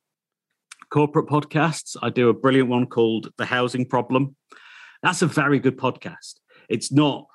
corporate 0.89 1.27
podcasts. 1.27 1.95
I 2.01 2.09
do 2.09 2.29
a 2.29 2.33
brilliant 2.33 2.67
one 2.67 2.87
called 2.87 3.31
The 3.37 3.45
Housing 3.45 3.85
Problem. 3.85 4.35
That's 5.03 5.21
a 5.21 5.27
very 5.27 5.59
good 5.59 5.77
podcast. 5.77 6.39
It's 6.67 6.91
not 6.91 7.27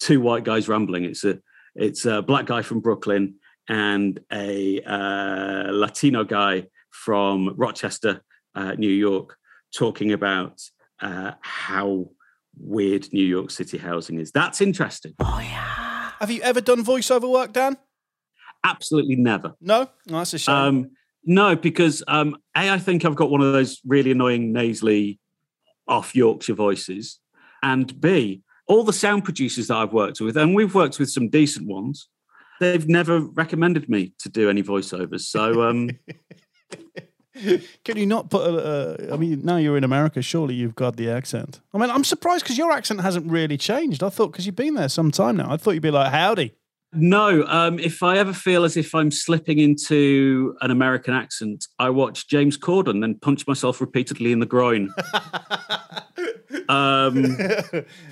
two 0.00 0.20
white 0.20 0.42
guys 0.42 0.66
rambling. 0.66 1.04
It's 1.04 1.22
a 1.22 1.38
it's 1.76 2.04
a 2.04 2.20
black 2.20 2.46
guy 2.46 2.62
from 2.62 2.80
Brooklyn 2.80 3.36
and 3.68 4.18
a 4.32 4.80
uh, 4.82 5.70
Latino 5.70 6.24
guy 6.24 6.66
from 6.90 7.54
Rochester, 7.56 8.22
uh, 8.56 8.72
New 8.72 8.90
York, 8.90 9.36
talking 9.72 10.12
about 10.12 10.60
uh, 11.00 11.32
how 11.40 12.10
weird 12.58 13.12
New 13.12 13.24
York 13.24 13.50
City 13.50 13.78
housing 13.78 14.18
is. 14.18 14.32
That's 14.32 14.60
interesting. 14.60 15.14
Have 15.20 16.30
you 16.30 16.42
ever 16.42 16.60
done 16.60 16.84
voiceover 16.84 17.30
work, 17.30 17.52
Dan? 17.52 17.76
Absolutely 18.64 19.16
never. 19.16 19.54
No, 19.60 19.88
no 20.06 20.18
that's 20.18 20.34
a 20.34 20.38
shame. 20.38 20.54
Um, 20.54 20.90
no, 21.24 21.54
because 21.54 22.02
um, 22.08 22.36
a 22.56 22.70
I 22.72 22.78
think 22.78 23.04
I've 23.04 23.14
got 23.14 23.30
one 23.30 23.40
of 23.40 23.52
those 23.52 23.80
really 23.86 24.10
annoying 24.10 24.52
nasally 24.52 25.20
off 25.86 26.16
Yorkshire 26.16 26.54
voices, 26.54 27.20
and 27.62 28.00
b 28.00 28.42
all 28.66 28.84
the 28.84 28.92
sound 28.92 29.24
producers 29.24 29.68
that 29.68 29.76
I've 29.76 29.92
worked 29.92 30.20
with, 30.20 30.36
and 30.36 30.54
we've 30.54 30.74
worked 30.74 30.98
with 30.98 31.10
some 31.10 31.28
decent 31.28 31.66
ones, 31.66 32.08
they've 32.60 32.86
never 32.88 33.20
recommended 33.20 33.88
me 33.88 34.12
to 34.18 34.28
do 34.28 34.50
any 34.50 34.62
voiceovers. 34.62 35.22
So 35.22 35.62
um, 35.62 35.90
Can 37.84 37.96
you 37.96 38.06
not 38.06 38.30
put 38.30 38.42
a? 38.42 39.10
a 39.10 39.14
I 39.14 39.16
mean, 39.16 39.42
now 39.44 39.56
you're 39.56 39.76
in 39.76 39.84
America. 39.84 40.22
Surely 40.22 40.54
you've 40.54 40.74
got 40.74 40.96
the 40.96 41.10
accent. 41.10 41.60
I 41.72 41.78
mean, 41.78 41.90
I'm 41.90 42.04
surprised 42.04 42.44
because 42.44 42.58
your 42.58 42.72
accent 42.72 43.00
hasn't 43.00 43.30
really 43.30 43.56
changed. 43.56 44.02
I 44.02 44.08
thought 44.08 44.32
because 44.32 44.46
you've 44.46 44.56
been 44.56 44.74
there 44.74 44.88
some 44.88 45.10
time 45.10 45.36
now. 45.36 45.52
I 45.52 45.56
thought 45.56 45.72
you'd 45.72 45.82
be 45.82 45.90
like, 45.90 46.12
"Howdy." 46.12 46.54
no, 46.94 47.44
um, 47.46 47.78
if 47.78 48.02
I 48.02 48.16
ever 48.16 48.32
feel 48.32 48.64
as 48.64 48.76
if 48.76 48.94
I'm 48.94 49.10
slipping 49.10 49.58
into 49.58 50.56
an 50.62 50.70
American 50.70 51.12
accent, 51.12 51.66
I 51.78 51.90
watch 51.90 52.28
James 52.28 52.56
Corden, 52.56 53.02
then 53.02 53.14
punch 53.16 53.46
myself 53.46 53.80
repeatedly 53.80 54.32
in 54.32 54.40
the 54.40 54.46
groin. 54.46 54.90
um, 56.68 57.36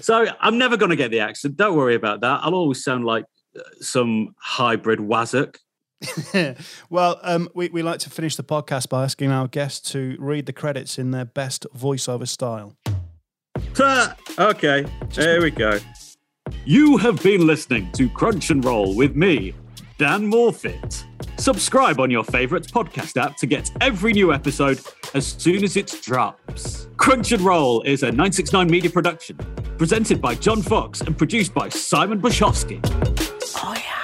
So 0.01 0.27
I'm 0.41 0.59
never 0.59 0.77
going 0.77 0.91
to 0.91 0.97
get 0.97 1.11
the 1.11 1.21
accent. 1.21 1.57
Don't 1.57 1.77
worry 1.77 1.95
about 1.95 2.21
that. 2.21 2.41
I'll 2.43 2.55
always 2.55 2.85
sound 2.85 3.05
like 3.07 3.25
uh, 3.59 3.63
some 3.81 4.35
hybrid 4.39 4.99
wazzock. 4.99 5.57
Well, 6.91 7.19
um, 7.23 7.49
we, 7.55 7.69
we 7.69 7.83
like 7.83 7.99
to 8.01 8.11
finish 8.11 8.37
the 8.37 8.45
podcast 8.45 8.89
by 8.89 9.05
asking 9.05 9.31
our 9.31 9.49
guests 9.49 9.91
to 9.93 10.17
read 10.19 10.47
the 10.47 10.53
credits 10.53 10.99
in 10.99 11.11
their 11.11 11.25
best 11.25 11.67
voiceover 11.77 12.29
style. 12.29 12.77
okay, 14.39 14.87
there 15.15 15.41
we 15.41 15.51
go. 15.51 15.79
You 16.65 16.97
have 16.99 17.23
been 17.23 17.47
listening 17.47 17.91
to 17.93 18.09
Crunch 18.11 18.51
and 18.51 18.65
Roll 18.65 18.95
with 18.95 19.17
me, 19.17 19.55
Dan 19.99 20.31
Morfitt. 20.31 21.05
Subscribe 21.39 22.01
on 22.01 22.11
your 22.11 22.25
favourite 22.25 22.65
podcast 22.65 23.21
app 23.23 23.37
to 23.39 23.47
get 23.47 23.71
every 23.81 24.13
new 24.13 24.33
episode 24.33 24.81
as 25.15 25.27
soon 25.27 25.65
as 25.65 25.77
it 25.77 25.99
drops. 26.03 26.89
Crunch 26.97 27.33
and 27.33 27.43
Roll 27.43 27.83
is 27.83 28.03
a 28.03 28.07
969 28.07 28.71
media 28.71 28.91
production, 28.91 29.37
presented 29.77 30.21
by 30.21 30.35
John 30.35 30.63
Fox 30.63 31.01
and 31.01 31.17
produced 31.17 31.53
by 31.53 31.69
Simon 31.69 32.21
Bushowski. 32.21 32.81
Oh, 33.63 33.75
yeah. 33.75 33.96